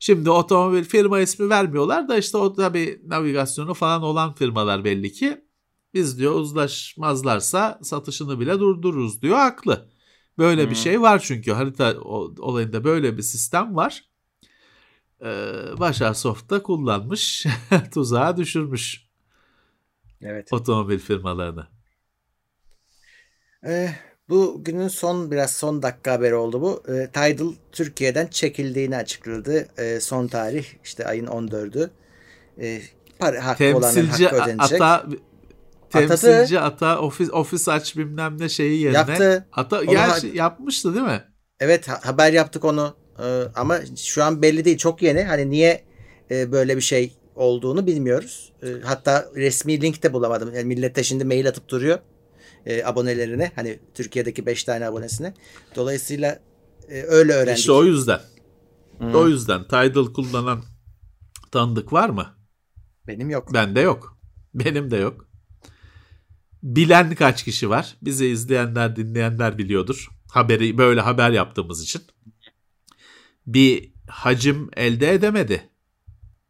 Şimdi 0.00 0.30
otomobil 0.30 0.84
firma 0.84 1.20
ismi 1.20 1.50
vermiyorlar 1.50 2.08
da 2.08 2.16
işte 2.16 2.36
o 2.36 2.54
tabii 2.54 3.00
navigasyonu 3.06 3.74
falan 3.74 4.02
olan 4.02 4.32
firmalar 4.32 4.84
belli 4.84 5.12
ki 5.12 5.44
biz 5.94 6.18
diyor 6.18 6.34
uzlaşmazlarsa 6.34 7.78
satışını 7.82 8.40
bile 8.40 8.58
durdururuz 8.60 9.22
diyor 9.22 9.36
haklı. 9.36 9.88
Böyle 10.38 10.70
bir 10.70 10.74
Hı. 10.74 10.78
şey 10.78 11.00
var 11.00 11.18
çünkü 11.24 11.52
harita 11.52 11.94
olayında 12.38 12.84
böyle 12.84 13.16
bir 13.16 13.22
sistem 13.22 13.76
var. 13.76 14.04
Ee, 15.22 15.26
Başar 15.78 16.14
Soft'ta 16.14 16.62
kullanmış 16.62 17.46
tuzağa 17.94 18.36
düşürmüş 18.36 19.08
Evet. 20.20 20.48
otomobil 20.52 20.98
firmalarını. 20.98 21.66
Ee, 23.66 23.88
bu 24.28 24.60
günün 24.64 24.88
son 24.88 25.30
biraz 25.30 25.52
son 25.52 25.82
dakika 25.82 26.12
haberi 26.12 26.34
oldu 26.34 26.60
bu. 26.62 26.82
Ee, 26.88 27.06
Tidal 27.12 27.52
Türkiye'den 27.72 28.26
çekildiğini 28.26 28.96
açıkladı. 28.96 29.68
Ee, 29.78 30.00
son 30.00 30.26
tarih 30.26 30.64
işte 30.84 31.06
ayın 31.06 31.26
14'ü. 31.26 31.90
Ee, 32.60 32.80
para 33.18 33.46
hakkı 33.46 33.58
Temsilci 33.58 34.26
hakkı 34.26 34.36
ödenecek. 34.36 34.80
ata 34.82 35.06
temsilci 35.90 36.60
ata 36.60 36.98
ofis 37.00 37.30
ofis 37.32 37.68
aç 37.68 37.96
bilmem 37.96 38.36
ne 38.40 38.48
şeyi 38.48 38.80
yerine 38.80 38.96
Yaptı. 38.96 39.46
ata 39.52 39.78
Onu 39.80 39.86
gerçi 39.90 40.28
ha- 40.30 40.36
yapmıştı 40.36 40.94
değil 40.94 41.06
mi? 41.06 41.24
Evet 41.60 41.88
ha- 41.88 42.00
haber 42.04 42.32
yaptık 42.32 42.64
onu. 42.64 42.94
Ee, 43.18 43.42
ama 43.54 43.78
şu 43.96 44.24
an 44.24 44.42
belli 44.42 44.64
değil. 44.64 44.78
Çok 44.78 45.02
yeni. 45.02 45.22
Hani 45.22 45.50
niye 45.50 45.84
e, 46.30 46.52
böyle 46.52 46.76
bir 46.76 46.80
şey 46.82 47.12
olduğunu 47.34 47.86
bilmiyoruz. 47.86 48.52
Ee, 48.62 48.66
hatta 48.84 49.26
resmi 49.36 49.80
link 49.80 50.02
de 50.02 50.12
bulamadım. 50.12 50.54
Yani 50.54 50.64
millet 50.64 50.96
de 50.96 51.02
şimdi 51.02 51.24
mail 51.24 51.48
atıp 51.48 51.68
duruyor. 51.68 51.98
E, 52.68 52.84
abonelerine. 52.84 53.52
Hani 53.54 53.78
Türkiye'deki 53.94 54.46
5 54.46 54.64
tane 54.64 54.86
abonesine. 54.86 55.34
Dolayısıyla 55.76 56.40
e, 56.88 57.02
öyle 57.02 57.32
öğrendik. 57.32 57.58
İşte 57.58 57.72
o 57.72 57.84
yüzden. 57.84 58.20
Hmm. 58.98 59.14
O 59.14 59.28
yüzden 59.28 59.64
Tidal 59.64 60.12
kullanan 60.12 60.64
tanıdık 61.50 61.92
var 61.92 62.08
mı? 62.08 62.34
Benim 63.06 63.30
yok. 63.30 63.54
Bende 63.54 63.80
yok. 63.80 64.18
Benim 64.54 64.90
de 64.90 64.96
yok. 64.96 65.28
Bilen 66.62 67.14
kaç 67.14 67.44
kişi 67.44 67.70
var? 67.70 67.96
Bizi 68.02 68.26
izleyenler, 68.26 68.96
dinleyenler 68.96 69.58
biliyordur. 69.58 70.08
Haberi 70.30 70.78
böyle 70.78 71.00
haber 71.00 71.30
yaptığımız 71.30 71.82
için. 71.82 72.02
Bir 73.46 73.92
hacim 74.08 74.70
elde 74.76 75.12
edemedi. 75.12 75.68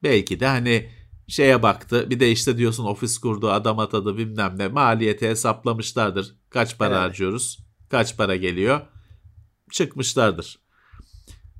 Belki 0.03 0.41
de 0.41 0.47
hani 0.47 0.91
şeye 1.29 1.62
baktı. 1.62 2.11
Bir 2.11 2.20
de 2.20 2.31
işte 2.31 2.59
diyorsun 2.59 2.85
ofis 2.85 3.18
kurdu, 3.18 3.51
adam 3.51 3.79
atadı 3.79 4.16
bilmem 4.18 4.55
ne. 4.59 4.68
Maliyeti 4.68 5.29
hesaplamışlardır. 5.29 6.35
Kaç 6.51 6.79
para 6.79 6.89
Evet. 6.89 6.99
harcıyoruz? 6.99 7.59
Kaç 7.89 8.16
para 8.16 8.37
geliyor? 8.37 8.81
Çıkmışlardır. 9.70 10.59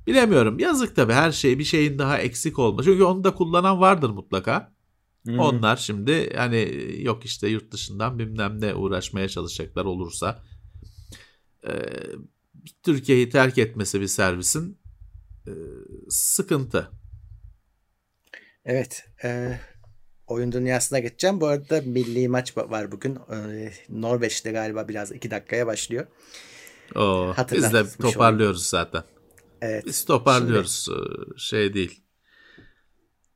Bilemiyorum. 0.07 0.59
Yazık 0.59 0.95
tabii 0.95 1.13
her 1.13 1.31
şey 1.31 1.59
bir 1.59 1.63
şeyin 1.63 1.99
daha 1.99 2.17
eksik 2.17 2.59
olma. 2.59 2.83
Çünkü 2.83 3.03
onu 3.03 3.23
da 3.23 3.35
kullanan 3.35 3.79
vardır 3.81 4.09
mutlaka. 4.09 4.73
Hı. 5.25 5.41
Onlar 5.41 5.77
şimdi 5.77 6.33
hani 6.35 6.91
yok 6.99 7.25
işte 7.25 7.47
yurt 7.47 7.71
dışından 7.71 8.19
bilmem 8.19 8.61
ne 8.61 8.75
uğraşmaya 8.75 9.29
çalışacaklar 9.29 9.85
olursa. 9.85 10.43
Ee, 11.67 11.71
Türkiye'yi 12.83 13.29
terk 13.29 13.57
etmesi 13.57 14.01
bir 14.01 14.07
servisin 14.07 14.79
e, 15.47 15.51
sıkıntı. 16.09 16.91
Evet. 18.69 19.05
E, 19.23 19.59
oyun 20.27 20.51
dünyasına 20.51 20.99
geçeceğim. 20.99 21.41
Bu 21.41 21.47
arada 21.47 21.81
milli 21.81 22.27
maç 22.27 22.57
var 22.57 22.91
bugün. 22.91 23.15
E, 23.15 23.71
Norveç'te 23.89 24.51
galiba 24.51 24.87
biraz 24.87 25.11
iki 25.11 25.31
dakikaya 25.31 25.67
başlıyor. 25.67 26.07
Oo, 26.95 27.33
biz 27.51 27.73
de 27.73 27.83
toparlıyoruz 28.01 28.73
olayım. 28.73 28.89
zaten. 28.91 29.03
Evet. 29.61 29.85
Biz 29.85 30.05
toparlıyoruz. 30.05 30.85
Şimdi, 30.85 31.39
şey 31.39 31.73
değil. 31.73 32.03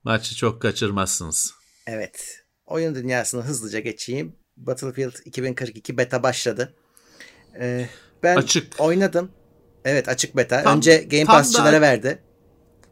Maçı 0.03 0.35
çok 0.35 0.61
kaçırmazsınız. 0.61 1.53
Evet. 1.87 2.45
Oyun 2.65 2.95
dünyasını 2.95 3.41
hızlıca 3.41 3.79
geçeyim. 3.79 4.35
Battlefield 4.57 5.13
2042 5.25 5.97
beta 5.97 6.23
başladı. 6.23 6.75
Ee, 7.59 7.89
ben 8.23 8.35
açık. 8.35 8.79
oynadım. 8.79 9.31
Evet 9.85 10.09
açık 10.09 10.37
beta. 10.37 10.63
Tam, 10.63 10.77
Önce 10.77 10.97
Game 10.97 11.25
Pass'çılara 11.25 11.81
verdi. 11.81 12.19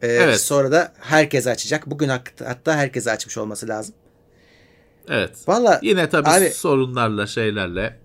Ee, 0.02 0.06
evet. 0.06 0.40
Sonra 0.40 0.72
da 0.72 0.92
herkese 1.00 1.50
açacak. 1.50 1.86
Bugün 1.86 2.08
hatta 2.44 2.76
herkese 2.76 3.10
açmış 3.10 3.38
olması 3.38 3.68
lazım. 3.68 3.94
Evet. 5.08 5.30
Valla 5.46 5.80
yine 5.82 6.08
tabii 6.08 6.28
abi, 6.28 6.50
sorunlarla 6.50 7.26
şeylerle 7.26 8.02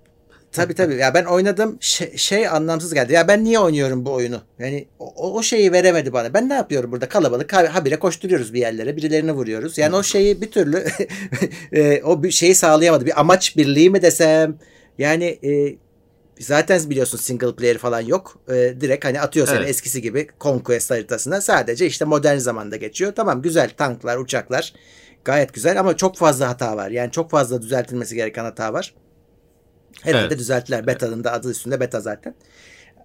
Tabii 0.51 0.73
tabii. 0.73 0.95
Ya 0.95 1.13
ben 1.13 1.25
oynadım 1.25 1.77
şey, 1.79 2.17
şey 2.17 2.47
anlamsız 2.47 2.93
geldi. 2.93 3.13
Ya 3.13 3.27
ben 3.27 3.43
niye 3.43 3.59
oynuyorum 3.59 4.05
bu 4.05 4.13
oyunu? 4.13 4.41
Yani 4.59 4.87
o, 4.99 5.33
o 5.37 5.43
şeyi 5.43 5.71
veremedi 5.71 6.13
bana. 6.13 6.33
Ben 6.33 6.49
ne 6.49 6.53
yapıyorum 6.53 6.91
burada? 6.91 7.09
Kalabalık 7.09 7.53
habire 7.53 7.99
koşturuyoruz 7.99 8.53
bir 8.53 8.59
yerlere. 8.59 8.97
Birilerini 8.97 9.31
vuruyoruz. 9.31 9.77
Yani 9.77 9.95
o 9.95 10.03
şeyi 10.03 10.41
bir 10.41 10.51
türlü 10.51 10.85
e, 11.71 12.01
o 12.03 12.23
bir 12.23 12.31
şeyi 12.31 12.55
sağlayamadı. 12.55 13.05
Bir 13.05 13.19
amaç 13.19 13.57
birliği 13.57 13.89
mi 13.89 14.01
desem? 14.01 14.57
Yani 14.97 15.25
e, 15.25 15.75
zaten 16.39 16.89
biliyorsun 16.89 17.17
single 17.17 17.55
player 17.55 17.77
falan 17.77 18.01
yok. 18.01 18.37
E, 18.49 18.53
direkt 18.81 19.05
hani 19.05 19.21
atıyor 19.21 19.47
seni 19.47 19.57
evet. 19.57 19.69
eskisi 19.69 20.01
gibi 20.01 20.27
Conquest 20.41 20.91
haritasına. 20.91 21.41
Sadece 21.41 21.85
işte 21.85 22.05
modern 22.05 22.37
zamanda 22.37 22.75
geçiyor. 22.75 23.13
Tamam 23.15 23.41
güzel 23.41 23.69
tanklar, 23.69 24.17
uçaklar. 24.17 24.73
Gayet 25.25 25.53
güzel 25.53 25.79
ama 25.79 25.97
çok 25.97 26.17
fazla 26.17 26.49
hata 26.49 26.77
var. 26.77 26.89
Yani 26.89 27.11
çok 27.11 27.31
fazla 27.31 27.61
düzeltilmesi 27.61 28.15
gereken 28.15 28.43
hata 28.43 28.73
var. 28.73 28.93
Herhalde 30.01 30.27
evet. 30.27 30.39
düzelttiler. 30.39 30.87
Beta'nın 30.87 31.23
da 31.23 31.31
adı 31.31 31.51
üstünde 31.51 31.79
beta 31.79 31.99
zaten. 31.99 32.35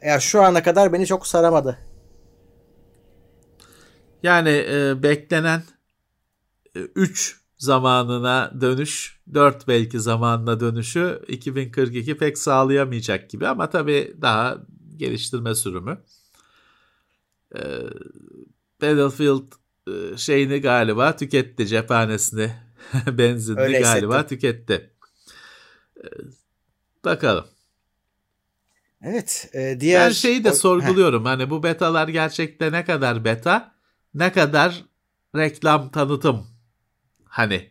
Ya 0.02 0.20
şu 0.20 0.42
ana 0.42 0.62
kadar 0.62 0.92
beni 0.92 1.06
çok 1.06 1.26
saramadı. 1.26 1.78
Yani 4.22 4.64
e, 4.70 5.02
beklenen 5.02 5.62
3 6.74 7.36
e, 7.36 7.41
zamanına 7.62 8.52
dönüş, 8.60 9.20
4 9.34 9.68
belki 9.68 10.00
zamanına 10.00 10.60
dönüşü 10.60 11.22
2042 11.28 12.16
pek 12.16 12.38
sağlayamayacak 12.38 13.30
gibi 13.30 13.48
ama 13.48 13.70
tabii 13.70 14.16
daha 14.20 14.58
geliştirme 14.96 15.54
sürümü. 15.54 15.98
E, 17.54 17.60
Battlefield 18.82 19.52
e, 19.88 20.16
şeyini 20.16 20.60
galiba 20.60 21.16
tüketti 21.16 21.66
cephanesini, 21.66 22.50
benzinini 23.06 23.60
Öyle 23.60 23.80
galiba 23.80 24.26
tüketti. 24.26 24.90
E, 25.96 26.06
Bakalım. 27.04 27.44
Evet. 29.02 29.50
E, 29.52 29.80
diğer... 29.80 30.06
Ben 30.06 30.12
şeyi 30.12 30.44
de 30.44 30.50
o... 30.50 30.54
sorguluyorum. 30.54 31.24
Heh. 31.24 31.30
Hani 31.30 31.50
bu 31.50 31.62
betalar 31.62 32.08
gerçekte 32.08 32.72
ne 32.72 32.84
kadar 32.84 33.24
beta, 33.24 33.74
ne 34.14 34.32
kadar 34.32 34.84
reklam 35.36 35.90
tanıtım. 35.90 36.51
Hani 37.32 37.70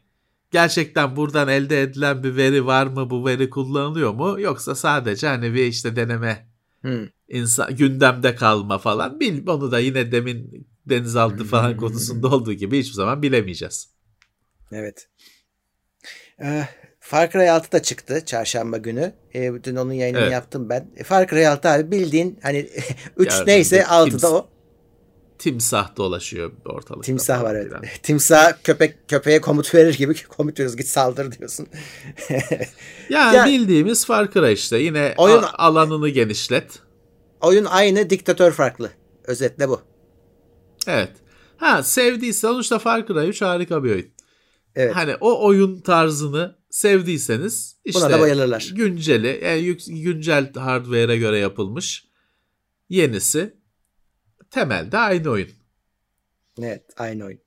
gerçekten 0.51 1.15
buradan 1.15 1.47
elde 1.47 1.81
edilen 1.81 2.23
bir 2.23 2.35
veri 2.35 2.65
var 2.65 2.87
mı? 2.87 3.09
Bu 3.09 3.25
veri 3.25 3.49
kullanılıyor 3.49 4.13
mu? 4.13 4.35
Yoksa 4.39 4.75
sadece 4.75 5.27
hani 5.27 5.53
bir 5.53 5.65
işte 5.65 5.95
deneme 5.95 6.47
hmm. 6.81 7.07
insan 7.29 7.75
gündemde 7.75 8.35
kalma 8.35 8.77
falan. 8.77 9.19
Bil 9.19 9.47
onu 9.47 9.71
da 9.71 9.79
yine 9.79 10.11
demin 10.11 10.67
denizaltı 10.85 11.43
falan 11.43 11.77
konusunda 11.77 12.27
olduğu 12.35 12.53
gibi 12.53 12.79
hiçbir 12.79 12.93
zaman 12.93 13.21
bilemeyeceğiz. 13.21 13.89
Evet. 14.71 15.09
Ee, 16.41 16.67
Far 16.99 17.31
Cry 17.31 17.49
6 17.49 17.71
da 17.71 17.81
çıktı 17.81 18.25
çarşamba 18.25 18.77
günü. 18.77 19.13
E, 19.33 19.51
dün 19.63 19.75
onun 19.75 19.93
yayınını 19.93 20.21
evet. 20.21 20.31
yaptım 20.31 20.69
ben. 20.69 20.91
E, 20.95 21.03
Far 21.03 21.27
Cry 21.27 21.47
6 21.47 21.69
abi 21.69 21.91
bildiğin 21.91 22.39
hani 22.41 22.69
3 23.17 23.33
neyse 23.47 23.81
6'da 23.81 24.33
o. 24.33 24.49
Timsah 25.41 25.95
dolaşıyor 25.97 26.51
ortalıkta. 26.65 27.05
Timsah 27.05 27.43
var 27.43 27.55
evet. 27.55 27.73
Timsah 28.03 28.53
köpek 28.63 29.09
köpeğe 29.09 29.41
komut 29.41 29.75
verir 29.75 29.97
gibi 29.97 30.13
komut 30.27 30.53
veriyoruz 30.53 30.77
git 30.77 30.87
saldır 30.87 31.31
diyorsun. 31.31 31.67
yani 33.09 33.35
ya, 33.35 33.45
bildiğimiz 33.45 34.05
Far 34.05 34.31
Cry 34.31 34.53
işte 34.53 34.77
yine 34.77 35.13
oyun, 35.17 35.43
alanını 35.53 36.09
genişlet. 36.09 36.79
Oyun 37.41 37.65
aynı 37.65 38.09
diktatör 38.09 38.51
farklı. 38.51 38.91
Özetle 39.23 39.69
bu. 39.69 39.81
Evet. 40.87 41.11
Ha 41.57 41.83
sevdiyse 41.83 42.39
sonuçta 42.39 42.79
Far 42.79 43.07
Cry 43.07 43.29
3 43.29 43.41
harika 43.41 43.83
bir 43.83 43.91
oyun. 43.91 44.07
Evet. 44.75 44.95
Hani 44.95 45.15
o 45.15 45.45
oyun 45.47 45.81
tarzını 45.81 46.55
sevdiyseniz 46.69 47.77
işte 47.85 48.01
Buna 48.01 48.09
da 48.09 48.19
bayılırlar. 48.19 48.71
günceli, 48.75 49.39
yani 49.43 49.77
güncel 50.03 50.53
hardware'e 50.53 51.17
göre 51.17 51.37
yapılmış 51.37 52.05
yenisi 52.89 53.60
temelde 54.51 54.97
aynı 54.97 55.29
oyun. 55.29 55.49
Evet, 56.59 56.83
aynı 56.97 57.25
oyun. 57.25 57.39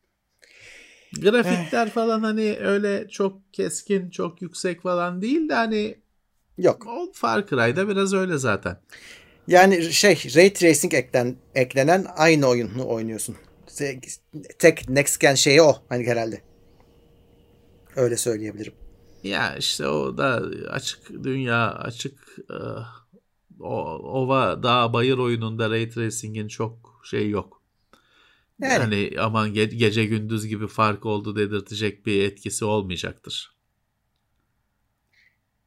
Grafikler 1.23 1.91
falan 1.91 2.23
hani 2.23 2.57
öyle 2.61 3.09
çok 3.09 3.53
keskin, 3.53 4.11
çok 4.11 4.43
yüksek 4.43 4.83
falan 4.83 5.23
değil 5.23 5.49
de 5.49 5.55
hani 5.55 5.99
yok. 6.59 6.87
O 6.87 7.13
Far 7.13 7.47
Cry'da 7.47 7.89
biraz 7.89 8.15
öyle 8.15 8.39
zaten. 8.39 8.77
Yani 9.47 9.93
şey 9.93 10.15
Ray 10.15 10.53
Tracing 10.53 10.95
eklen, 10.95 11.37
eklenen 11.55 12.07
aynı 12.17 12.47
oyunu 12.47 12.89
oynuyorsun. 12.89 13.37
Tek 14.59 14.89
next 14.89 15.21
gen 15.21 15.35
şeyi 15.35 15.63
o 15.63 15.77
hani 15.89 16.07
herhalde. 16.07 16.43
Öyle 17.97 18.17
söyleyebilirim. 18.17 18.73
Ya 19.23 19.57
işte 19.57 19.89
o 19.89 20.19
da 20.19 20.43
açık 20.71 21.25
dünya, 21.25 21.73
açık 21.73 22.19
e, 22.51 22.59
o, 23.61 23.77
ova, 23.99 24.63
dağ, 24.63 24.93
bayır 24.93 25.19
oyununda 25.19 25.71
Ray 25.71 25.91
Tracing'in 25.91 26.49
çok 26.49 26.94
şey 27.07 27.31
yok. 27.31 27.63
Yani, 28.61 28.95
yani 28.97 29.21
aman 29.21 29.55
ge- 29.55 29.75
gece 29.75 30.05
gündüz 30.05 30.47
gibi 30.47 30.67
fark 30.67 31.07
oldu 31.07 31.37
dedirtecek 31.37 32.07
bir 32.07 32.23
etkisi 32.25 32.65
olmayacaktır. 32.65 33.55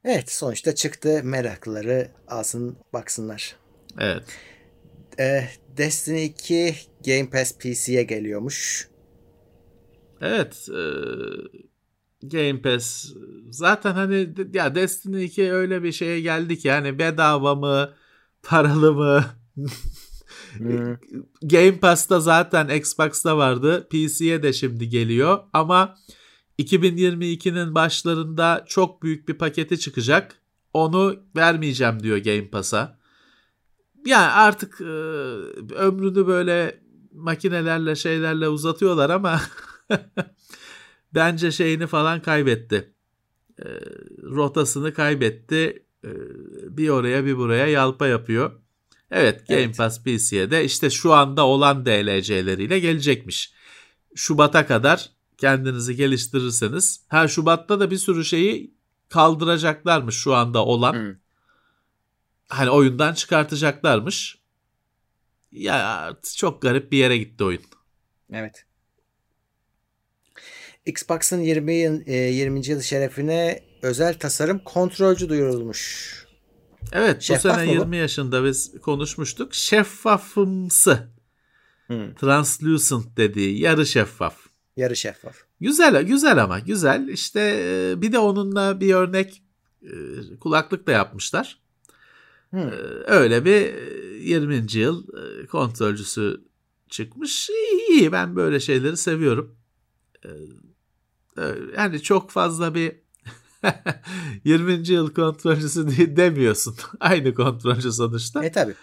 Evet 0.03 0.31
sonuçta 0.31 0.75
çıktı 0.75 1.21
meraklıları 1.23 2.11
alsın 2.27 2.77
baksınlar. 2.93 3.55
Evet. 3.99 4.23
Ee, 5.19 5.47
Destiny 5.77 6.25
2 6.25 6.75
Game 7.05 7.29
Pass 7.29 7.57
PC'ye 7.57 8.03
geliyormuş. 8.03 8.87
Evet. 10.21 10.69
E, 10.69 10.81
Game 12.23 12.61
Pass 12.61 13.13
zaten 13.49 13.93
hani 13.93 14.29
ya 14.53 14.75
Destiny 14.75 15.25
2 15.25 15.51
öyle 15.51 15.83
bir 15.83 15.91
şeye 15.91 16.21
geldi 16.21 16.57
ki 16.59 16.67
yani 16.67 16.99
bedava 16.99 17.55
mı 17.55 17.93
paralı 18.43 18.93
mı. 18.93 19.25
Game 21.41 21.79
Pass'ta 21.79 22.19
zaten 22.19 22.69
Xbox'ta 22.69 23.37
vardı 23.37 23.87
PC'ye 23.89 24.43
de 24.43 24.53
şimdi 24.53 24.89
geliyor 24.89 25.39
ama 25.53 25.95
2022'nin 26.59 27.75
başlarında 27.75 28.65
çok 28.67 29.03
büyük 29.03 29.29
bir 29.29 29.33
paketi 29.33 29.79
çıkacak 29.79 30.35
onu 30.73 31.15
vermeyeceğim 31.35 32.03
diyor 32.03 32.17
Game 32.17 32.49
Pass'a 32.49 32.97
yani 34.07 34.31
artık 34.31 34.81
e, 34.81 34.83
ömrünü 35.73 36.27
böyle 36.27 36.81
makinelerle 37.13 37.95
şeylerle 37.95 38.49
uzatıyorlar 38.49 39.09
ama 39.09 39.41
bence 41.15 41.51
şeyini 41.51 41.87
falan 41.87 42.21
kaybetti. 42.21 42.93
E, 43.59 43.65
rotasını 44.23 44.93
kaybetti. 44.93 45.85
E, 46.03 46.09
bir 46.77 46.89
oraya 46.89 47.25
bir 47.25 47.37
buraya 47.37 47.67
yalpa 47.67 48.07
yapıyor. 48.07 48.51
Evet 49.11 49.47
Game 49.47 49.61
evet. 49.61 49.77
Pass 49.77 50.03
PC'ye 50.03 50.51
de 50.51 50.65
işte 50.65 50.89
şu 50.89 51.13
anda 51.13 51.45
olan 51.45 51.85
DLC'leriyle 51.85 52.79
gelecekmiş. 52.79 53.53
Şubat'a 54.15 54.67
kadar 54.67 55.09
kendinizi 55.37 55.95
geliştirirseniz 55.95 57.01
her 57.07 57.27
Şubat'ta 57.27 57.79
da 57.79 57.91
bir 57.91 57.97
sürü 57.97 58.25
şeyi 58.25 58.73
kaldıracaklarmış 59.09 60.15
şu 60.15 60.35
anda 60.35 60.65
olan. 60.65 60.93
Hmm. 60.93 61.15
Hani 62.47 62.69
oyundan 62.69 63.13
çıkartacaklarmış. 63.13 64.37
Ya 65.51 66.13
çok 66.37 66.61
garip 66.61 66.91
bir 66.91 66.97
yere 66.97 67.17
gitti 67.17 67.43
oyun. 67.43 67.61
Evet. 68.33 68.65
Xbox'ın 70.85 71.41
20, 71.41 71.73
20. 71.73 72.67
yıl 72.67 72.81
şerefine 72.81 73.63
özel 73.81 74.19
tasarım 74.19 74.59
kontrolcü 74.59 75.29
duyurulmuş. 75.29 76.26
Evet 76.91 77.21
Şeffaf 77.21 77.55
bu 77.55 77.59
sene 77.59 77.71
20 77.71 77.91
bu? 77.91 77.95
yaşında 77.95 78.45
biz 78.45 78.81
konuşmuştuk. 78.81 79.53
Şeffafımsı. 79.53 81.07
Hmm. 81.87 82.13
Translucent 82.13 83.17
dediği 83.17 83.59
yarı 83.59 83.85
şeffaf. 83.85 84.37
Yarı 84.77 84.95
şeffaf. 84.95 85.35
Güzel 85.59 86.01
güzel 86.03 86.43
ama 86.43 86.59
güzel. 86.59 87.07
İşte 87.07 87.39
e, 87.41 88.01
bir 88.01 88.11
de 88.11 88.19
onunla 88.19 88.79
bir 88.79 88.93
örnek 88.93 89.43
e, 89.83 89.89
kulaklık 90.39 90.87
da 90.87 90.91
yapmışlar. 90.91 91.59
Hmm. 92.49 92.71
Öyle 93.05 93.45
bir 93.45 93.73
20. 94.21 94.65
yıl 94.73 95.07
kontrolcüsü 95.47 96.41
çıkmış. 96.89 97.49
İyi 97.89 98.11
ben 98.11 98.35
böyle 98.35 98.59
şeyleri 98.59 98.97
seviyorum. 98.97 99.57
Yani 101.77 102.01
çok 102.01 102.31
fazla 102.31 102.75
bir 102.75 102.95
20. 104.43 104.87
yıl 104.89 105.13
kontrolcüsü 105.13 105.89
diye 105.97 106.17
demiyorsun. 106.17 106.75
Aynı 106.99 107.33
kontrolcü 107.33 107.91
sonuçta. 107.91 108.45
E 108.45 108.51
tabi. 108.51 108.73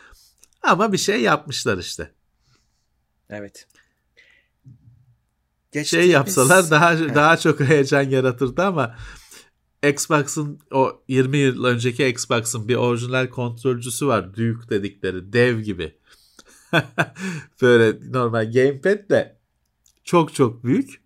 Ama 0.62 0.92
bir 0.92 0.98
şey 0.98 1.20
yapmışlar 1.22 1.78
işte. 1.78 2.10
Evet. 3.30 3.66
Şey 5.72 5.82
Geçtiğimiz- 5.82 6.10
yapsalar 6.10 6.70
daha 6.70 6.94
Evet. 6.94 7.14
daha 7.14 7.36
çok 7.36 7.60
heyecan 7.60 8.02
yaratırdı 8.02 8.62
ama 8.62 8.96
Xbox'ın 9.88 10.60
o 10.72 11.02
20 11.08 11.36
yıl 11.38 11.64
önceki 11.64 12.06
Xbox'ın 12.06 12.68
bir 12.68 12.74
orijinal 12.76 13.28
kontrolcüsü 13.28 14.06
var. 14.06 14.30
Duke 14.34 14.68
dedikleri 14.70 15.32
dev 15.32 15.60
gibi. 15.60 15.98
Böyle 17.62 18.12
normal 18.12 18.52
gamepad 18.52 19.10
de 19.10 19.38
çok 20.04 20.34
çok 20.34 20.64
büyük. 20.64 21.03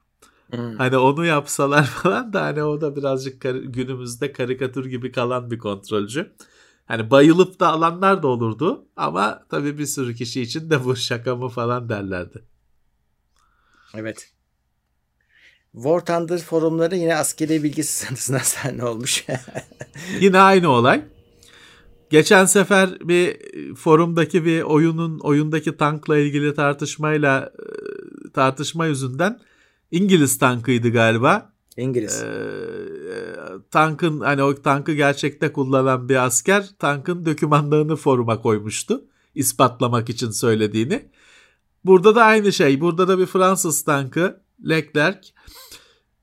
Hmm. 0.50 0.76
Hani 0.76 0.96
onu 0.96 1.24
yapsalar 1.24 1.84
falan 2.02 2.32
da 2.32 2.42
hani 2.42 2.62
o 2.62 2.80
da 2.80 2.96
birazcık 2.96 3.42
kar- 3.42 3.54
günümüzde 3.54 4.32
karikatür 4.32 4.86
gibi 4.86 5.12
kalan 5.12 5.50
bir 5.50 5.58
kontrolcü. 5.58 6.32
Hani 6.86 7.10
bayılıp 7.10 7.60
da 7.60 7.68
alanlar 7.68 8.22
da 8.22 8.26
olurdu 8.26 8.86
ama 8.96 9.42
tabii 9.50 9.78
bir 9.78 9.86
sürü 9.86 10.14
kişi 10.14 10.42
için 10.42 10.70
de 10.70 10.84
bu 10.84 10.96
şaka 10.96 11.36
mı 11.36 11.48
falan 11.48 11.88
derlerdi. 11.88 12.44
Evet. 13.94 14.32
War 15.72 16.04
Thunder 16.04 16.38
forumları 16.38 16.96
yine 16.96 17.16
askeri 17.16 17.62
bilgi 17.62 17.84
sızıntısına 17.84 18.38
sahne 18.38 18.84
olmuş. 18.84 19.24
Yine 20.20 20.38
aynı 20.38 20.68
olay. 20.68 21.04
Geçen 22.10 22.44
sefer 22.44 23.00
bir 23.00 23.36
forumdaki 23.74 24.44
bir 24.44 24.62
oyunun 24.62 25.18
oyundaki 25.18 25.76
tankla 25.76 26.18
ilgili 26.18 26.54
tartışmayla 26.54 27.52
e, 27.58 28.30
tartışma 28.32 28.86
yüzünden 28.86 29.40
İngiliz 29.90 30.38
tankıydı 30.38 30.90
galiba. 30.90 31.52
İngiliz. 31.76 32.22
Ee, 32.22 32.28
tankın 33.70 34.20
hani 34.20 34.42
o 34.42 34.54
tankı 34.54 34.92
gerçekte 34.92 35.52
kullanan 35.52 36.08
bir 36.08 36.26
asker 36.26 36.68
tankın 36.78 37.26
dokümanlarını 37.26 37.96
foruma 37.96 38.42
koymuştu. 38.42 39.04
ispatlamak 39.34 40.08
için 40.08 40.30
söylediğini. 40.30 41.08
Burada 41.84 42.14
da 42.14 42.24
aynı 42.24 42.52
şey. 42.52 42.80
Burada 42.80 43.08
da 43.08 43.18
bir 43.18 43.26
Fransız 43.26 43.84
tankı 43.84 44.40
Leclerc 44.68 45.28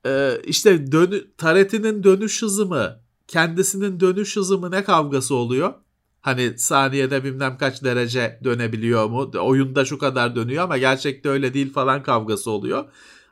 ee, 0.06 0.40
işte 0.44 0.92
dönü, 0.92 1.36
taretinin 1.36 2.02
dönüş 2.02 2.42
hızı 2.42 2.66
mı 2.66 3.00
kendisinin 3.28 4.00
dönüş 4.00 4.36
hızı 4.36 4.58
mı 4.58 4.70
ne 4.70 4.84
kavgası 4.84 5.34
oluyor? 5.34 5.74
Hani 6.20 6.58
saniyede 6.58 7.24
bilmem 7.24 7.58
kaç 7.58 7.84
derece 7.84 8.40
dönebiliyor 8.44 9.06
mu? 9.06 9.30
Oyunda 9.40 9.84
şu 9.84 9.98
kadar 9.98 10.36
dönüyor 10.36 10.64
ama 10.64 10.78
gerçekte 10.78 11.28
öyle 11.28 11.54
değil 11.54 11.72
falan 11.72 12.02
kavgası 12.02 12.50
oluyor. 12.50 12.84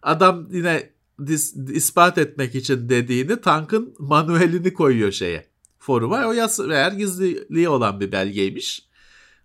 Adam 0.05 0.49
yine 0.51 0.91
dis, 1.27 1.57
ispat 1.57 2.19
etmek 2.19 2.55
için 2.55 2.89
dediğini 2.89 3.41
tankın 3.41 3.95
manuelini 3.99 4.73
koyuyor 4.75 5.13
şeye 5.13 5.47
foruma. 5.79 6.27
O 6.27 6.33
yas 6.33 6.61
eğer 6.61 6.93
gizliliği 6.93 7.69
olan 7.69 8.01
bir 8.01 8.13
belgeymiş. 8.13 8.89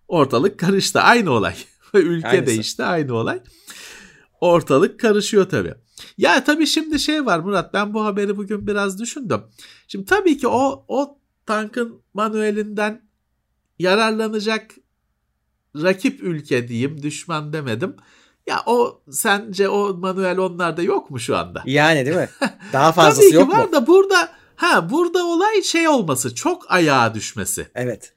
Ortalık 0.08 0.58
karıştı. 0.58 1.00
Aynı 1.00 1.30
olay. 1.30 1.54
Ülke 1.94 2.28
Aynısı. 2.28 2.46
değişti. 2.46 2.84
Aynı 2.84 3.14
olay. 3.14 3.40
Ortalık 4.40 5.00
karışıyor 5.00 5.48
tabii. 5.48 5.74
Ya 6.18 6.44
tabii 6.44 6.66
şimdi 6.66 6.98
şey 6.98 7.26
var 7.26 7.38
Murat 7.38 7.74
ben 7.74 7.94
bu 7.94 8.04
haberi 8.04 8.36
bugün 8.36 8.66
biraz 8.66 9.00
düşündüm. 9.00 9.40
Şimdi 9.88 10.04
tabii 10.04 10.38
ki 10.38 10.48
o 10.48 10.84
o 10.88 11.18
tankın 11.46 12.02
manuelinden 12.14 13.02
yararlanacak 13.78 14.70
rakip 15.76 16.22
ülke 16.22 16.68
diyeyim 16.68 17.02
düşman 17.02 17.52
demedim. 17.52 17.96
Ya 18.50 18.62
o 18.66 19.02
sence 19.10 19.68
o 19.68 19.94
manuel 19.94 20.38
onlarda 20.38 20.82
yok 20.82 21.10
mu 21.10 21.18
şu 21.20 21.36
anda? 21.36 21.62
Yani 21.66 22.06
değil 22.06 22.16
mi? 22.16 22.28
Daha 22.72 22.92
Tabii 22.92 23.04
fazlası 23.04 23.28
ki 23.28 23.34
yok 23.34 23.52
var 23.52 23.64
mu? 23.64 23.72
da 23.72 23.86
burada 23.86 24.28
ha 24.56 24.90
burada 24.90 25.24
olay 25.26 25.62
şey 25.62 25.88
olması 25.88 26.34
çok 26.34 26.70
ayağa 26.70 27.14
düşmesi. 27.14 27.66
Evet. 27.74 28.14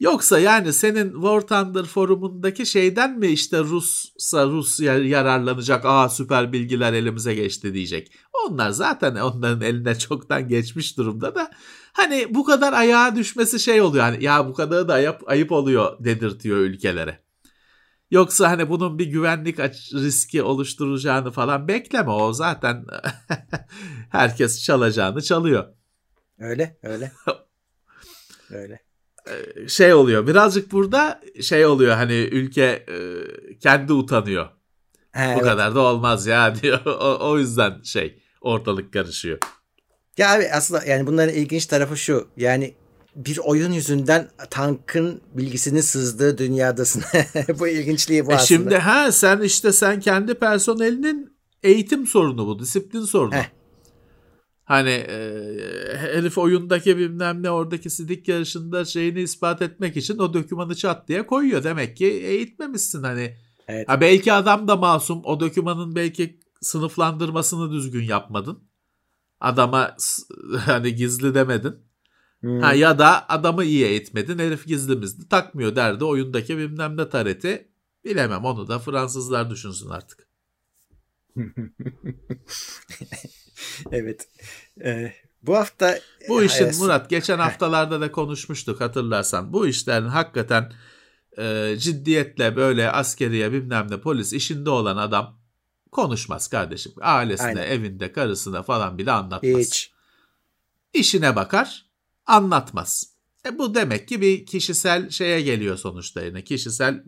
Yoksa 0.00 0.38
yani 0.38 0.72
senin 0.72 1.12
War 1.12 1.40
Thunder 1.40 1.84
forumundaki 1.84 2.66
şeyden 2.66 3.18
mi 3.18 3.26
işte 3.26 3.58
Russa 3.58 4.46
Rus 4.46 4.80
yar- 4.80 5.00
yararlanacak 5.00 5.84
aa 5.84 6.08
süper 6.08 6.52
bilgiler 6.52 6.92
elimize 6.92 7.34
geçti 7.34 7.74
diyecek. 7.74 8.12
Onlar 8.46 8.70
zaten 8.70 9.14
onların 9.16 9.60
eline 9.60 9.98
çoktan 9.98 10.48
geçmiş 10.48 10.98
durumda 10.98 11.34
da 11.34 11.50
hani 11.92 12.26
bu 12.34 12.44
kadar 12.44 12.72
ayağa 12.72 13.16
düşmesi 13.16 13.60
şey 13.60 13.80
oluyor 13.80 14.04
hani 14.04 14.24
ya 14.24 14.48
bu 14.48 14.54
kadar 14.54 14.88
da 14.88 14.94
ayıp, 14.94 15.30
ayıp 15.30 15.52
oluyor 15.52 16.04
dedirtiyor 16.04 16.58
ülkelere. 16.58 17.22
Yoksa 18.12 18.50
hani 18.50 18.68
bunun 18.68 18.98
bir 18.98 19.06
güvenlik 19.06 19.58
riski 19.94 20.42
oluşturacağını 20.42 21.30
falan 21.30 21.68
bekleme 21.68 22.10
o 22.10 22.32
zaten 22.32 22.84
herkes 24.10 24.64
çalacağını 24.64 25.22
çalıyor. 25.22 25.74
Öyle 26.38 26.78
öyle. 26.82 27.12
öyle. 28.50 28.80
şey 29.68 29.94
oluyor. 29.94 30.26
Birazcık 30.26 30.72
burada 30.72 31.20
şey 31.42 31.66
oluyor 31.66 31.94
hani 31.94 32.14
ülke 32.14 32.62
e, 32.62 32.98
kendi 33.58 33.92
utanıyor. 33.92 34.44
Ha, 35.12 35.26
Bu 35.26 35.32
evet. 35.32 35.42
kadar 35.42 35.74
da 35.74 35.80
olmaz 35.80 36.26
ya 36.26 36.54
diyor. 36.62 36.86
O, 36.86 37.30
o 37.30 37.38
yüzden 37.38 37.82
şey 37.82 38.22
ortalık 38.40 38.92
karışıyor. 38.92 39.38
Ya 40.18 40.34
abi 40.34 40.48
aslında 40.52 40.84
yani 40.84 41.06
bunların 41.06 41.34
ilginç 41.34 41.66
tarafı 41.66 41.96
şu. 41.96 42.28
Yani 42.36 42.74
bir 43.16 43.38
oyun 43.38 43.72
yüzünden 43.72 44.30
tankın 44.50 45.20
bilgisinin 45.34 45.80
sızdığı 45.80 46.38
dünyadasın. 46.38 47.02
bu 47.58 47.68
ilginçliği 47.68 48.26
bu 48.26 48.32
E 48.32 48.34
aslında. 48.34 48.46
şimdi 48.46 48.76
ha 48.76 49.12
sen 49.12 49.40
işte 49.40 49.72
sen 49.72 50.00
kendi 50.00 50.34
personelinin 50.34 51.36
eğitim 51.62 52.06
sorunu 52.06 52.46
bu, 52.46 52.58
disiplin 52.58 53.00
sorunu. 53.00 53.34
Heh. 53.34 53.50
Hani 54.64 54.90
e, 54.90 55.16
herif 55.96 56.38
oyundaki 56.38 56.98
bilmem 56.98 57.42
ne 57.42 57.50
oradaki 57.50 57.90
sidik 57.90 58.28
yarışında 58.28 58.84
şeyini 58.84 59.20
ispat 59.20 59.62
etmek 59.62 59.96
için 59.96 60.18
o 60.18 60.34
dokümanı 60.34 60.74
çat 60.74 61.08
diye 61.08 61.26
koyuyor. 61.26 61.64
Demek 61.64 61.96
ki 61.96 62.06
eğitmemişsin 62.06 63.02
hani. 63.02 63.36
Evet. 63.68 63.88
Ha 63.88 64.00
belki 64.00 64.32
adam 64.32 64.68
da 64.68 64.76
masum. 64.76 65.20
O 65.24 65.40
dokümanın 65.40 65.96
belki 65.96 66.40
sınıflandırmasını 66.60 67.72
düzgün 67.72 68.04
yapmadın. 68.04 68.58
Adama 69.40 69.96
hani 70.58 70.94
gizli 70.94 71.34
demedin. 71.34 71.91
Hmm. 72.42 72.60
Ha 72.60 72.74
ya 72.74 72.98
da 72.98 73.28
adamı 73.28 73.64
iyi 73.64 73.84
eğitmedin. 73.84 74.38
Herif 74.38 74.66
gizlimizdi. 74.66 75.28
Takmıyor 75.28 75.76
derdi 75.76 76.04
oyundaki 76.04 76.58
bilmem 76.58 76.96
ne 76.96 77.08
tareti. 77.08 77.68
Bilemem 78.04 78.44
onu 78.44 78.68
da 78.68 78.78
Fransızlar 78.78 79.50
düşünsün 79.50 79.88
artık. 79.88 80.28
Evet. 83.92 84.28
Ee, 84.84 85.12
bu 85.42 85.56
hafta 85.56 85.98
Bu 86.28 86.42
işin 86.42 86.64
Evet. 86.64 86.78
Murat 86.78 87.10
geçen 87.10 87.38
haftalarda 87.38 88.00
da 88.00 88.12
konuşmuştuk 88.12 88.80
hatırlarsan. 88.80 89.52
Bu 89.52 89.66
işlerin 89.66 90.06
hakikaten 90.06 90.72
e, 91.38 91.74
ciddiyetle 91.78 92.56
böyle 92.56 92.90
askeriye 92.90 93.52
bilmem 93.52 93.90
ne 93.90 94.00
polis 94.00 94.32
işinde 94.32 94.70
olan 94.70 94.96
adam 94.96 95.38
konuşmaz 95.92 96.48
kardeşim. 96.48 96.92
Ailesine, 97.00 97.48
Aynen. 97.48 97.62
evinde, 97.62 98.12
karısına 98.12 98.62
falan 98.62 98.98
bile 98.98 99.12
anlatmaz. 99.12 99.66
hiç. 99.66 99.92
İşine 100.92 101.36
bakar, 101.36 101.86
anlatmaz. 102.26 103.12
E 103.46 103.58
bu 103.58 103.74
demek 103.74 104.08
ki 104.08 104.20
bir 104.20 104.46
kişisel 104.46 105.10
şeye 105.10 105.40
geliyor 105.42 105.76
sonuçta 105.76 106.22
yine. 106.24 106.44
Kişisel 106.44 107.04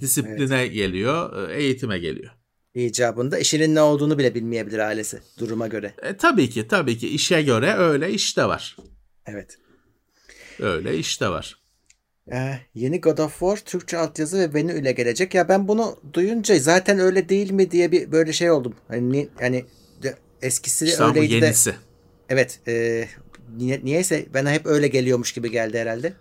disipline 0.00 0.66
geliyor, 0.66 1.48
e, 1.48 1.54
eğitime 1.56 1.98
geliyor. 1.98 2.32
icabında 2.74 3.38
işinin 3.38 3.74
ne 3.74 3.80
olduğunu 3.80 4.18
bile 4.18 4.34
bilmeyebilir 4.34 4.78
ailesi 4.78 5.20
duruma 5.38 5.66
göre. 5.66 5.94
E, 6.02 6.16
tabii 6.16 6.50
ki 6.50 6.68
tabii 6.68 6.98
ki 6.98 7.08
işe 7.08 7.42
göre 7.42 7.74
öyle 7.74 8.10
iş 8.12 8.36
de 8.36 8.44
var. 8.44 8.76
Evet. 9.26 9.58
Öyle 10.60 10.98
iş 10.98 11.20
de 11.20 11.28
var. 11.28 11.62
Ee, 12.32 12.58
yeni 12.74 13.00
God 13.00 13.18
of 13.18 13.30
War 13.38 13.56
Türkçe 13.56 13.98
altyazı 13.98 14.38
ve 14.38 14.54
Venü 14.54 14.80
ile 14.80 14.92
gelecek. 14.92 15.34
Ya 15.34 15.48
ben 15.48 15.68
bunu 15.68 16.00
duyunca 16.12 16.58
zaten 16.58 16.98
öyle 16.98 17.28
değil 17.28 17.50
mi 17.50 17.70
diye 17.70 17.92
bir 17.92 18.12
böyle 18.12 18.32
şey 18.32 18.50
oldum. 18.50 18.74
Hani 18.88 19.12
ni- 19.12 19.28
yani 19.40 19.64
de- 20.02 20.16
eskisi 20.42 20.84
İşte 20.84 21.04
öyleydi 21.04 21.30
de. 21.40 21.44
yenisi. 21.46 21.74
Evet. 22.28 22.60
E, 22.68 23.08
niye, 23.56 23.80
niyeyse 23.84 24.26
bana 24.34 24.50
hep 24.52 24.66
öyle 24.66 24.88
geliyormuş 24.88 25.32
gibi 25.32 25.50
geldi 25.50 25.78
herhalde. 25.78 26.12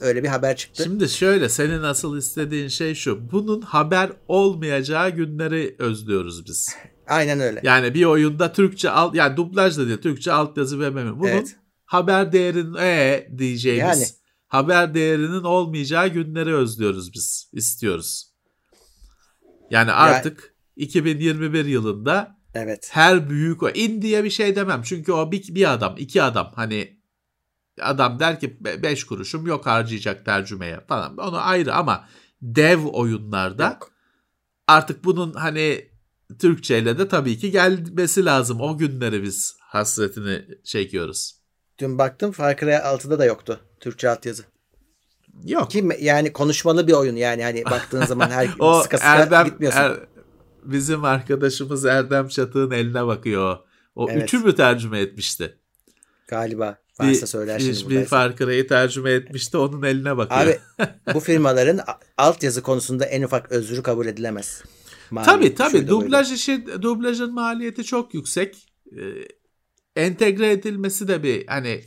Öyle 0.00 0.22
bir 0.22 0.28
haber 0.28 0.56
çıktı. 0.56 0.82
Şimdi 0.82 1.08
şöyle 1.08 1.48
senin 1.48 1.82
asıl 1.82 2.18
istediğin 2.18 2.68
şey 2.68 2.94
şu. 2.94 3.32
Bunun 3.32 3.60
haber 3.60 4.10
olmayacağı 4.28 5.10
günleri 5.10 5.76
özlüyoruz 5.78 6.46
biz. 6.46 6.76
Aynen 7.08 7.40
öyle. 7.40 7.60
Yani 7.62 7.94
bir 7.94 8.04
oyunda 8.04 8.52
Türkçe 8.52 8.90
alt 8.90 9.14
yani 9.14 9.36
dublaj 9.36 9.78
da 9.78 9.86
diyor 9.86 9.98
Türkçe 9.98 10.32
altyazı 10.32 10.80
ve 10.80 10.90
meme. 10.90 11.18
Bunun 11.18 11.28
Evet. 11.28 11.56
haber 11.84 12.32
değerinin 12.32 12.74
e 12.74 13.28
diyeceğimiz 13.38 14.00
Yani. 14.00 14.06
haber 14.46 14.94
değerinin 14.94 15.42
olmayacağı 15.42 16.08
günleri 16.08 16.54
özlüyoruz 16.54 17.12
biz. 17.14 17.50
istiyoruz. 17.52 18.32
Yani 19.70 19.92
artık 19.92 20.54
2021 20.76 21.64
yılında 21.64 22.35
Evet. 22.56 22.88
her 22.92 23.30
büyük 23.30 23.62
o 23.62 23.70
in 23.70 24.02
diye 24.02 24.24
bir 24.24 24.30
şey 24.30 24.56
demem. 24.56 24.82
Çünkü 24.84 25.12
o 25.12 25.32
bir, 25.32 25.54
bir 25.54 25.72
adam, 25.72 25.94
iki 25.98 26.22
adam 26.22 26.52
hani 26.54 26.96
adam 27.80 28.20
der 28.20 28.40
ki 28.40 28.56
"Be- 28.64 28.82
beş 28.82 29.04
kuruşum 29.04 29.46
yok 29.46 29.66
harcayacak 29.66 30.24
tercümeye 30.24 30.80
falan. 30.88 31.16
Onu 31.16 31.46
ayrı 31.46 31.74
ama 31.74 32.08
dev 32.42 32.84
oyunlarda 32.86 33.64
Yok. 33.64 33.90
artık 34.68 35.04
bunun 35.04 35.32
hani 35.32 35.88
Türkçeyle 36.38 36.98
de 36.98 37.08
tabii 37.08 37.38
ki 37.38 37.50
gelmesi 37.50 38.24
lazım. 38.24 38.60
O 38.60 38.78
günleri 38.78 39.22
biz 39.22 39.56
hasretini 39.60 40.44
çekiyoruz. 40.64 41.36
Dün 41.78 41.98
baktım 41.98 42.32
Far 42.32 42.56
Cry 42.56 42.70
6'da 42.70 43.18
da 43.18 43.24
yoktu 43.24 43.60
Türkçe 43.80 44.08
altyazı. 44.10 44.42
Yok. 45.44 45.70
Ki 45.70 45.88
yani 46.00 46.32
konuşmalı 46.32 46.86
bir 46.86 46.92
oyun 46.92 47.16
yani 47.16 47.42
hani 47.42 47.64
baktığın 47.64 48.06
zaman 48.06 48.30
her 48.30 48.48
o 48.58 48.82
sıka 48.82 48.98
sıka 48.98 49.14
Erdem, 49.16 49.44
gitmiyorsun. 49.44 49.80
Er, 49.80 49.96
bizim 50.72 51.04
arkadaşımız 51.04 51.84
Erdem 51.84 52.28
Çatık'ın 52.28 52.70
eline 52.70 53.06
bakıyor. 53.06 53.58
O 53.94 54.10
Evet. 54.10 54.22
üçü 54.22 54.38
mü 54.38 54.54
tercüme 54.54 55.00
etmişti? 55.00 55.58
Galiba. 56.28 56.78
Bir, 57.00 57.06
Varsa 57.08 57.26
söyler 57.26 57.58
şimdi 57.58 57.78
bir 57.80 57.84
buradaysa. 57.84 58.08
Far 58.08 58.36
Cry'ı 58.36 58.66
tercüme 58.66 59.10
etmişti. 59.10 59.56
Onun 59.56 59.82
eline 59.82 60.16
bakıyor. 60.16 60.40
Abi 60.40 60.58
bu 61.14 61.20
firmaların 61.20 61.80
altyazı 62.18 62.62
konusunda 62.62 63.04
en 63.04 63.22
ufak 63.22 63.52
özrü 63.52 63.82
kabul 63.82 64.06
edilemez. 64.06 64.62
Maliyet 65.10 65.32
Tabii 65.36 65.54
tabii 65.54 65.70
şuydu 65.70 65.92
buydu. 65.92 66.04
dublaj 66.06 66.32
işi 66.32 66.66
dublajın 66.82 67.34
maliyeti 67.34 67.84
çok 67.84 68.14
yüksek. 68.14 68.68
Ee, 68.92 69.02
entegre 69.96 70.52
edilmesi 70.52 71.08
de 71.08 71.22
bir 71.22 71.46
hani 71.46 71.84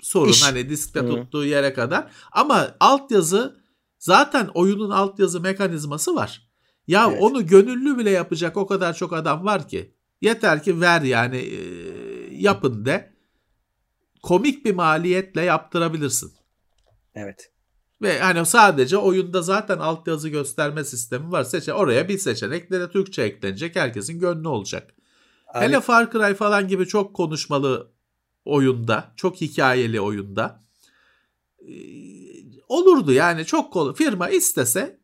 sorun 0.00 0.30
İş. 0.30 0.42
hani 0.42 0.68
diskte 0.68 1.00
Hı. 1.00 1.08
tuttuğu 1.08 1.44
yere 1.44 1.72
kadar. 1.72 2.10
Ama 2.32 2.76
altyazı 2.80 3.56
zaten 3.98 4.50
oyunun 4.54 4.90
altyazı 4.90 5.40
mekanizması 5.40 6.14
var. 6.14 6.45
Ya 6.86 7.08
Evet. 7.10 7.22
onu 7.22 7.46
gönüllü 7.46 7.98
bile 7.98 8.10
yapacak 8.10 8.56
o 8.56 8.66
kadar 8.66 8.94
çok 8.94 9.12
adam 9.12 9.44
var 9.44 9.68
ki. 9.68 9.94
Yeter 10.20 10.62
ki 10.62 10.80
ver 10.80 11.02
yani 11.02 11.36
e, 11.36 11.58
yapın 12.34 12.84
de. 12.84 13.12
Komik 14.22 14.64
bir 14.64 14.74
maliyetle 14.74 15.42
yaptırabilirsin. 15.42 16.32
Evet. 17.14 17.52
Ve 18.02 18.18
hani 18.18 18.46
sadece 18.46 18.96
oyunda 18.96 19.42
zaten 19.42 19.78
altyazı 19.78 20.28
gösterme 20.28 20.84
sistemi 20.84 21.32
var. 21.32 21.44
Seçe 21.44 21.72
oraya 21.74 22.08
bir 22.08 22.18
seçenekle 22.18 22.80
de 22.80 22.90
Türkçe 22.90 23.22
eklenecek. 23.22 23.76
Herkesin 23.76 24.20
gönlü 24.20 24.48
olacak. 24.48 24.94
Abi, 25.54 25.64
Hele 25.64 25.80
Far 25.80 26.12
Cry 26.12 26.34
falan 26.34 26.68
gibi 26.68 26.86
çok 26.86 27.16
konuşmalı 27.16 27.92
oyunda, 28.44 29.12
çok 29.16 29.40
hikayeli 29.40 30.00
oyunda 30.00 30.64
e, 31.60 31.74
olurdu 32.68 33.12
yani 33.12 33.44
çok 33.44 33.72
kol 33.72 33.94
firma 33.94 34.28
istese 34.28 35.00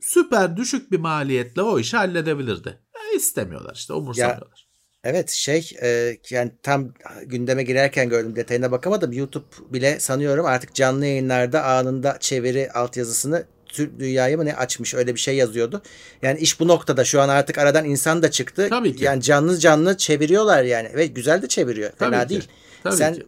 süper 0.00 0.56
düşük 0.56 0.92
bir 0.92 0.98
maliyetle 0.98 1.62
o 1.62 1.78
işi 1.78 1.96
halledebilirdi. 1.96 2.78
E, 3.12 3.16
istemiyorlar 3.16 3.74
işte 3.74 3.92
umursamıyorlar. 3.92 4.68
evet 5.04 5.30
şey 5.30 5.70
e, 5.82 6.16
yani 6.30 6.52
tam 6.62 6.92
gündeme 7.26 7.62
girerken 7.62 8.08
gördüm 8.08 8.36
detayına 8.36 8.70
bakamadım. 8.72 9.12
YouTube 9.12 9.44
bile 9.70 10.00
sanıyorum 10.00 10.46
artık 10.46 10.74
canlı 10.74 11.06
yayınlarda 11.06 11.64
anında 11.64 12.16
çeviri 12.20 12.72
altyazısını 12.72 13.46
Türk 13.66 13.98
dünyaya 13.98 14.36
mı 14.36 14.44
ne 14.44 14.56
açmış 14.56 14.94
öyle 14.94 15.14
bir 15.14 15.20
şey 15.20 15.36
yazıyordu. 15.36 15.82
Yani 16.22 16.38
iş 16.40 16.60
bu 16.60 16.68
noktada 16.68 17.04
şu 17.04 17.20
an 17.20 17.28
artık 17.28 17.58
aradan 17.58 17.84
insan 17.84 18.22
da 18.22 18.30
çıktı. 18.30 18.66
Tabii 18.70 18.96
ki. 18.96 19.04
Yani 19.04 19.22
canlı 19.22 19.58
canlı 19.58 19.96
çeviriyorlar 19.96 20.62
yani 20.62 20.90
ve 20.94 21.06
güzel 21.06 21.42
de 21.42 21.48
çeviriyor. 21.48 21.90
Tabii 21.98 22.10
Fena 22.10 22.22
ki. 22.22 22.28
değil. 22.28 22.48
Tabii 22.82 22.96
Sen 22.96 23.14
ki. 23.14 23.26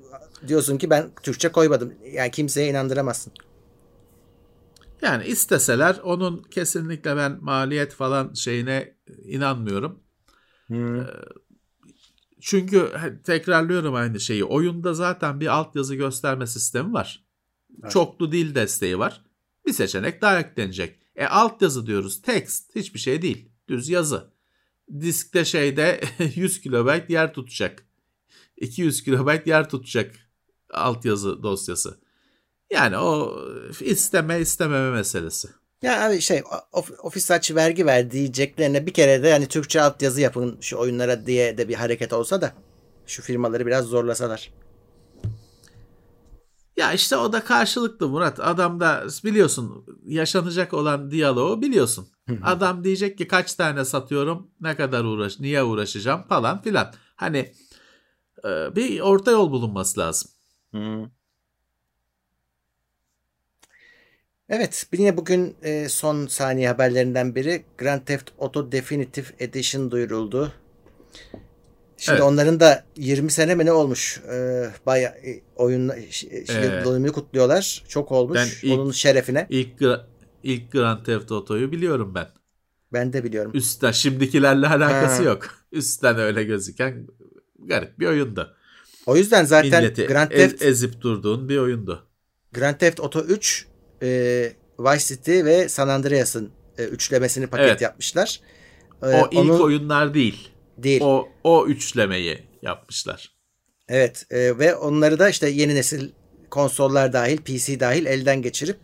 diyorsun 0.49 0.79
ki 0.79 0.91
ben 0.91 1.11
Türkçe 1.23 1.49
koymadım. 1.49 1.95
Yani 2.13 2.31
kimseye 2.31 2.69
inandıramazsın. 2.69 3.33
Yani 5.03 5.25
isteseler 5.27 6.01
onun 6.03 6.43
kesinlikle 6.43 7.17
ben 7.17 7.39
maliyet 7.41 7.95
falan 7.95 8.33
şeyine 8.35 8.97
inanmıyorum. 9.25 10.03
Çünkü 12.41 12.93
he, 12.99 13.23
tekrarlıyorum 13.23 13.95
aynı 13.95 14.21
şeyi. 14.21 14.45
Oyunda 14.45 14.95
zaten 14.95 15.41
bir 15.41 15.47
altyazı 15.47 15.95
gösterme 15.95 16.47
sistemi 16.47 16.93
var. 16.93 17.25
Çoklu 17.91 18.33
dil 18.33 18.55
desteği 18.55 18.99
var. 18.99 19.25
Bir 19.67 19.73
seçenek 19.73 20.23
daha 20.23 20.41
eklenecek. 20.41 20.99
E 21.17 21.27
altyazı 21.27 21.87
diyoruz. 21.87 22.23
Text 22.23 22.75
hiçbir 22.77 22.99
şey 22.99 23.23
değil. 23.23 23.49
Düz 23.69 23.89
yazı. 23.89 24.33
Diskte 25.01 25.45
şeyde 25.45 26.01
100 26.35 26.61
kilobayt 26.61 27.11
yer 27.11 27.35
tutacak. 27.35 27.87
200 28.57 29.03
kilobayt 29.03 29.47
yer 29.47 29.69
tutacak 29.69 30.15
altyazı 30.71 31.43
dosyası. 31.43 32.01
Yani 32.73 32.97
o 32.97 33.39
isteme 33.81 34.41
istememe 34.41 34.91
meselesi. 34.91 35.49
Ya 35.83 36.07
abi 36.07 36.21
şey 36.21 36.43
of, 36.73 36.91
ofis 37.03 37.31
aç 37.31 37.55
vergi 37.55 37.87
ver 37.87 38.11
diyeceklerine 38.11 38.87
bir 38.87 38.93
kere 38.93 39.23
de 39.23 39.29
yani 39.29 39.49
Türkçe 39.49 39.83
altyazı 39.83 40.21
yapın 40.21 40.59
şu 40.61 40.79
oyunlara 40.79 41.27
diye 41.27 41.59
de 41.59 41.69
bir 41.69 41.75
hareket 41.75 42.13
olsa 42.13 42.41
da 42.41 42.53
şu 43.07 43.23
firmaları 43.23 43.67
biraz 43.67 43.85
zorlasalar. 43.85 44.53
Ya 46.77 46.93
işte 46.93 47.17
o 47.17 47.33
da 47.33 47.45
karşılıklı 47.45 48.09
Murat. 48.09 48.41
Adam 48.41 48.81
da 48.81 49.05
biliyorsun 49.25 49.87
yaşanacak 50.05 50.75
olan 50.75 51.11
diyaloğu 51.11 51.63
biliyorsun. 51.63 52.09
Adam 52.43 52.85
diyecek 52.85 53.19
ki 53.19 53.29
kaç 53.29 53.55
tane 53.55 53.85
satıyorum, 53.85 54.51
ne 54.61 54.77
kadar 54.77 55.05
uğraş, 55.05 55.41
niye 55.41 55.63
uğraşacağım 55.63 56.23
falan 56.23 56.63
filan. 56.63 56.93
Hani 57.17 57.53
e, 58.45 58.77
bir 58.77 59.01
orta 59.01 59.31
yol 59.31 59.51
bulunması 59.51 60.01
lazım. 60.01 60.31
Evet, 64.53 64.87
yine 64.99 65.17
bugün 65.17 65.57
e, 65.63 65.89
son 65.89 66.27
saniye 66.27 66.69
haberlerinden 66.69 67.35
biri 67.35 67.65
Grand 67.79 68.01
Theft 68.01 68.31
Auto 68.39 68.73
Definitive 68.73 69.27
Edition 69.39 69.91
duyuruldu. 69.91 70.53
Şimdi 71.97 72.17
Evet. 72.17 72.23
onların 72.23 72.61
da 72.61 72.85
20 72.97 73.31
sene 73.31 73.55
mi 73.55 73.67
ne 73.67 73.73
olmuş? 73.73 74.21
E, 74.33 74.67
bayağı 74.87 75.13
e, 75.13 75.41
oyun 75.57 75.93
ş- 76.11 76.29
Evet. 76.49 76.87
dönümünü 76.87 77.13
kutluyorlar. 77.13 77.85
Çok 77.89 78.13
olmuş. 78.13 78.39
Ben 78.63 78.69
ilk- 78.69 78.79
Onun 78.79 78.91
şerefine. 78.93 79.47
İlk 79.51 79.73
ilk 80.43 80.73
Grand 80.73 81.05
Theft 81.05 81.33
Auto'yu 81.33 81.73
biliyorum 81.73 82.15
ben. 82.15 82.27
Ben 82.93 83.13
de 83.13 83.25
biliyorum. 83.25 83.51
Üstten 83.55 83.91
şimdikilerle 83.93 84.67
alakası 84.69 85.23
Ha. 85.23 85.29
yok. 85.29 85.49
Üstten 85.73 86.19
öyle 86.19 86.45
gözüken 86.45 87.07
garip 87.59 87.99
bir 87.99 88.07
oyundu. 88.07 88.55
O 89.07 89.17
yüzden 89.17 89.45
zaten 89.45 89.83
Milleti 89.83 90.07
Grand 90.07 90.31
ez- 90.31 90.51
Theft 90.51 90.63
ezip 90.63 91.01
durduğun 91.01 91.49
bir 91.49 91.59
oyundu. 91.59 92.07
Grand 92.53 92.75
Theft 92.77 93.01
Auto 93.01 93.21
3 93.21 93.67
e, 94.03 94.09
Vice 94.79 95.05
City 95.05 95.45
ve 95.45 95.69
San 95.69 95.89
Andreas'ın 95.89 96.51
e, 96.79 96.85
üçlemesini 96.85 97.47
paket 97.47 97.67
Evet. 97.67 97.81
yapmışlar. 97.81 98.41
E, 99.03 99.07
O 99.07 99.29
ilk 99.31 99.39
onu- 99.41 99.63
oyunlar 99.63 100.15
değil. 100.15 100.49
değil. 100.79 101.01
O 101.05 101.29
o 101.45 101.67
üçlemeyi 101.67 102.39
yapmışlar. 102.63 103.33
Evet 103.89 104.27
e, 104.31 104.59
ve 104.59 104.75
onları 104.77 105.19
da 105.19 105.29
işte 105.29 105.49
yeni 105.49 105.75
nesil 105.75 106.11
konsollar 106.51 107.13
dahil 107.13 107.39
PC 107.39 107.81
dahil 107.81 108.07
elden 108.07 108.43
geçirip 108.43 108.79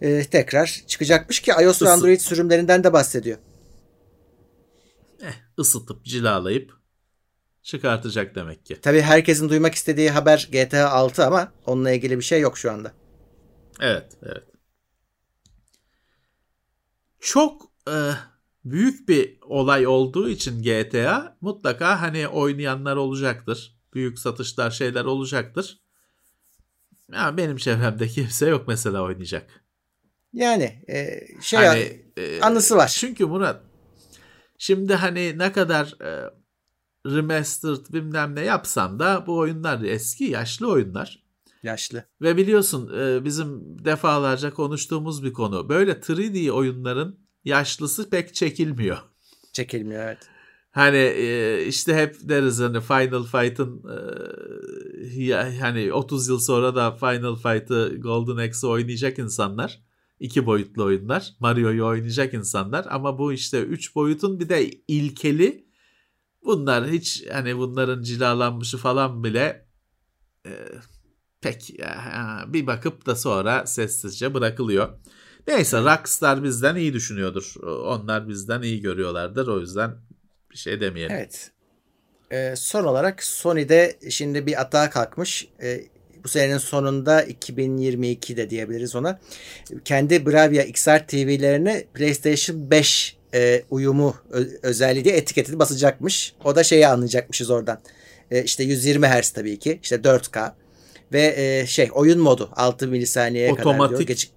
e, 0.00 0.24
tekrar 0.24 0.82
çıkacakmış 0.86 1.40
ki 1.40 1.52
iOS 1.62 1.82
ve 1.82 1.88
Android 1.88 2.20
sürümlerinden 2.20 2.84
de 2.84 2.92
bahsediyor. 2.92 3.38
Isıtıp 5.58 6.04
cilalayıp 6.04 6.72
çıkartacak 7.62 8.34
demek 8.34 8.66
ki. 8.66 8.78
Tabii 8.82 9.00
herkesin 9.00 9.48
duymak 9.48 9.74
istediği 9.74 10.10
haber 10.10 10.48
GTA 10.52 10.90
6 10.90 11.24
ama 11.26 11.52
onunla 11.66 11.90
ilgili 11.90 12.18
bir 12.18 12.22
şey 12.24 12.40
yok 12.40 12.58
şu 12.58 12.72
anda. 12.72 12.92
Evet, 13.80 14.18
evet. 14.22 14.44
Çok 17.20 17.72
e, 17.88 17.96
büyük 18.64 19.08
bir 19.08 19.38
olay 19.42 19.86
olduğu 19.86 20.28
için 20.28 20.62
GTA 20.62 21.36
mutlaka 21.40 22.02
hani 22.02 22.28
oynayanlar 22.28 22.96
olacaktır. 22.96 23.76
Büyük 23.94 24.18
satışlar 24.18 24.70
şeyler 24.70 25.04
olacaktır. 25.04 25.80
Ya 27.12 27.36
benim 27.36 27.56
çevremde 27.56 28.08
kimse 28.08 28.48
yok 28.48 28.68
mesela 28.68 29.02
oynayacak. 29.02 29.64
Yani 30.32 30.82
e, 30.88 31.20
şey 31.42 31.58
Hani, 31.58 32.04
e, 32.16 32.40
anısı 32.40 32.76
var. 32.76 32.96
Çünkü 32.98 33.26
Murat 33.26 33.62
şimdi 34.58 34.94
hani 34.94 35.38
ne 35.38 35.52
kadar 35.52 35.94
e, 36.02 36.30
remastered 37.06 37.92
bilmem 37.92 38.34
ne 38.36 38.40
yapsan 38.40 38.98
da 38.98 39.26
bu 39.26 39.38
oyunlar 39.38 39.82
eski 39.82 40.24
yaşlı 40.24 40.70
oyunlar. 40.70 41.29
Yaşlı. 41.62 42.04
Ve 42.20 42.36
biliyorsun 42.36 42.98
e, 42.98 43.24
bizim 43.24 43.78
defalarca 43.84 44.54
konuştuğumuz 44.54 45.24
bir 45.24 45.32
konu. 45.32 45.68
Böyle 45.68 45.92
3D 45.92 46.50
oyunların 46.50 47.18
yaşlısı 47.44 48.10
pek 48.10 48.34
çekilmiyor. 48.34 48.98
Çekilmiyor 49.52 50.04
evet. 50.04 50.18
Hani 50.70 50.96
e, 50.96 51.64
işte 51.66 51.94
hep 51.94 52.16
deriz 52.22 52.60
hani 52.60 52.80
Final 52.80 53.22
Fight'ın 53.22 53.84
e, 55.30 55.58
hani 55.60 55.92
30 55.92 56.28
yıl 56.28 56.38
sonra 56.38 56.74
da 56.74 56.92
Final 56.92 57.36
Fight'ı 57.36 57.96
Golden 57.98 58.48
Axe 58.48 58.66
oynayacak 58.66 59.18
insanlar. 59.18 59.80
iki 60.20 60.46
boyutlu 60.46 60.84
oyunlar. 60.84 61.34
Mario'yu 61.40 61.86
oynayacak 61.86 62.34
insanlar 62.34 62.86
ama 62.90 63.18
bu 63.18 63.32
işte 63.32 63.62
3 63.62 63.94
boyutun 63.94 64.40
bir 64.40 64.48
de 64.48 64.70
ilkeli 64.88 65.66
bunlar 66.44 66.88
hiç 66.88 67.24
hani 67.32 67.58
bunların 67.58 68.02
cilalanmışı 68.02 68.78
falan 68.78 69.24
bile 69.24 69.66
pek 71.40 71.78
ya, 71.78 72.44
bir 72.48 72.66
bakıp 72.66 73.06
da 73.06 73.16
sonra 73.16 73.66
sessizce 73.66 74.34
bırakılıyor. 74.34 74.88
Neyse 75.48 75.78
Rockstar 75.80 76.44
bizden 76.44 76.76
iyi 76.76 76.92
düşünüyordur. 76.92 77.54
Onlar 77.84 78.28
bizden 78.28 78.62
iyi 78.62 78.80
görüyorlardır. 78.80 79.48
O 79.48 79.60
yüzden 79.60 79.90
bir 80.50 80.56
şey 80.56 80.80
demeyelim. 80.80 81.16
Evet. 81.16 81.50
Ee, 82.32 82.54
son 82.56 82.84
olarak 82.84 83.22
Sony'de 83.22 83.98
şimdi 84.10 84.46
bir 84.46 84.60
atağa 84.60 84.90
kalkmış. 84.90 85.48
Ee, 85.62 85.80
bu 86.24 86.28
senenin 86.28 86.58
sonunda 86.58 87.24
2022'de 87.24 88.50
diyebiliriz 88.50 88.96
ona. 88.96 89.20
Kendi 89.84 90.26
Bravia 90.26 90.62
XR 90.62 91.06
TV'lerini 91.06 91.86
PlayStation 91.94 92.70
5 92.70 93.16
e, 93.34 93.62
uyumu 93.70 94.16
özelliği 94.62 95.04
diye 95.04 95.16
etiketini 95.16 95.58
basacakmış. 95.58 96.34
O 96.44 96.56
da 96.56 96.64
şeyi 96.64 96.86
anlayacakmışız 96.86 97.50
oradan. 97.50 97.80
E, 98.30 98.44
işte 98.44 98.64
120 98.64 99.06
Hz 99.06 99.30
tabii 99.30 99.58
ki. 99.58 99.80
işte 99.82 99.96
4K. 99.96 100.52
Ve 101.12 101.34
e, 101.36 101.66
şey 101.66 101.88
oyun 101.94 102.20
modu 102.20 102.48
6 102.56 102.88
milisaniyeye 102.88 103.54
kadar 103.54 103.64
diyor. 103.64 103.74
Otomatik 103.74 104.08
Geç- 104.08 104.30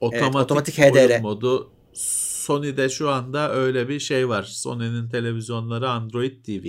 Otomatik, 0.00 0.36
otomatik 0.36 0.78
oyun 0.78 0.94
HDR. 1.08 1.20
modu. 1.20 1.70
Sony'de 1.94 2.88
şu 2.88 3.10
anda 3.10 3.52
öyle 3.54 3.88
bir 3.88 4.00
şey 4.00 4.28
var. 4.28 4.42
Sony'nin 4.42 5.08
televizyonları 5.08 5.90
Android 5.90 6.44
TV. 6.44 6.66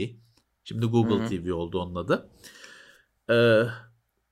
Şimdi 0.64 0.86
Google 0.86 1.16
Hı 1.16 1.24
hı. 1.24 1.30
TV 1.44 1.54
oldu 1.54 1.80
onun 1.80 1.96
adı. 1.96 2.30
Ee, 3.30 3.34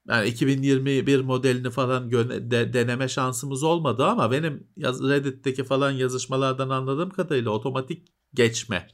yani 0.09 0.27
2021 0.27 1.19
modelini 1.21 1.69
falan 1.69 2.11
de- 2.11 2.73
deneme 2.73 3.07
şansımız 3.07 3.63
olmadı 3.63 4.05
ama 4.05 4.32
benim 4.32 4.67
Reddit'teki 4.77 5.63
falan 5.63 5.91
yazışmalardan 5.91 6.69
anladığım 6.69 7.09
kadarıyla 7.09 7.51
otomatik 7.51 8.07
geçme 8.34 8.88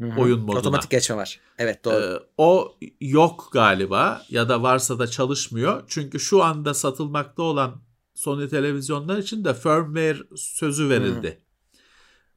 Hı 0.00 0.06
hı. 0.06 0.20
oyun 0.20 0.40
moduna. 0.40 0.58
Otomatik 0.58 0.90
geçme 0.90 1.16
var. 1.16 1.40
Evet 1.58 1.84
doğru. 1.84 1.94
Ee, 1.94 2.26
o 2.38 2.76
yok 3.00 3.48
galiba 3.52 4.22
ya 4.28 4.48
da 4.48 4.62
varsa 4.62 4.98
da 4.98 5.06
çalışmıyor. 5.06 5.82
Çünkü 5.88 6.20
şu 6.20 6.42
anda 6.42 6.74
satılmakta 6.74 7.42
olan 7.42 7.82
Sony 8.14 8.48
televizyonlar 8.48 9.18
için 9.18 9.44
de 9.44 9.54
firmware 9.54 10.18
sözü 10.36 10.88
verildi. 10.88 11.40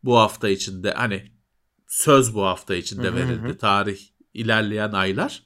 Bu 0.03 0.18
hafta 0.18 0.49
içinde 0.49 0.91
hani 0.91 1.32
söz 1.88 2.36
bu 2.36 2.43
hafta 2.43 2.76
içinde 2.76 3.07
Hı 3.07 3.11
hı 3.11 3.16
verildi. 3.16 3.57
Tarih 3.57 3.99
ilerleyen 4.34 4.91
aylar 4.91 5.43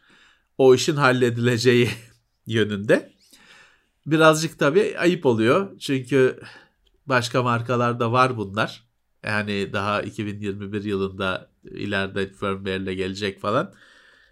o 0.57 0.76
işin 0.76 0.95
halledileceği 0.95 1.89
yönünde. 2.45 3.13
Birazcık 4.05 4.59
tabii 4.59 4.95
ayıp 4.99 5.26
oluyor. 5.26 5.80
Çünkü 5.80 6.39
başka 7.05 7.43
markalarda 7.43 8.11
var 8.11 8.38
bunlar. 8.38 8.88
Yani 9.24 9.74
daha 9.74 10.01
2021 10.01 10.84
yılında 10.84 11.49
ileride 11.72 12.34
firmware 12.34 12.78
ile 12.78 12.93
gelecek 12.93 13.39
falan. 13.39 13.74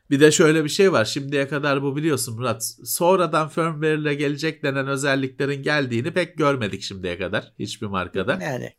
Bir 0.09 0.19
de 0.19 0.31
şöyle 0.31 0.63
bir 0.63 0.69
şey 0.69 0.91
var. 0.91 1.05
Şimdiye 1.05 1.47
kadar 1.47 1.83
bu 1.83 1.95
biliyorsun 1.95 2.35
Murat. 2.35 2.75
Sonradan 2.85 3.49
firmware 3.49 3.95
ile 3.95 4.13
gelecek 4.13 4.63
denen 4.63 4.87
özelliklerin 4.87 5.63
geldiğini 5.63 6.13
pek 6.13 6.37
görmedik 6.37 6.81
şimdiye 6.81 7.17
kadar. 7.17 7.53
Hiçbir 7.59 7.87
markada. 7.87 8.39
yani 8.41 8.73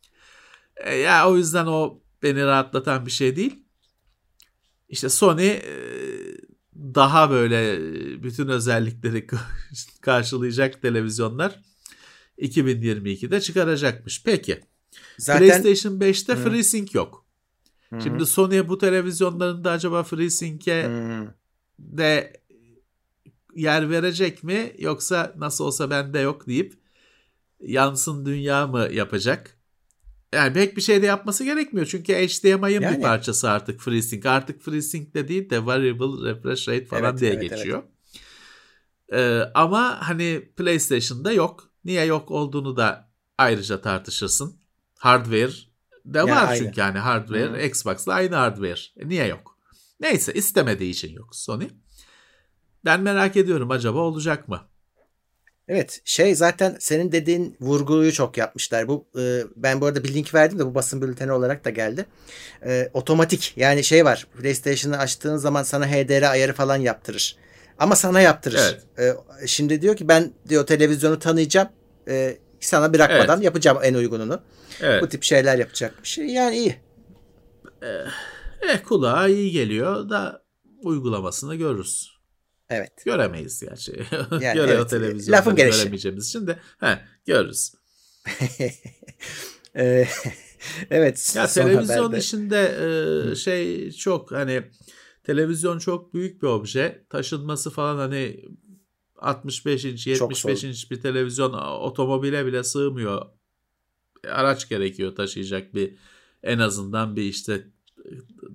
E, 0.75 0.95
ya 0.95 1.29
o 1.29 1.37
yüzden 1.37 1.65
o 1.65 2.01
beni 2.23 2.45
rahatlatan 2.45 3.05
bir 3.05 3.11
şey 3.11 3.35
değil. 3.35 3.63
İşte 4.89 5.09
Sony 5.09 5.47
e, 5.47 5.61
daha 6.75 7.31
böyle 7.31 7.73
e, 7.73 8.23
bütün 8.23 8.47
özellikleri 8.47 9.27
karşılayacak 10.01 10.81
televizyonlar 10.81 11.59
2022'de 12.39 13.41
çıkaracakmış. 13.41 14.23
Peki. 14.23 14.59
zaten 15.17 15.47
PlayStation 15.47 15.99
5'te 15.99 16.33
Hı. 16.33 16.37
FreeSync 16.37 16.95
yok. 16.95 17.26
Hı 17.89 17.95
hı. 17.95 18.01
Şimdi 18.01 18.25
Sony 18.25 18.67
bu 18.67 18.77
televizyonlarında 18.77 19.71
acaba 19.71 20.03
FreeSync'e 20.03 20.83
Hı. 20.83 21.33
de 21.79 22.41
yer 23.55 23.89
verecek 23.89 24.43
mi 24.43 24.75
yoksa 24.79 25.33
nasıl 25.37 25.65
olsa 25.65 25.89
bende 25.89 26.19
yok 26.19 26.47
deyip 26.47 26.73
yansın 27.61 28.25
dünya 28.25 28.67
mı 28.67 28.87
yapacak? 28.91 29.57
Yani 30.33 30.53
pek 30.53 30.77
bir 30.77 30.81
şey 30.81 31.01
de 31.01 31.05
yapması 31.05 31.43
gerekmiyor. 31.43 31.87
Çünkü 31.87 32.13
HDMI'ın 32.13 32.81
Yani. 32.81 32.97
bir 32.97 33.01
parçası 33.01 33.49
artık 33.49 33.81
FreeSync. 33.81 34.25
Artık 34.25 34.61
FreeSync 34.61 35.13
de 35.13 35.27
değil 35.27 35.49
de 35.49 35.65
Variable 35.65 36.29
Refresh 36.29 36.67
Rate 36.67 36.85
falan 36.85 37.03
Evet, 37.03 37.19
diye 37.19 37.31
evet, 37.31 37.49
geçiyor. 37.49 37.83
Ee, 39.13 39.41
ama 39.53 40.09
hani 40.09 40.49
PlayStation'da 40.57 41.31
yok. 41.31 41.69
Niye 41.85 42.05
yok 42.05 42.31
olduğunu 42.31 42.77
da 42.77 43.09
ayrıca 43.37 43.81
tartışırsın. 43.81 44.55
Hardware 44.97 45.51
de 46.13 46.17
Ya, 46.17 46.27
var 46.27 46.47
aynı. 46.47 46.57
çünkü 46.57 46.79
yani 46.79 46.99
hardware 46.99 47.49
Hı. 47.51 47.61
Xbox'la 47.61 48.13
aynı 48.13 48.35
hardware. 48.35 48.79
E, 48.97 49.09
niye 49.09 49.27
yok? 49.27 49.57
Neyse 49.99 50.33
istemediği 50.33 50.91
için 50.91 51.13
yok 51.13 51.35
Sony. 51.35 51.67
Ben 52.85 53.01
merak 53.01 53.37
ediyorum 53.37 53.71
acaba 53.71 53.99
olacak 53.99 54.47
mı? 54.47 54.61
Evet 55.67 56.01
şey 56.05 56.35
zaten 56.35 56.75
senin 56.79 57.11
dediğin 57.11 57.57
vurguyu 57.61 58.11
çok 58.13 58.37
yapmışlar. 58.37 58.87
Bu 58.87 59.07
e, 59.19 59.41
ben 59.55 59.81
bu 59.81 59.85
arada 59.85 60.03
bir 60.03 60.13
link 60.13 60.33
verdim 60.33 60.59
de 60.59 60.65
bu 60.65 60.75
basın 60.75 61.01
bülteni 61.01 61.31
olarak 61.31 61.65
da 61.65 61.69
geldi. 61.69 62.05
E, 62.65 62.89
otomatik 62.93 63.53
yani 63.55 63.83
şey 63.83 64.05
var. 64.05 64.27
PlayStation'ı 64.41 64.97
açtığın 64.97 65.37
zaman 65.37 65.63
sana 65.63 65.87
HDR 65.87 66.31
ayarı 66.31 66.53
falan 66.53 66.77
yaptırır. 66.77 67.35
Ama 67.79 67.95
sana 67.95 68.21
yaptırır. 68.21 68.77
E, 68.99 69.13
şimdi 69.47 69.81
diyor 69.81 69.95
ki 69.95 70.07
ben 70.07 70.31
diyor 70.49 70.65
televizyonu 70.67 71.19
tanıyacağım. 71.19 71.69
E, 72.07 72.37
sana 72.59 72.93
bırakmadan 72.93 73.35
Evet. 73.37 73.45
yapacağım 73.45 73.77
en 73.83 73.93
uygununu. 73.93 74.39
Evet. 74.81 75.03
Bu 75.03 75.09
tip 75.09 75.23
şeyler 75.23 75.57
yapacakmış. 75.57 76.17
Yani 76.17 76.57
iyi. 76.57 76.75
Eh, 77.81 78.83
kulağa 78.83 79.27
iyi 79.27 79.51
geliyor 79.51 80.09
da 80.09 80.43
uygulamasını 80.83 81.55
görürüz. 81.55 82.11
Evet. 82.69 82.91
Göremeyiz 83.05 83.61
gerçi. 83.61 83.91
Yani 84.41 84.53
Göre 84.55 84.71
evet, 84.71 84.89
televizyonda 84.89 85.37
lafın 85.37 85.55
gelişi. 85.55 85.77
göremeyeceğimiz 85.79 86.27
için 86.27 86.47
de 86.47 86.57
he, 86.79 86.99
görürüz. 87.25 87.73
E, 89.75 90.07
evet. 90.91 91.33
Ya 91.35 91.47
televizyon 91.47 92.03
haberde- 92.03 92.17
işinde 92.17 92.77
e, 93.31 93.35
şey 93.35 93.91
çok 93.91 94.31
hani 94.31 94.63
televizyon 95.23 95.79
çok 95.79 96.13
büyük 96.13 96.41
bir 96.41 96.47
obje. 96.47 97.05
Taşınması 97.09 97.69
falan 97.71 97.97
hani 97.97 98.41
65 99.17 99.85
inç, 99.85 100.03
Çok 100.03 100.31
75 100.31 100.59
zor. 100.59 100.67
inç 100.67 100.91
bir 100.91 101.01
televizyon 101.01 101.53
otomobile 101.53 102.45
bile 102.45 102.63
sığmıyor. 102.63 103.25
Araç 104.29 104.69
gerekiyor 104.69 105.15
taşıyacak 105.15 105.75
bir 105.75 105.95
en 106.43 106.59
azından 106.59 107.15
bir 107.15 107.23
işte 107.23 107.67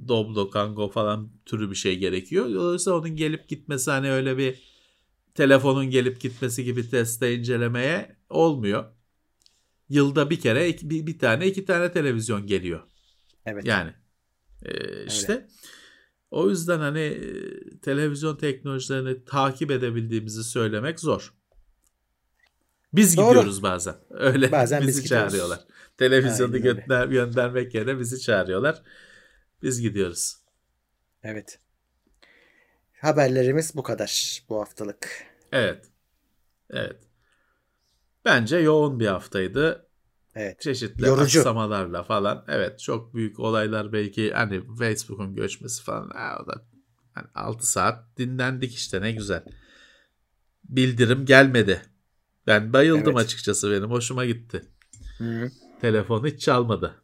Doblo, 0.08 0.50
Kango 0.50 0.88
falan 0.88 1.30
türü 1.46 1.70
bir 1.70 1.74
şey 1.76 1.98
gerekiyor. 1.98 2.54
Dolayısıyla 2.54 2.98
onun 2.98 3.16
gelip 3.16 3.48
gitmesi 3.48 3.90
hani 3.90 4.10
öyle 4.10 4.38
bir 4.38 4.62
telefonun 5.34 5.90
gelip 5.90 6.20
gitmesi 6.20 6.64
gibi 6.64 6.90
teste 6.90 7.34
incelemeye 7.34 8.16
olmuyor. 8.30 8.84
Yılda 9.88 10.30
bir 10.30 10.40
kere 10.40 10.76
bir, 10.82 11.06
bir 11.06 11.18
tane 11.18 11.46
iki 11.46 11.64
tane 11.64 11.92
televizyon 11.92 12.46
geliyor. 12.46 12.80
Evet. 13.46 13.64
Yani 13.64 13.92
e, 14.62 15.04
işte 15.06 15.48
o 16.32 16.50
yüzden 16.50 16.78
hani 16.78 17.00
e, 17.00 17.80
televizyon 17.80 18.36
teknolojilerini 18.36 19.24
takip 19.24 19.70
edebildiğimizi 19.70 20.44
söylemek 20.44 21.00
zor. 21.00 21.34
Biz 22.92 23.16
Doğru. 23.16 23.28
gidiyoruz 23.28 23.62
bazen. 23.62 23.94
Öyle 24.10 24.52
Bazen 24.52 24.80
biz 24.82 24.88
bizi 24.88 25.02
gidiyoruz. 25.02 25.32
çağırıyorlar. 25.32 25.60
Televizyonu 25.98 26.54
Aynen 26.54 26.66
öyle. 26.66 26.80
gönder, 26.80 27.06
göndermek 27.06 27.74
yerine 27.74 27.98
bizi 27.98 28.20
çağırıyorlar. 28.20 28.82
Biz 29.62 29.80
gidiyoruz. 29.80 30.36
Evet. 31.22 31.58
Haberlerimiz 33.00 33.76
bu 33.76 33.82
kadar 33.82 34.42
bu 34.48 34.60
haftalık. 34.60 35.26
Evet. 35.52 35.86
Evet. 36.70 36.96
Bence 38.24 38.56
yoğun 38.56 39.00
bir 39.00 39.06
haftaydı. 39.06 39.86
Evet. 40.34 40.60
Çeşitli 40.60 41.06
Yorucu. 41.06 41.38
aksamalarla 41.38 42.02
falan. 42.02 42.44
Evet 42.48 42.80
çok 42.80 43.14
büyük 43.14 43.40
olaylar 43.40 43.92
belki 43.92 44.32
hani 44.32 44.62
Facebook'un 44.78 45.34
göçmesi 45.34 45.82
falan. 45.82 46.10
Ha, 46.10 46.38
o 46.42 46.46
da 46.46 46.66
hani 47.14 47.26
6 47.34 47.70
saat 47.70 48.18
dinlendik 48.18 48.74
işte 48.74 49.00
ne 49.00 49.12
güzel. 49.12 49.44
Bildirim 50.64 51.26
gelmedi. 51.26 51.82
Ben 52.46 52.72
bayıldım 52.72 53.12
Evet. 53.12 53.24
açıkçası 53.24 53.70
benim 53.70 53.90
hoşuma 53.90 54.24
gitti. 54.24 54.62
Hı. 55.18 55.50
Telefon 55.80 56.26
hiç 56.26 56.40
çalmadı. 56.40 57.02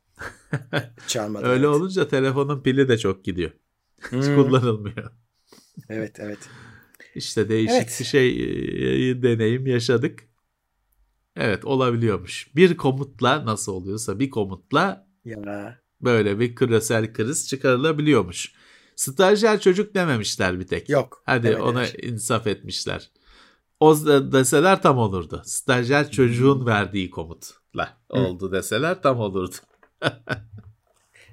Çalmadı. 1.07 1.45
Öyle 1.47 1.67
evet. 1.67 1.77
olunca 1.77 2.09
telefonun 2.09 2.63
pili 2.63 2.89
de 2.89 2.99
çok 2.99 3.25
gidiyor. 3.25 3.51
Hiç 4.03 4.25
Hı. 4.25 4.35
kullanılmıyor. 4.35 5.11
Evet 5.89 6.17
evet. 6.21 6.39
İşte 7.15 7.49
değişik 7.49 7.77
Evet. 7.77 7.97
bir 8.01 8.05
şey 8.05 8.29
e, 9.11 9.23
deneyim 9.23 9.67
yaşadık. 9.67 10.28
Evet 11.39 11.65
olabiliyormuş. 11.65 12.51
Bir 12.57 12.77
komutla 12.77 13.47
nasıl 13.47 13.73
oluyorsa 13.73 14.19
bir 14.19 14.31
komutla 14.31 15.07
Ya. 15.25 15.79
böyle 16.01 16.41
bir 16.41 16.55
küresel 16.55 17.13
kriz 17.13 17.49
çıkarılabiliyormuş. 17.49 18.53
Stajyer 18.97 19.61
çocuk 19.61 19.95
dememişler 19.95 20.61
bir 20.61 20.67
tek. 20.67 20.89
Yok. 20.89 21.23
Hadi 21.27 21.43
demediler. 21.43 21.65
ona 21.67 21.87
insaf 21.87 22.47
etmişler. 22.47 23.11
O 23.81 23.97
deseler 24.33 24.83
tam 24.83 24.99
olurdu. 24.99 25.43
Stajyer 25.45 26.11
çocuğun 26.11 26.67
verdiği 26.67 27.11
komutla 27.11 27.99
oldu 28.09 28.53
deseler 28.53 29.03
tam 29.03 29.21
olurdu. 29.21 29.55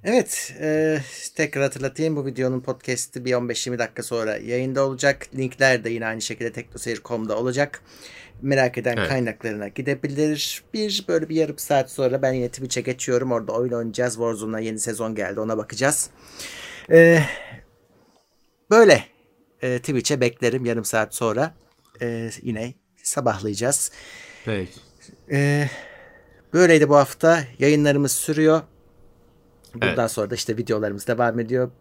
Evet. 0.08 0.53
e, 0.62 0.99
tekrar 1.36 1.64
hatırlatayım. 1.64 2.16
Bu 2.16 2.26
videonun 2.26 2.62
podcast'i 2.62 3.26
bir 3.26 3.32
15-20 3.32 3.80
dakika 3.80 4.03
sonra 4.03 4.38
yayında 4.38 4.86
olacak. 4.88 5.28
Linkler 5.36 5.84
de 5.84 5.89
yine 5.89 6.06
aynı 6.06 6.22
şekilde 6.22 6.51
teknoseyir.com'da 6.51 7.38
olacak. 7.38 7.82
Merak 8.41 8.78
eden 8.78 8.97
Evet. 8.97 9.10
kaynaklarına 9.10 9.68
gidebilir. 9.68 10.64
Bir 10.74 11.06
böyle 11.08 11.30
bir 11.30 11.36
yarım 11.36 11.58
saat 11.58 11.91
sonra 11.91 12.22
ben 12.22 12.34
yine 12.34 12.49
Twitch'e 12.49 12.82
geçiyorum. 12.82 13.32
Orada 13.32 13.51
oyun 13.51 13.72
oynayacağız. 13.72 14.14
Warzone'a 14.14 14.60
yeni 14.60 14.80
sezon 14.80 15.16
geldi. 15.16 15.39
Ona 15.39 15.58
bakacağız. 15.58 16.10
E, 16.91 17.20
böyle. 18.72 19.03
E, 19.62 19.80
Twitch'e 19.80 20.22
beklerim 20.22 20.66
yarım 20.66 20.86
saat 20.86 21.16
sonra. 21.16 21.53
E, 22.01 22.30
yine 22.41 22.74
sabahlayacağız. 23.03 23.91
Peki. 24.45 24.72
Ee, 25.32 25.70
böyleydi 26.53 26.89
bu 26.89 26.95
hafta. 26.95 27.43
Yayınlarımız 27.60 28.12
sürüyor. 28.12 28.62
Bundan 29.82 29.96
Evet. 30.00 30.12
sonra 30.12 30.30
da 30.30 30.36
işte 30.36 30.58
videolarımız 30.58 31.08
devam 31.08 31.40
ediyor. 31.40 31.72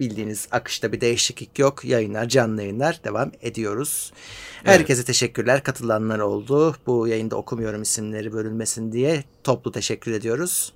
Bildiğiniz 0.00 0.48
akışta 0.50 0.92
bir 0.92 1.00
değişiklik 1.00 1.58
yok. 1.58 1.84
Yayınlar, 1.84 2.28
canlı 2.28 2.62
yayınlar 2.62 3.00
devam 3.04 3.32
ediyoruz. 3.40 4.12
Herkese 4.64 5.04
teşekkürler. 5.04 5.62
Katılanlar 5.62 6.18
oldu. 6.18 6.76
Bu 6.86 7.08
yayında 7.08 7.36
okumuyorum 7.36 7.82
isimleri 7.82 8.32
bölünmesin 8.32 8.92
diye 8.92 9.24
toplu 9.44 9.72
teşekkür 9.72 10.12
ediyoruz. 10.12 10.72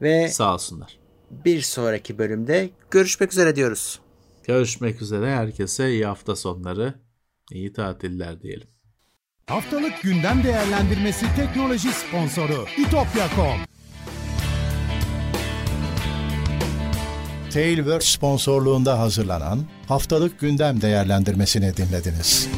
Ve 0.00 0.28
Sağ 0.28 0.54
olsunlar. 0.54 0.98
bir 1.30 1.60
sonraki 1.60 2.18
bölümde 2.18 2.70
görüşmek 2.90 3.32
üzere 3.32 3.56
diyoruz. 3.56 4.00
Görüşmek 4.44 5.02
üzere. 5.02 5.34
Herkese 5.34 5.90
iyi 5.90 6.06
hafta 6.06 6.36
sonları. 6.36 6.94
iyi 7.52 7.72
tatiller 7.72 8.42
diyelim. 8.42 8.68
Haftalık 9.46 10.02
gündem 10.02 10.42
değerlendirmesi 10.44 11.26
teknoloji 11.36 11.88
sponsoru 11.92 12.66
itopya.com. 12.78 13.75
Tailwords 17.56 18.06
sponsorluğunda 18.06 18.98
hazırlanan 18.98 19.64
haftalık 19.88 20.40
gündem 20.40 20.80
değerlendirmesini 20.80 21.76
dinlediniz. 21.76 22.48